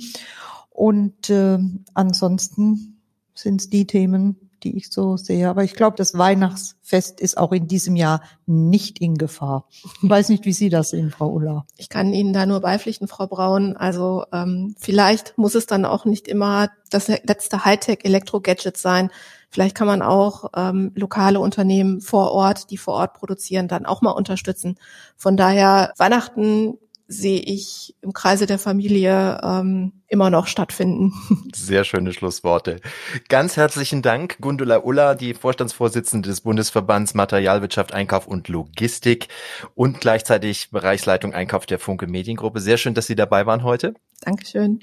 Und 0.69 1.31
äh, 1.31 1.57
ansonsten 1.95 3.01
sind 3.33 3.61
es 3.61 3.69
die 3.69 3.87
Themen, 3.87 4.46
die 4.67 4.77
ich 4.77 4.91
so 4.91 5.17
sehe. 5.17 5.49
Aber 5.49 5.63
ich 5.63 5.73
glaube, 5.73 5.95
das 5.95 6.17
Weihnachtsfest 6.17 7.21
ist 7.21 7.37
auch 7.37 7.51
in 7.51 7.67
diesem 7.67 7.95
Jahr 7.95 8.21
nicht 8.45 8.99
in 8.99 9.17
Gefahr. 9.17 9.67
Ich 10.03 10.09
weiß 10.09 10.29
nicht, 10.29 10.45
wie 10.45 10.53
Sie 10.53 10.69
das 10.69 10.89
sehen, 10.89 11.09
Frau 11.09 11.29
Ulla. 11.29 11.65
Ich 11.77 11.89
kann 11.89 12.13
Ihnen 12.13 12.33
da 12.33 12.45
nur 12.45 12.61
beipflichten, 12.61 13.07
Frau 13.07 13.27
Braun. 13.27 13.77
Also 13.77 14.25
ähm, 14.33 14.75
vielleicht 14.77 15.37
muss 15.37 15.55
es 15.55 15.65
dann 15.65 15.85
auch 15.85 16.05
nicht 16.05 16.27
immer 16.27 16.69
das 16.89 17.07
letzte 17.07 17.65
Hightech-Elektro-Gadget 17.65 18.77
sein. 18.77 19.09
Vielleicht 19.49 19.75
kann 19.75 19.87
man 19.87 20.01
auch 20.01 20.51
ähm, 20.55 20.91
lokale 20.95 21.39
Unternehmen 21.39 22.01
vor 22.01 22.31
Ort, 22.31 22.69
die 22.69 22.77
vor 22.77 22.95
Ort 22.95 23.13
produzieren, 23.13 23.67
dann 23.67 23.85
auch 23.85 24.01
mal 24.01 24.11
unterstützen. 24.11 24.77
Von 25.15 25.37
daher, 25.37 25.93
Weihnachten 25.97 26.77
sehe 27.07 27.39
ich 27.39 27.95
im 28.01 28.11
Kreise 28.11 28.45
der 28.45 28.59
Familie 28.59 29.39
ähm, 29.41 29.93
immer 30.07 30.29
noch 30.29 30.47
stattfinden. 30.47 31.13
Sehr 31.53 31.83
schöne 31.83 32.13
Schlussworte. 32.13 32.79
Ganz 33.27 33.57
herzlichen 33.57 34.01
Dank, 34.01 34.37
Gundula 34.39 34.79
Ulla, 34.79 35.15
die 35.15 35.33
Vorstandsvorsitzende 35.33 36.29
des 36.29 36.41
Bundesverbands 36.41 37.13
Materialwirtschaft, 37.13 37.93
Einkauf 37.93 38.27
und 38.27 38.47
Logistik 38.47 39.27
und 39.75 39.99
gleichzeitig 39.99 40.71
Bereichsleitung 40.71 41.33
Einkauf 41.33 41.65
der 41.65 41.79
Funke 41.79 42.07
Mediengruppe. 42.07 42.59
Sehr 42.59 42.77
schön, 42.77 42.93
dass 42.93 43.07
Sie 43.07 43.15
dabei 43.15 43.45
waren 43.45 43.63
heute. 43.63 43.93
Dankeschön. 44.21 44.79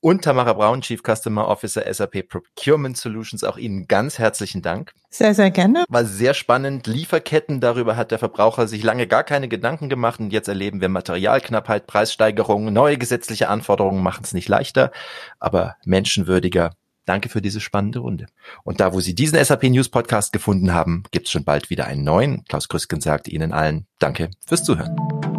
Und 0.00 0.22
Tamara 0.22 0.52
Braun, 0.52 0.80
Chief 0.80 1.02
Customer 1.02 1.48
Officer 1.48 1.92
SAP 1.92 2.28
Procurement 2.28 2.96
Solutions. 2.96 3.42
Auch 3.42 3.56
Ihnen 3.56 3.88
ganz 3.88 4.18
herzlichen 4.18 4.62
Dank. 4.62 4.92
Sehr, 5.10 5.34
sehr 5.34 5.50
gerne. 5.50 5.84
War 5.88 6.04
sehr 6.04 6.34
spannend. 6.34 6.86
Lieferketten, 6.86 7.60
darüber 7.60 7.96
hat 7.96 8.10
der 8.10 8.18
Verbraucher 8.18 8.68
sich 8.68 8.82
lange 8.82 9.06
gar 9.06 9.24
keine 9.24 9.48
Gedanken 9.48 9.88
gemacht 9.88 10.20
und 10.20 10.30
jetzt 10.30 10.46
erleben 10.46 10.80
wir 10.80 10.88
Materialknappheit, 10.88 11.86
Preissteigerungen, 11.86 12.72
neue 12.72 12.98
gesetzliche 12.98 13.48
Anforderungen 13.48 14.02
machen 14.02 14.24
es 14.24 14.34
nicht 14.34 14.48
leichter, 14.66 14.90
aber 15.38 15.76
menschenwürdiger. 15.84 16.72
Danke 17.04 17.28
für 17.28 17.40
diese 17.40 17.60
spannende 17.60 18.00
Runde. 18.00 18.26
Und 18.64 18.80
da, 18.80 18.92
wo 18.92 19.00
Sie 19.00 19.14
diesen 19.14 19.42
SAP 19.42 19.64
News 19.64 19.88
Podcast 19.88 20.32
gefunden 20.32 20.74
haben, 20.74 21.04
gibt 21.12 21.26
es 21.26 21.32
schon 21.32 21.44
bald 21.44 21.70
wieder 21.70 21.86
einen 21.86 22.02
neuen. 22.02 22.44
Klaus 22.48 22.68
Krüsken 22.68 23.00
sagt 23.00 23.28
Ihnen 23.28 23.52
allen 23.52 23.86
Danke 24.00 24.30
fürs 24.44 24.64
Zuhören. 24.64 25.35